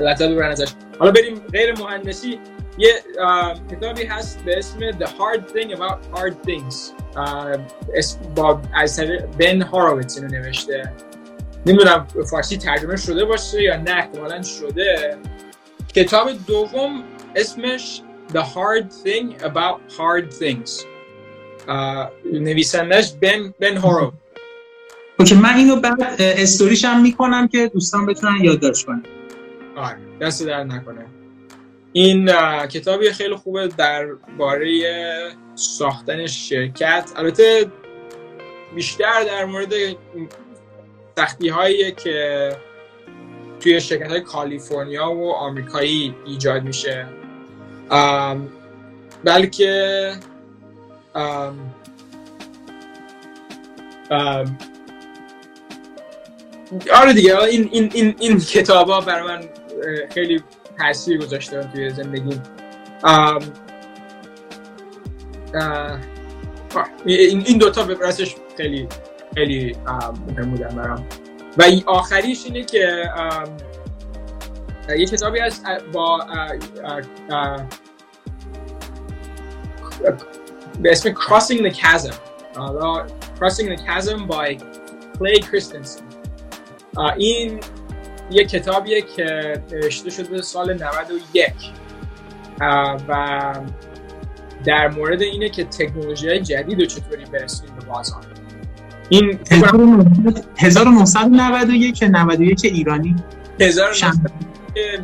لذت 0.00 0.22
ببرن 0.22 0.50
ازش. 0.50 0.68
حالا 0.98 1.10
بریم 1.10 1.34
غیر 1.52 1.78
مهندسی. 1.78 2.38
یه 2.78 2.92
کتابی 3.70 4.04
هست 4.04 4.44
به 4.44 4.58
اسم 4.58 4.90
The 4.90 5.06
Hard 5.06 5.40
Thing 5.40 5.76
About 5.76 6.18
Hard 6.18 6.48
Things. 6.48 6.74
با 8.34 8.60
از 8.74 9.00
بن 9.38 9.62
هارویتس 9.62 10.18
اینو 10.18 10.28
نوشته. 10.28 10.92
نمی‌دونم 11.66 12.06
فارسی 12.30 12.56
ترجمه 12.56 12.96
شده 12.96 13.24
باشه 13.24 13.62
یا 13.62 13.76
نه 13.76 13.90
احتمالا 13.90 14.42
شده. 14.42 15.18
کتاب 15.94 16.30
دوم 16.46 17.04
اسمش 17.36 18.02
The 18.32 18.42
Hard 18.42 18.84
Thing 19.04 19.42
About 19.42 19.78
Hard 19.98 20.34
Things. 20.42 20.84
نویسندش 22.32 23.12
بن 23.12 23.54
بن 23.60 23.76
هارو 23.76 24.12
اوکی 25.18 25.34
من 25.34 25.54
اینو 25.54 25.76
بعد 25.76 26.02
استوریش 26.18 26.84
هم 26.84 27.02
می‌کنم 27.02 27.48
که 27.48 27.68
دوستان 27.68 28.06
بتونن 28.06 28.44
یادداشت 28.44 28.86
کنن. 28.86 29.02
آره 29.76 29.96
دست 30.20 30.46
در 30.46 30.64
نکنه. 30.64 31.06
این 31.96 32.26
کتابی 32.66 33.10
خیلی 33.10 33.34
خوبه 33.34 33.68
در 33.68 34.06
باره 34.38 34.82
ساختن 35.54 36.26
شرکت. 36.26 37.10
البته 37.16 37.66
بیشتر 38.74 39.24
در 39.24 39.44
مورد 39.44 39.72
سختی 41.16 41.48
هایی 41.48 41.92
که 41.92 42.50
توی 43.60 43.80
شرکت 43.80 44.10
های 44.10 44.20
کالیفرنیا 44.20 45.10
و 45.10 45.32
آمریکایی 45.32 46.14
ایجاد 46.26 46.62
میشه. 46.62 47.06
بلکه 49.24 50.12
آره 56.94 57.12
دیگه 57.14 57.42
این 57.42 57.68
این 57.72 57.90
این 57.94 58.14
این 58.18 58.40
کتابا 58.40 59.00
برای 59.00 59.28
من 59.28 59.48
خیلی 60.14 60.42
تاثیر 60.78 61.18
گذاشته 61.18 61.60
توی 61.74 61.90
زندگی. 61.90 62.40
این 67.04 67.42
این 67.46 67.58
دوتا 67.58 67.82
به 67.82 67.94
راستش 67.94 68.36
خیلی 68.56 68.88
خیلی 69.34 69.76
مهم 69.86 70.50
بودن 70.50 70.76
برام. 70.76 71.06
و 71.58 71.64
آخریش 71.86 72.44
اینه 72.44 72.64
که 72.64 73.10
یه 74.98 75.06
کتابی 75.06 75.38
هست 75.38 75.64
با 75.92 76.26
به 80.82 80.90
اسم 80.90 81.14
Crossing 81.14 81.70
the 81.70 81.74
Chasm. 81.74 82.14
Crossing 83.40 83.66
the 83.68 83.76
Chasm 83.86 84.26
by 84.28 84.58
Clay 85.18 85.40
Christensen. 85.42 86.02
این 87.16 87.60
یه 88.30 88.44
کتابیه 88.44 89.02
که 89.02 89.54
نوشته 89.72 90.10
شده 90.10 90.42
سال 90.42 90.74
91 90.74 91.52
و 93.08 93.54
در 94.64 94.88
مورد 94.88 95.22
اینه 95.22 95.48
که 95.48 95.64
تکنولوژی 95.64 96.40
جدید 96.40 96.80
رو 96.80 96.86
چطوری 96.86 97.24
برسونیم 97.24 97.74
به 97.74 97.84
بازار. 97.84 98.22
این 99.08 99.38
1991 100.58 101.94
که 101.94 102.08
91 102.08 102.64
ایرانی؟ 102.64 103.16
1991 103.60 104.46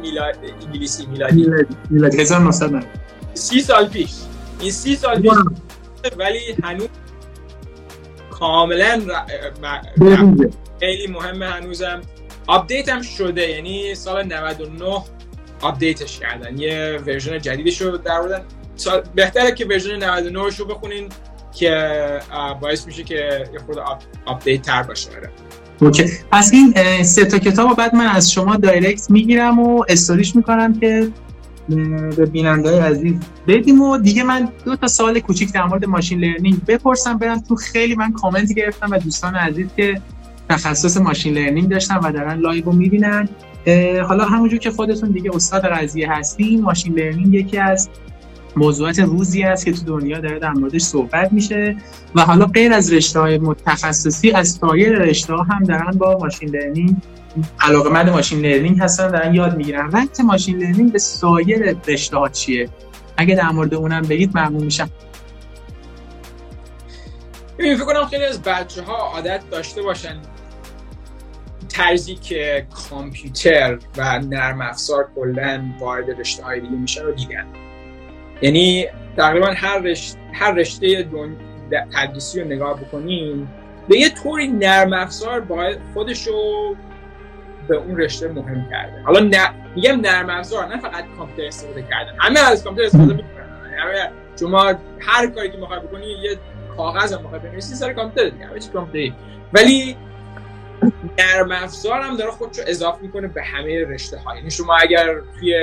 میلاد 0.03 0.37
انگلیسی 0.65 1.07
میلادی. 1.07 1.47
میلادی. 1.91 2.21
1990 2.21 2.85
سی 3.35 3.61
سال 3.61 3.89
پیش. 3.89 4.11
این 4.61 4.71
سی 4.71 4.97
سال 4.97 5.21
پیش 5.23 5.33
ولی 6.19 6.39
هنوز 6.63 6.89
کاملا 8.31 9.01
خیلی 10.81 11.07
مهمه 11.07 11.47
هنوزم. 11.47 12.01
update 12.47 12.89
هم 12.89 13.03
شده 13.03 13.51
یعنی 13.51 13.95
سال 13.95 14.33
99 14.33 15.03
update 15.61 16.04
ش 16.04 16.19
کردن. 16.19 16.59
یه 16.59 17.01
version 17.07 17.39
جدیدش 17.39 17.81
رو 17.81 17.97
در 17.97 18.43
بهتره 19.15 19.55
که 19.55 19.67
version 19.67 20.05
99 20.05 20.41
رو 20.59 20.65
بخونین 20.65 21.09
که 21.53 22.21
باعث 22.61 22.87
میشه 22.87 23.05
که 23.05 23.49
یه 23.53 23.59
خورده 23.67 23.77
update 24.27 24.63
تر 24.63 24.83
باشه. 24.83 25.11
آره. 25.11 25.31
okay. 25.81 26.11
پس 26.33 26.53
این 26.53 27.03
سه 27.03 27.25
تا 27.25 27.39
کتاب 27.39 27.77
بعد 27.77 27.95
من 27.95 28.07
از 28.07 28.33
شما 28.33 28.57
direct 28.57 29.11
می‌گیرم 29.11 29.59
و 29.59 29.85
استوریش 29.89 30.37
می‌کنم 30.37 30.81
که 30.81 31.09
به 32.17 32.27
بیننده 32.27 32.71
های 32.71 32.79
عزیز 32.79 33.15
بدیم 33.47 33.83
و 33.83 33.99
دیگه 33.99 34.23
من 34.23 34.49
دو 34.65 34.77
تا 34.77 34.87
سوال 34.87 35.21
کوچیک 35.21 35.53
در 35.53 35.65
مورد 35.65 35.85
machine 35.85 36.21
learning 36.21 36.65
بپرسم 36.65 37.19
برم 37.19 37.41
تو 37.41 37.57
خیلی 37.57 37.95
من 37.95 38.13
کامنت 38.13 38.53
گرفتم 38.53 38.91
و 38.91 38.99
دوستان 38.99 39.35
عزیز 39.35 39.67
که 39.77 40.01
تخصص 40.53 40.97
machine 40.97 41.35
learning 41.35 41.69
داشتن 41.69 41.97
و 41.97 42.13
دارن 42.13 42.41
live 42.41 42.65
رو 42.65 42.73
می‌بینن. 42.73 43.29
حالا 44.09 44.25
همونجور 44.25 44.59
که 44.59 44.71
خودتون 44.71 45.11
دیگه 45.11 45.31
استاد 45.35 45.65
قضیه 45.67 46.13
هستین 46.13 46.63
machine 46.63 46.95
learning 46.95 47.35
یکی 47.35 47.59
از 47.59 47.89
موضوعات 48.57 48.99
روزی 48.99 49.43
است 49.43 49.65
که 49.65 49.73
تو 49.73 49.85
دنیا 49.85 50.21
داره 50.21 50.39
در 50.39 50.51
موردش 50.51 50.81
صحبت 50.81 51.33
میشه 51.33 51.77
و 52.15 52.21
حالا 52.21 52.47
غیر 52.47 52.73
از 52.73 52.93
رشته 52.93 53.21
های 53.21 53.39
متخصصی 53.39 54.31
از 54.31 54.49
سایر 54.49 54.99
رشته 54.99 55.35
ها 55.35 55.43
هم 55.43 55.65
دارن 55.65 55.91
با 55.91 56.19
machine 56.19 56.49
learning 56.49 56.97
علاقه 57.61 57.91
مند 57.91 58.09
machine 58.11 58.41
learning 58.41 58.81
هستن 58.81 59.09
دارن 59.09 59.35
یاد 59.35 59.57
می‌گیرن. 59.57 59.89
ربط 59.89 60.21
machine 60.21 60.59
learning 60.59 60.93
به 60.93 60.99
سایر 60.99 61.77
رشته 61.89 62.17
ها 62.17 62.29
چیه؟ 62.29 62.69
اگه 63.17 63.35
در 63.35 63.49
مورد 63.51 63.75
اونم 63.75 64.03
بگید 64.03 64.39
ممنون 64.39 64.65
میشم. 64.65 64.91
فکر 67.59 67.85
کنم 67.85 68.07
خیلی 68.07 68.25
از 68.25 68.43
بچه 68.43 68.83
ها 68.83 68.97
عادت 68.97 69.41
داشته 69.51 69.83
باشن 69.83 70.17
طرزی 71.73 72.15
که 72.15 72.67
کامپیوتر 72.91 73.79
و 73.97 74.19
نرم 74.19 74.61
افزار 74.61 75.09
کلا 75.15 75.63
وارد 75.81 76.21
رشته 76.21 76.45
های 76.45 76.61
دیگه 76.61 76.73
میشه 76.73 77.03
رو 77.03 77.13
دیدن. 77.13 77.47
یعنی 78.43 78.87
تقریبا 79.17 79.47
هر 79.47 79.79
رشته 79.79 80.19
هر 80.33 80.53
رشته 80.53 81.09
تدریسی 81.95 82.41
رو 82.41 82.47
نگاه 82.47 82.81
بکنیم 82.81 83.49
به 83.89 83.99
یه 83.99 84.09
طوری 84.09 84.49
نرم 84.49 84.93
افزار 84.93 85.41
باید 85.41 85.79
خودشو 85.95 86.33
به 87.69 87.77
اون 87.77 87.97
رشته 87.97 88.29
مهم 88.29 88.69
کرده. 88.71 89.03
حالا 89.03 89.21
نه 89.21 89.51
میگم 89.77 90.01
نرم 90.01 90.31
افزار 90.31 90.67
نه 90.67 90.81
فقط 90.81 91.05
کامپیوتر 91.19 91.47
استفاده 91.47 91.83
کردن. 91.83 92.13
همه 92.19 92.41
از 92.41 92.65
کامپیوتر 92.65 92.87
استفاده 92.87 93.15
می‌کنن. 93.15 93.33
شما 94.41 94.75
هر 95.01 95.27
کاری 95.27 95.51
که 95.51 95.57
می‌خوای 95.57 95.81
بکنی 95.81 96.07
یه 96.07 96.39
کاغذ 96.77 97.13
هم 97.13 97.23
می‌خوای 97.23 97.41
بنویسی 97.41 97.75
سر 97.75 97.93
کامپیوتر 97.93 98.31
دیگه. 98.31 98.47
همه 98.47 98.59
چی 98.59 99.15
ولی 99.53 99.97
نرم 101.19 101.53
افزار 101.53 102.01
هم 102.01 102.17
داره 102.17 102.31
خودشو 102.31 102.63
اضافه 102.67 103.03
می‌کنه 103.03 103.29
به 103.29 103.43
همه 103.43 103.85
رشته 103.85 104.19
ها 104.19 104.37
یعنی 104.37 104.51
شما 104.51 104.77
اگر 104.77 105.21
توی 105.21 105.55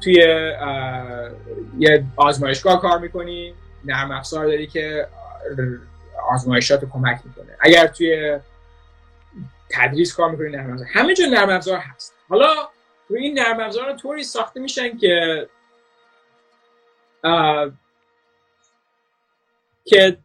توی 0.00 0.14
یه 1.78 2.04
آزمایشگاه 2.16 2.80
کار 2.80 2.98
می‌کنی 2.98 3.54
نرم 3.84 4.10
افزار 4.10 4.46
داری 4.46 4.66
که 4.66 5.08
آزمایشات 6.30 6.82
رو 6.82 6.88
کمک 6.88 7.20
می‌کنه. 7.24 7.56
اگر 7.60 7.86
توی 7.86 8.38
تدریس 9.70 10.14
کار 10.14 10.30
می‌کنی 10.30 10.48
نرم 10.48 10.72
افزار. 10.72 10.88
همه 10.92 11.14
جا 11.14 11.26
نرم 11.26 11.50
افزار 11.50 11.78
هست. 11.78 12.14
حالا 12.28 12.54
روی 13.08 13.22
این 13.22 13.38
نرم 13.38 13.60
افزار 13.60 13.92
طوری 13.92 14.24
ساخته 14.24 14.60
میشن 14.60 14.98
که 14.98 15.48
که 19.84 20.18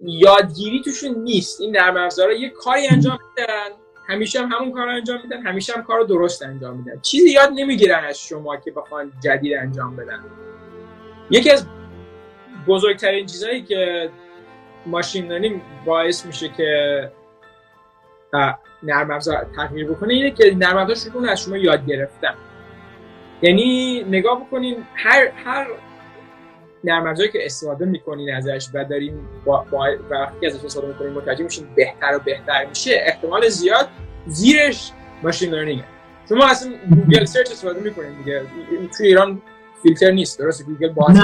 یادگیری 0.00 0.82
توشون 0.82 1.14
نیست. 1.14 1.60
این 1.60 1.76
نرم 1.76 1.96
افزارا 1.96 2.32
یه 2.32 2.48
کاری 2.48 2.86
انجام 2.86 3.18
میدن. 3.28 3.68
همیشه 4.08 4.40
هم 4.40 4.48
همون 4.52 4.72
کار 4.72 4.88
انجام 4.88 5.20
میدن 5.22 5.42
همیشه 5.42 5.72
هم 5.72 5.82
کار 5.82 6.00
درست 6.00 6.42
انجام 6.42 6.76
میدن. 6.76 7.00
چیزی 7.00 7.30
یاد 7.30 7.50
نمی‌گیرن 7.54 8.04
از 8.04 8.18
شما 8.18 8.56
که 8.56 8.70
بخوان 8.70 9.12
جدید 9.24 9.54
انجام 9.54 9.96
بدن. 9.96 10.24
یکی 11.30 11.50
از 11.50 11.66
بزرگترین 12.66 13.26
چیزهایی 13.26 13.62
که 13.62 14.10
ماشین 14.86 15.32
لرنینگ 15.32 15.62
باعث 15.84 16.26
میشه 16.26 16.48
که 16.48 17.12
نرم 18.82 19.10
افزار 19.10 19.46
تغییر 19.56 19.86
بکنه 19.86 20.14
اینه 20.14 20.30
که 20.30 20.54
نرم 20.56 20.76
افزار 20.76 20.96
شروع 21.12 21.30
از 21.30 21.40
شما 21.40 21.56
یاد 21.56 21.86
گرفتن. 21.86 22.34
یعنی 23.42 24.02
نگاه 24.02 24.46
بکنین 24.46 24.86
هر 24.94 25.28
هر 25.44 25.66
نرم 26.84 27.06
افزاری 27.06 27.32
که 27.32 27.38
استفاده 27.46 27.84
می‌کنین 27.84 28.34
ازش 28.34 28.68
و 28.74 28.84
دارین 28.84 29.14
با, 29.44 29.66
با 29.70 29.86
وقتی 30.10 30.46
ازش 30.46 30.64
استفاده 30.64 30.88
می‌کنین 30.88 31.12
متوجه 31.12 31.44
میشین 31.44 31.66
بهتر 31.74 32.16
و 32.16 32.18
بهتر 32.18 32.66
میشه 32.68 32.90
احتمال 33.06 33.48
زیاد 33.48 33.88
زیرش 34.26 34.90
machine 35.22 35.50
learning 35.50 35.84
شما 36.28 36.46
اصلا 36.46 36.72
Google 36.90 37.24
search 37.24 37.50
استفاده 37.50 37.80
می‌کنین 37.80 38.18
دیگه. 38.18 38.42
توی 38.96 39.06
ایران 39.06 39.42
فیلتر 39.82 40.10
نیست 40.10 40.38
درسته؟ 40.38 40.64
گوگل 40.64 40.88
باز 40.88 41.20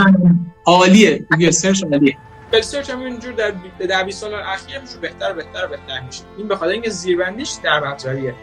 عالیه. 0.65 1.27
Google 1.31 1.51
search 1.51 1.85
عالیه. 1.85 2.17
Google 2.51 2.63
search 2.63 2.91
هم 2.91 3.01
اینجور 3.01 3.33
در 3.33 3.53
در 3.89 4.05
20 4.05 4.21
سال 4.21 4.35
اخیر 4.35 4.81
میشه 4.81 4.99
بهتر 5.01 5.33
و 5.33 5.35
بهتر 5.35 5.65
و 5.65 5.69
بهتر 5.69 6.01
میشه. 6.07 6.23
این 6.39 6.49
به 6.49 6.57
خاطر 6.57 6.73
اینکه 6.73 6.91
زیربندیش 6.91 7.57
در 7.63 7.85
افزاریه 7.85 8.35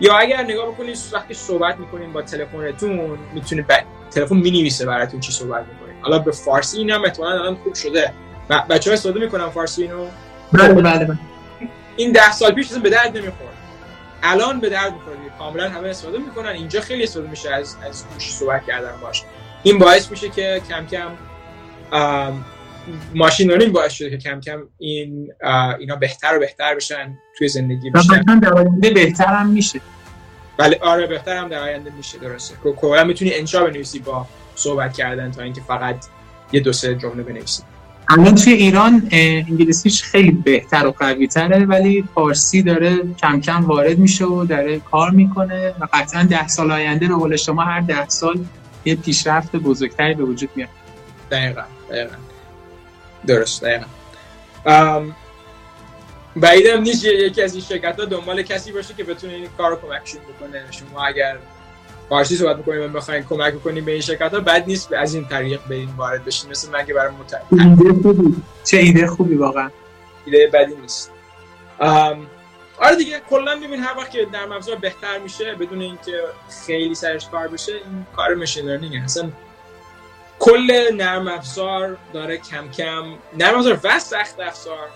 یا 0.00 0.16
اگر 0.16 0.42
نگاه 0.42 0.72
بکنید 0.72 0.96
وقتی 1.12 1.34
صحبت 1.34 1.78
می‌کنین 1.78 2.12
با 2.12 2.22
تلفنتون 2.22 3.18
می‌تونه 3.34 3.64
تلفن 4.10 4.36
می‌نویسه 4.36 4.86
براتون 4.86 5.20
چی 5.20 5.32
صحبت 5.32 5.64
می‌کنین 5.66 5.85
حالا 6.02 6.18
به 6.18 6.32
فارسی 6.32 6.78
اینم 6.78 7.04
احتمالاً 7.04 7.40
الان 7.40 7.54
خوب 7.54 7.74
شده. 7.74 8.12
بچه‌ها 8.70 8.94
استفاده 8.94 9.20
می‌کنن 9.20 9.48
فارسی 9.48 9.82
اینو؟ 9.82 10.06
بله 10.52 10.74
بله, 10.74 11.04
بله. 11.04 11.18
این 11.96 12.12
ده 12.12 12.32
سال 12.32 12.52
پیش 12.52 12.72
به 12.72 12.90
درد 12.90 13.16
نمی‌خورد. 13.16 13.56
الان 14.22 14.60
به 14.60 14.68
درد 14.68 14.92
می‌خوره 14.92 15.16
کاملا 15.38 15.68
همه 15.68 15.88
استفاده 15.88 16.18
می‌کنن. 16.18 16.48
اینجا 16.48 16.80
خیلی 16.80 17.02
استفاده 17.02 17.30
میشه 17.30 17.50
از 17.54 17.76
از 17.88 18.04
گوش 18.14 18.32
صحبت 18.32 18.66
کردن 18.66 18.92
باش. 19.02 19.22
این 19.62 19.78
باعث 19.78 20.10
میشه 20.10 20.28
که 20.28 20.62
کم 20.68 20.86
کم 20.86 21.10
ماشین 23.14 23.50
لرنینگ 23.50 23.72
باعث 23.72 23.92
شده 23.92 24.10
که 24.10 24.16
کم 24.16 24.40
کم 24.40 24.62
این 24.78 25.32
اینا 25.78 25.96
بهتر 25.96 26.36
و 26.36 26.40
بهتر 26.40 26.74
بشن 26.74 27.18
توی 27.38 27.48
زندگی 27.48 27.90
بشن 27.90 28.38
در 28.38 28.54
آینده 28.54 28.90
بهتر 28.90 29.24
هم 29.24 29.46
میشه. 29.46 29.80
بله 30.56 30.78
آره 30.80 31.06
بهتر 31.06 31.36
هم 31.36 31.48
در 31.48 31.62
آینده 31.62 31.90
میشه 31.90 32.18
درسته. 32.18 32.56
کلا 32.80 33.04
می‌تونی 33.04 33.34
انشا 33.34 33.64
بنویسی 33.64 33.98
با 33.98 34.26
صحبت 34.56 34.96
کردن 34.96 35.30
تا 35.30 35.42
اینکه 35.42 35.60
فقط 35.60 36.06
یه 36.52 36.60
دو 36.60 36.72
سه 36.72 36.94
جمله 36.94 37.22
بنویسی 37.22 37.62
الان 38.08 38.34
توی 38.34 38.52
ایران 38.52 39.08
انگلیسیش 39.12 40.02
خیلی 40.02 40.30
بهتر 40.30 40.86
و 40.86 40.90
قوی 40.90 41.26
تره 41.26 41.66
ولی 41.66 42.04
فارسی 42.14 42.62
داره 42.62 43.14
کم 43.14 43.40
کم 43.40 43.64
وارد 43.64 43.98
میشه 43.98 44.24
و 44.24 44.44
داره 44.44 44.78
کار 44.78 45.10
می‌کنه 45.10 45.74
و 45.80 45.86
قطعا 45.92 46.22
ده 46.22 46.48
سال 46.48 46.72
آینده 46.72 47.08
رو 47.08 47.18
قول 47.18 47.36
شما 47.36 47.62
هر 47.62 47.80
ده 47.80 48.08
سال 48.08 48.44
یه 48.84 48.94
پیشرفت 48.94 49.56
بزرگتری 49.56 50.14
به 50.14 50.24
وجود 50.24 50.50
میاد. 50.56 50.68
دقیقا 51.30 51.62
دقیقا. 51.90 52.16
درست 53.26 53.64
دقیقا. 53.64 53.86
بعیدم 56.36 56.80
نیست 56.80 57.04
یکی 57.04 57.42
از 57.42 57.54
این 57.54 57.62
شرکت 57.62 58.00
ها 58.00 58.04
دنبال 58.04 58.42
کسی 58.42 58.72
باشه 58.72 58.94
که 58.94 59.04
بتونه 59.04 59.32
این 59.32 59.48
کار 59.58 59.70
رو 59.70 59.76
کمکشون 59.76 60.20
بکنه. 60.20 60.64
شما 60.70 61.04
اگر 61.04 61.36
فارسی 62.08 62.36
صحبت 62.36 62.56
می‌کنیم 62.56 62.82
و 62.82 62.88
بخواین 62.88 63.22
کمک 63.22 63.54
بکنیم 63.54 63.84
به 63.84 63.92
این 63.92 64.00
شرکت 64.00 64.34
ها. 64.34 64.40
بد 64.40 64.64
نیست 64.66 64.92
از 64.92 65.14
این 65.14 65.28
طریق 65.28 65.60
به 65.68 65.74
این 65.74 65.88
وارد 65.96 66.24
بشین 66.24 66.50
مثل 66.50 66.70
من 66.70 66.86
که 66.86 66.94
برای 66.94 67.12
مت... 67.12 67.40
چه 68.64 68.76
ایده 68.76 69.06
خوبی 69.06 69.34
واقعا؟ 69.34 69.70
ایده 70.24 70.50
بدی 70.52 70.74
نیست. 70.74 71.12
آره 72.78 72.96
دیگه 72.98 73.20
کلا 73.30 73.56
ببین 73.56 73.80
هر 73.80 73.98
وقت 73.98 74.10
که 74.10 74.26
در 74.32 74.52
افزار 74.52 74.76
بهتر 74.76 75.18
میشه 75.18 75.54
بدون 75.54 75.80
اینکه 75.80 76.20
خیلی 76.66 76.94
سرش 76.94 77.28
کار 77.28 77.48
بشه 77.48 77.72
این 77.72 78.06
کار 78.16 78.34
machine 78.34 78.66
learning 78.66 79.04
اصلا 79.04 79.30
کل 80.38 80.90
نرم 80.94 81.28
افزار 81.28 81.96
داره 82.12 82.36
کم 82.36 82.70
کم 82.70 83.04
نرم 83.38 83.58
افزار 83.58 83.80
و 83.84 83.98
سخت 83.98 84.40
افزار. 84.40 84.88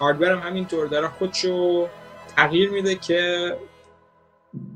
hardware 0.00 0.30
هم 0.32 0.38
همینطور 0.38 0.86
داره. 0.86 1.08
خودشو 1.08 1.88
تغییر 2.36 2.70
میده 2.70 2.94
که 2.94 3.52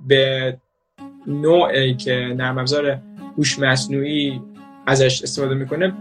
به 0.06 0.58
نوعی 1.26 1.94
که 1.94 2.34
نرم 2.36 2.58
افزار 2.58 2.98
هوش 3.38 3.58
مصنوعی 3.58 4.40
ازش 4.86 5.22
استفاده 5.22 5.54
می‌کنه 5.54 5.92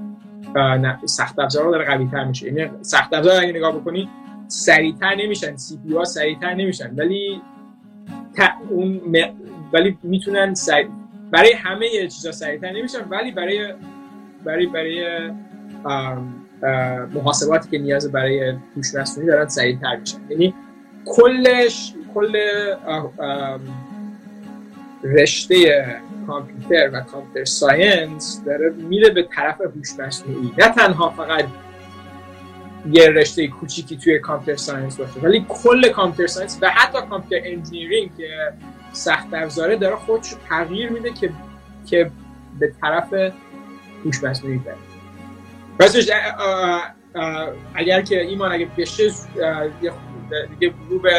سخت 1.05 1.39
افزار 1.39 1.71
داره 1.71 1.85
قوی 1.85 2.07
تر 2.07 2.23
میشه. 2.23 2.53
یعنی 2.53 2.71
سخت 2.81 3.13
افزار 3.13 3.41
اگه 3.41 3.53
نگاه 3.53 3.79
بکنی 3.79 4.09
سریعتر 4.47 5.15
نمیشن 5.15 5.55
CPU 5.55 5.93
ها 5.93 6.05
سریعتر 6.05 6.53
نمیشن. 6.53 6.95
ولی 6.95 7.41
اون 8.69 9.01
ولی 9.73 9.97
می‌تونن 10.03 10.53
سری... 10.53 10.87
برای 11.31 11.53
همه 11.53 11.89
چیزا 11.89 12.31
سریعتر 12.31 12.71
نمیشن 12.71 13.09
ولی 13.09 13.31
برای 13.31 13.73
برای 14.45 14.65
برای 14.65 15.31
محاسباتی 17.13 17.69
که 17.69 17.77
نیاز 17.77 18.11
برای 18.11 18.53
هوش 18.75 18.95
مصنوعی 18.95 19.29
دارن 19.29 19.47
سریعتر 19.47 19.95
میشن. 19.95 20.17
یعنی 20.29 20.53
کلش 21.05 21.93
کل 22.13 22.37
رشته 25.03 25.85
کامپیوتر 26.27 26.89
و 26.93 27.01
computer 27.01 27.45
science 27.45 28.43
داره 28.45 28.69
میره 28.69 29.09
به 29.09 29.23
طرف 29.23 29.61
هوش 29.61 29.99
مصنوعی. 29.99 30.51
نه 30.57 30.69
تنها 30.69 31.09
فقط 31.09 31.45
یه 32.91 33.09
رشته 33.09 33.47
کوچیکی 33.47 33.97
توی 33.97 34.19
computer 34.19 34.61
science 34.61 34.97
باشه 34.97 35.19
ولی 35.19 35.45
کل 35.49 35.89
computer 35.89 36.33
science 36.33 36.59
و 36.61 36.69
حتی 36.69 36.97
computer 37.09 37.47
engineering 37.47 38.17
که 38.17 38.29
سخت 38.91 39.33
افزاره 39.33 39.75
داره 39.75 39.95
خودش 39.95 40.33
تغییر 40.49 40.91
میده 40.91 41.13
که 41.13 41.31
که 41.85 42.11
به 42.59 42.73
طرف 42.81 43.13
هوش 44.05 44.23
مصنوعی 44.23 44.57
بره. 44.57 44.75
راستش 45.79 46.09
اگر 47.75 48.01
که 48.01 48.21
ایمان 48.21 48.51
اگه 48.51 48.67
بشه 48.77 49.11
دیگه 50.59 50.73
رو 50.89 50.99
به 50.99 51.11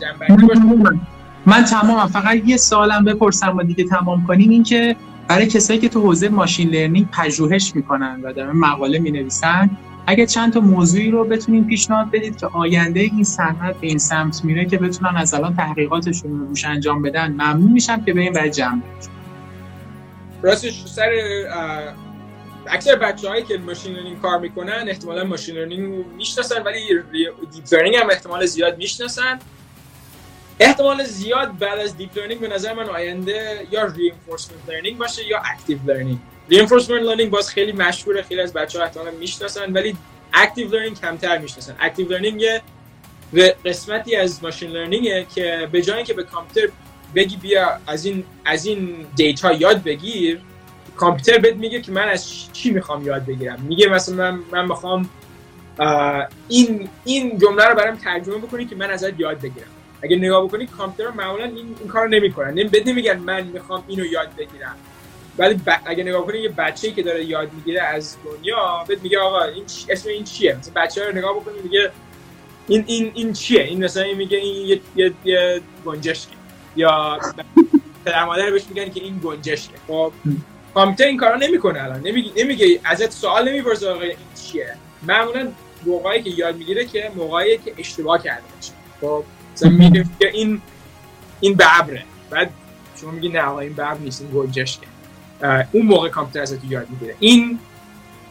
جنبندی 0.00 0.46
باشه 0.46 1.00
من 1.48 1.64
تمام 1.64 2.06
فقط 2.06 2.36
یه 2.46 2.56
سوالم 2.56 3.04
بپرسم 3.04 3.56
و 3.56 3.62
دیگه 3.62 3.84
تمام 3.84 4.26
کنیم 4.26 4.50
این 4.50 4.62
که 4.62 4.96
برای 5.28 5.46
کسایی 5.46 5.78
که 5.78 5.88
تو 5.88 6.00
حوزه 6.00 6.28
ماشین 6.28 6.68
لرنینگ 6.70 7.08
پژوهش 7.10 7.72
می‌کنن 7.74 8.20
و 8.22 8.32
دارن 8.32 8.56
مقاله 8.56 8.98
می‌نویسن 8.98 9.70
اگه 10.06 10.26
چند 10.26 10.52
تا 10.52 10.60
موضوعی 10.60 11.10
رو 11.10 11.24
بتونین 11.24 11.66
پیشنهاد 11.66 12.10
بدید 12.10 12.36
که 12.36 12.46
آینده 12.46 13.00
این 13.00 13.24
صنعت 13.24 13.76
به 13.80 13.86
این 13.86 13.98
سمت 13.98 14.44
میره 14.44 14.64
که 14.64 14.78
بتونن 14.78 15.16
از 15.16 15.34
الان 15.34 15.56
تحقیقاتشون 15.56 16.30
رو 16.30 16.46
روش 16.46 16.64
انجام 16.64 17.02
بدن 17.02 17.32
ممنون 17.32 17.72
میشم 17.72 18.04
که 18.04 18.18
این 18.18 18.32
وجه 18.32 18.50
جمع 18.50 18.80
راستش 20.42 20.84
سر 20.86 21.10
اکثر 22.66 22.96
بچه 22.96 23.28
هایی 23.28 23.42
که 23.42 23.58
machine 23.58 23.94
learning 23.94 24.20
کار 24.20 24.38
می‌کنن 24.38 24.84
احتمالا 24.88 25.24
machine 25.24 25.54
learning 25.54 26.04
می‌شناسن 26.16 26.62
ولی 26.62 26.80
deep 27.52 27.64
learning 27.72 27.96
هم 27.96 28.10
احتمال 28.10 28.46
زیاد 28.46 28.78
می‌شناسن. 28.78 29.38
احتمال 30.60 31.04
زیاد 31.04 31.58
بعد 31.58 31.78
از 31.78 31.96
deep 31.96 32.18
learning 32.18 32.40
به 32.40 32.48
نظر 32.48 32.72
من 32.72 32.88
آینده 32.88 33.66
یا 33.70 33.84
reinforcement 33.84 34.68
learning 34.68 34.98
باشه 34.98 35.26
یا 35.26 35.42
active 35.54 35.78
learning 35.86 36.18
reinforcement 36.50 36.90
learning 36.90 37.30
باز 37.30 37.50
خیلی 37.50 37.72
مشهوره 37.72 38.22
خیلی 38.22 38.40
از 38.40 38.52
بچه‌ها 38.52 38.84
احتمالاً 38.84 39.10
می‌شناسن 39.10 39.72
ولی 39.72 39.96
active 40.34 40.68
learning 40.68 41.00
کمتر 41.00 41.38
می‌شناسن. 41.38 41.76
active 41.80 42.08
learning 42.08 42.40
یه 42.40 42.62
قسمتی 43.64 44.16
از 44.16 44.42
machine 44.42 44.70
learning 44.70 45.20
ه 45.20 45.26
که 45.34 45.68
به 45.72 45.82
جای 45.82 46.04
که 46.04 46.14
به 46.14 46.24
کامپیوتر 46.24 46.72
بگی 47.14 47.36
بیا 47.36 47.78
از 47.86 48.04
این 48.06 48.24
از 48.44 48.66
این 48.66 49.06
دیتا 49.16 49.52
یاد 49.52 49.82
بگیر 49.82 50.40
کامپیوتر 50.96 51.38
بهت 51.38 51.56
میگه 51.56 51.80
که 51.80 51.92
من 51.92 52.08
از 52.08 52.52
چی 52.52 52.70
می‌خوام 52.70 53.06
یاد 53.06 53.26
بگیرم. 53.26 53.60
میگه 53.60 53.88
مثلا 53.88 54.14
من 54.14 54.40
من 54.52 54.68
می‌خوام 54.68 55.08
این 56.48 56.88
این 57.04 57.38
جمله 57.38 57.64
رو 57.64 57.74
برام 57.74 57.96
ترجمه 57.96 58.36
بکنی 58.36 58.64
که 58.64 58.76
من 58.76 58.90
ازت 58.90 59.20
یاد 59.20 59.40
بگیرم. 59.40 59.68
اگه 60.02 60.16
نگاه 60.16 60.44
بکنی 60.44 60.66
کامپیوتر 60.66 61.14
معمولا 61.14 61.44
این, 61.44 61.76
این 61.80 61.88
کارو 61.88 62.08
نمی‌کنن. 62.08 62.54
بد 62.54 62.88
نمیگن 62.88 63.18
من 63.18 63.42
می‌خوام 63.46 63.84
اینو 63.88 64.04
یاد 64.04 64.28
بگیرم. 64.38 64.76
ولی 65.38 65.54
ب... 65.54 65.70
اگه 65.84 66.04
نگاه 66.04 66.26
کنی 66.26 66.38
یه 66.38 66.48
بچه‌ای 66.48 66.94
که 66.94 67.02
داره 67.02 67.24
یاد 67.24 67.52
می‌گیره 67.52 67.82
از 67.82 68.16
دنیا 68.24 68.84
بهت 68.88 69.02
میگه 69.02 69.18
آقا 69.18 69.44
این 69.44 69.64
اسم 69.88 70.08
این 70.08 70.24
چیه؟ 70.24 70.56
مثلا 70.58 70.72
بچه 70.76 71.06
رو 71.06 71.16
نگاه 71.16 71.36
بکنی 71.36 71.54
میگه 71.62 71.90
این 72.68 72.84
این 72.86 73.12
این 73.14 73.32
چیه؟ 73.32 73.62
این 73.62 73.84
مثلا 73.84 74.04
میگه 74.16 74.38
این 74.38 74.66
یه 74.66 74.80
یه, 74.96 75.12
یه 75.24 75.60
گنجشکی 75.84 76.34
یا 76.76 77.18
پدر 78.04 78.24
مادر 78.24 78.50
بهش 78.50 78.62
میگن 78.68 78.90
که 78.90 79.00
این 79.00 79.20
گنجشه 79.24 79.70
خب 79.86 80.12
کامپیوتر 80.74 81.04
این 81.04 81.16
کارا 81.16 81.36
نمی‌کنه 81.36 81.82
الان. 81.82 82.00
نمیگه 82.00 82.30
نمیگه 82.36 82.80
ازت 82.84 83.12
سوال 83.12 83.48
نمی‌پرسه 83.48 83.90
آقا 83.90 84.00
این 84.00 84.16
چیه. 84.46 84.74
معمولا 85.02 85.52
موقعی 85.86 86.22
که 86.22 86.30
یاد 86.30 86.56
می‌گیره 86.56 86.84
که 86.84 87.10
موقعی 87.16 87.58
که 87.58 87.74
اشتباه 87.78 88.22
کرده 88.22 88.42
باشه. 88.56 88.72
خب 89.00 89.24
مثلا 89.58 89.70
میگه 89.70 90.04
که 90.20 90.30
این 90.32 90.60
این 91.40 91.54
ببره 91.54 92.04
بعد 92.30 92.50
شما 93.00 93.10
میگی 93.10 93.28
نه 93.28 93.54
این 93.54 93.72
ببر 93.72 93.94
نیست 93.94 94.22
این 94.22 94.30
گنجشه 94.30 94.78
اون 95.72 95.86
موقع 95.86 96.08
کامپیوتر 96.08 96.42
ازت 96.42 96.64
یاد 96.64 96.90
می‌گیره. 96.90 97.14
این 97.18 97.58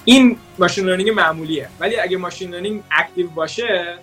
این 0.05 0.37
machine 0.59 0.85
learning 0.85 1.09
معمولیه. 1.09 1.69
ولی 1.79 1.95
اگه 1.95 2.17
machine 2.17 2.51
learning 2.51 2.83
active 2.91 3.27
باشه 3.27 3.97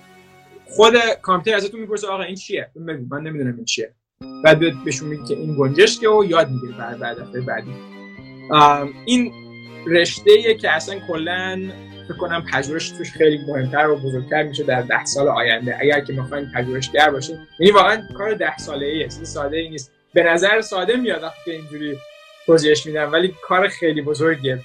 خود 0.66 0.95
کامپیوتر 1.22 1.57
ازتون 1.57 1.81
می‌پرسه 1.81 2.09
آقا 2.09 2.22
این 2.22 2.35
چیه؟ 2.35 2.70
من 3.11 3.20
نمی‌دونم 3.22 3.57
این 3.57 3.64
چیه. 3.64 3.93
بعد 4.45 4.85
بهشون 4.85 5.09
میگه 5.09 5.25
که 5.29 5.35
این 5.35 5.57
گنجشکه 5.59 6.09
و 6.09 6.25
یاد 6.25 6.51
می‌گیره 6.51 6.72
بعد 6.79 6.99
بعد 6.99 7.18
دفعه 7.18 7.41
بعدی. 7.41 7.70
این 9.05 9.33
رشته 9.87 10.55
که 10.55 10.70
اصلا 10.70 10.99
کلا 11.09 11.70
فکر 12.09 12.16
کنم 12.16 12.44
پژوهش 12.52 12.90
توش 12.90 13.12
خیلی 13.12 13.44
مهمتر 13.46 13.88
و 13.88 13.96
بزرگتر 13.96 14.42
میشه 14.42 14.62
در 14.64 14.82
ده 14.82 15.05
سال 15.05 15.28
آینده. 15.28 15.78
اگر 15.80 16.00
که 16.00 16.12
می‌خواین 16.12 16.50
پژوهشگر 16.55 17.11
باشین 17.11 17.38
یعنی 17.59 17.72
واقعا 17.72 18.02
کار 18.14 18.34
ده 18.34 18.57
ساله 18.57 18.86
ای 18.86 19.05
است 19.05 19.24
ساده 19.24 19.57
ای 19.57 19.68
نیست. 19.68 19.92
به 20.14 20.22
نظر 20.22 20.61
ساده 20.61 20.96
میاد 20.96 21.22
وقتی 21.22 21.50
اینجوری 21.50 21.98
توضیحش 22.46 22.86
میدم 22.86 23.12
ولی 23.12 23.34
کار 23.42 23.68
خیلی 23.68 24.02
بزرگیه. 24.02 24.59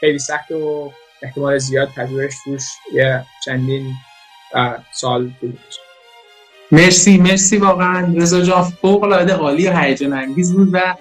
خیلی 0.00 0.18
سخت 0.18 0.50
و 0.50 0.92
احتمال 1.22 1.58
زیاد 1.58 1.88
پژوهش 1.96 2.34
توش 2.44 2.62
یه 2.92 3.24
چندین 3.44 3.94
سال 4.92 5.30
طول 5.40 5.52
مرسی 6.72 7.18
مرسی 7.18 7.56
واقعا. 7.56 8.14
رضا 8.16 8.40
جان 8.40 8.62
فوق 8.62 9.02
العاده 9.02 9.32
عالی 9.32 9.68
و 9.68 9.76
هیجان 9.76 10.12
انگیز 10.12 10.52
بود 10.52 10.68
و 10.72 10.94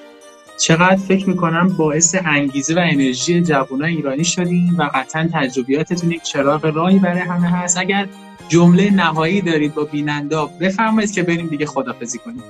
چقدر 0.58 0.96
فکر 0.96 1.30
می‌کنم 1.30 1.70
باعث 1.70 2.16
انگیزه 2.26 2.76
و 2.76 2.80
انرژی 2.80 3.42
جوانای 3.42 3.96
ایرانی 3.96 4.24
شدیم 4.24 4.76
و 4.78 4.90
قطعا 4.94 5.30
تجربیاتتون 5.34 6.12
یک 6.12 6.24
چراغ 6.24 6.66
راهی 6.66 7.00
برای 7.00 7.20
همه 7.20 7.50
هست. 7.50 7.78
اگر 7.78 8.08
جمله 8.50 8.92
نهایی 8.92 9.42
دارید 9.42 9.74
با 9.74 9.84
بیننده 9.84 10.38
بفرمایید 10.62 11.12
که 11.12 11.24
بریم 11.24 11.48
دیگه 11.48 11.66
خدافزی 11.66 12.18
کنیم. 12.20 12.44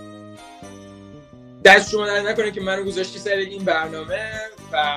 دست 1.65 1.91
شما 1.91 2.07
در 2.07 2.21
نکنه 2.21 2.51
که 2.51 2.61
منو 2.61 2.83
گذاشتی 2.83 3.19
سر 3.19 3.31
این 3.31 3.63
برنامه 3.63 4.31
و 4.73 4.95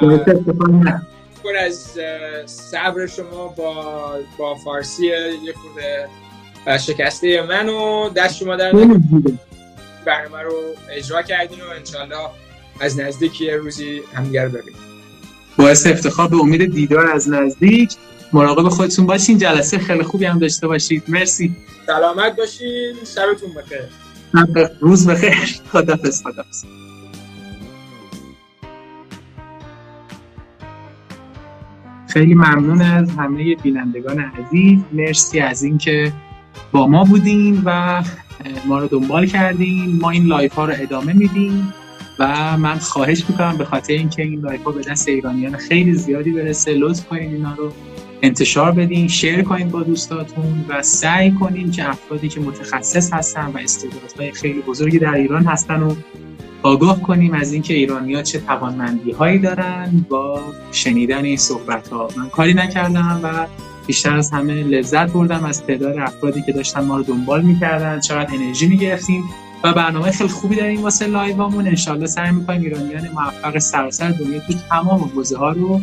پر 1.44 1.56
از 1.56 1.98
صبر 2.46 3.06
شما 3.06 3.48
با 3.48 4.14
با 4.38 4.54
فارسی 4.54 5.06
یه 5.06 5.52
خورده 5.52 6.08
شکسته 6.78 7.42
من 7.42 7.68
و 7.68 8.08
دست 8.08 8.36
شما 8.36 8.56
در 8.56 8.72
برنامه 10.06 10.42
رو 10.42 10.52
اجرا 10.90 11.22
کردین 11.22 11.58
و 11.60 11.70
انشالله 11.76 12.30
از 12.80 13.00
نزدیک 13.00 13.40
یه 13.40 13.56
روزی 13.56 14.02
همدیگه 14.14 14.44
رو 14.44 14.48
ببینیم. 14.48 14.80
باعث 15.56 15.86
افتخار 15.86 16.28
به 16.28 16.36
امید 16.36 16.74
دیدار 16.74 17.10
از 17.10 17.28
نزدیک. 17.28 17.96
مراقب 18.32 18.68
خودتون 18.68 19.06
باشین. 19.06 19.38
جلسه 19.38 19.78
خیلی 19.78 20.02
خوبی 20.02 20.24
هم 20.24 20.38
داشته 20.38 20.66
باشید. 20.66 21.02
مرسی. 21.08 21.56
سلامت 21.86 22.36
باشین. 22.36 22.94
شبتون 23.14 23.50
بخیر. 23.54 24.70
روز 24.80 25.08
بخیر. 25.08 25.60
خدافظ 25.72 26.22
خدافظ. 26.22 26.64
خیلی 32.08 32.34
ممنون 32.34 32.82
از 32.82 33.10
همه 33.10 33.54
بینندگان 33.54 34.18
عزیز. 34.18 34.78
مرسی 34.92 35.40
از 35.40 35.62
اینکه 35.62 36.12
با 36.72 36.86
ما 36.86 37.04
بودین 37.04 37.62
و 37.64 38.02
ما 38.66 38.78
رو 38.78 38.88
دنبال 38.88 39.26
کردین. 39.26 39.98
ما 40.00 40.10
این 40.10 40.26
live 40.26 40.52
ها 40.52 40.64
رو 40.64 40.74
ادامه 40.76 41.12
میدیم. 41.12 41.74
و 42.20 42.56
من 42.56 42.78
خواهش 42.78 43.24
می‌کنم 43.28 43.56
به 43.56 43.64
خاطر 43.64 43.92
اینکه 43.92 44.22
این 44.22 44.40
live 44.40 44.62
ها 44.62 44.70
به 44.70 44.82
دست 44.82 45.08
ایرانیان 45.08 45.56
خیلی 45.56 45.94
زیادی 45.94 46.30
برسه 46.30 46.74
لطف 46.74 47.06
کنین 47.06 47.34
اینا 47.34 47.54
رو 47.54 47.72
انتشار 48.22 48.72
بدین 48.72 49.08
شیر 49.08 49.42
کنین 49.42 49.68
با 49.68 49.82
دوستاتون 49.82 50.64
و 50.68 50.82
سعی 50.82 51.30
کنین 51.30 51.70
که 51.70 51.88
افرادی 51.88 52.28
که 52.28 52.40
متخصص 52.40 53.12
هستن 53.12 53.46
و 53.46 53.58
استعدادهای 53.58 54.32
خیلی 54.32 54.60
بزرگی 54.60 54.98
در 54.98 55.14
ایران 55.14 55.44
هستن 55.44 55.82
و 55.82 55.94
آگاه 56.62 57.02
کنیم 57.02 57.34
از 57.34 57.52
اینکه 57.52 57.74
ایرانیا 57.74 58.22
چه 58.22 58.40
توانمندی 58.40 59.10
هایی 59.10 59.38
دارن 59.38 60.04
با 60.08 60.42
شنیدن 60.72 61.24
این 61.24 61.36
صحبت 61.36 61.88
ها 61.88 62.08
من 62.16 62.28
کاری 62.28 62.54
نکردم 62.54 63.20
و 63.22 63.46
بیشتر 63.86 64.16
از 64.16 64.30
همه 64.30 64.54
لذت 64.54 65.12
بردم 65.12 65.44
از 65.44 65.62
تعداد 65.66 65.98
افرادی 65.98 66.42
که 66.42 66.52
داشتن 66.52 66.84
ما 66.84 66.96
رو 66.96 67.02
دنبال 67.02 67.42
می‌کردن. 67.42 68.00
چقدر 68.00 68.34
انرژی 68.34 68.66
می‌گرفتیم. 68.66 69.24
و 69.64 69.72
برنامه 69.72 70.10
خیلی 70.10 70.30
خوبی 70.30 70.56
داریم 70.56 70.82
واسه 70.82 71.06
لایوامون. 71.06 71.66
انشالله 71.66 72.06
سعی 72.06 72.30
می‌کنیم 72.30 72.62
ایرانیان 72.62 73.08
موفق 73.08 73.58
سراسر 73.58 74.10
دنیا 74.10 74.40
تو 74.40 74.52
تمام 74.70 75.00
حوزه 75.00 75.38
ها 75.38 75.50
رو 75.50 75.80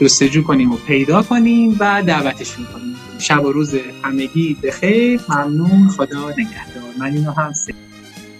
جستجو 0.00 0.42
کنیم 0.42 0.72
و 0.72 0.76
پیدا 0.76 1.22
کنیم 1.22 1.76
و 1.80 2.02
دعوتشون 2.06 2.64
کنیم. 2.64 2.96
شب 3.18 3.44
و 3.44 3.52
روز 3.52 3.74
همگی 4.02 4.56
بخیر. 4.62 5.20
ممنون. 5.28 5.88
خدا 5.88 6.30
نگهدار. 6.30 6.94
من 6.98 7.12
اینو 7.12 7.30
هم 7.30 7.52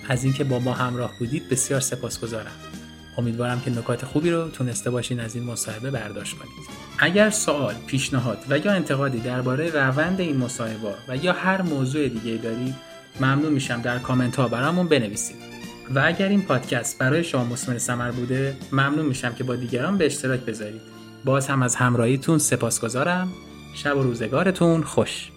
از 0.08 0.24
اینکه 0.24 0.44
با 0.44 0.58
ما 0.58 0.72
همراه 0.72 1.12
بودید 1.18 1.48
بسیار 1.48 1.80
سپاسگزارم. 1.80 2.52
امیدوارم 3.18 3.60
که 3.60 3.70
نکات 3.70 4.04
خوبی 4.04 4.30
رو 4.30 4.48
تونسته 4.48 4.90
باشین 4.90 5.20
از 5.20 5.34
این 5.34 5.44
مصاحبه 5.44 5.90
برداشت 5.90 6.38
کنید. 6.38 6.52
اگر 6.98 7.30
سوال 7.30 7.74
پیشنهاد 7.86 8.38
و 8.50 8.58
یا 8.58 8.72
انتقادی 8.72 9.20
درباره 9.20 9.70
روند 9.70 10.20
این 10.20 10.36
مصاحبه 10.36 10.94
و 11.08 11.16
یا 11.16 11.32
هر 11.32 11.62
موضوع 11.62 12.08
دیگه 12.08 12.36
دارید 12.36 12.89
ممنون 13.20 13.52
میشم 13.52 13.82
در 13.82 13.98
کامنت 13.98 14.36
ها 14.36 14.48
برامون 14.48 14.88
بنویسید. 14.88 15.36
و 15.94 16.02
اگر 16.04 16.28
این 16.28 16.42
پادکست 16.42 16.98
برای 16.98 17.24
شما 17.24 17.44
مثمر 17.44 17.78
ثمر 17.78 18.11
بوده 18.11 18.56
ممنون 18.72 19.06
میشم 19.06 19.34
که 19.34 19.44
با 19.44 19.56
دیگران 19.56 19.98
به 19.98 20.06
اشتراک 20.06 20.40
بذارید. 20.40 20.80
باز 21.24 21.48
هم 21.48 21.62
از 21.62 21.76
همراهیتون 21.76 22.38
سپاسگزارم. 22.38 23.28
شب 23.74 23.96
و 23.96 24.02
روزگارتون 24.02 24.82
خوش. 24.82 25.30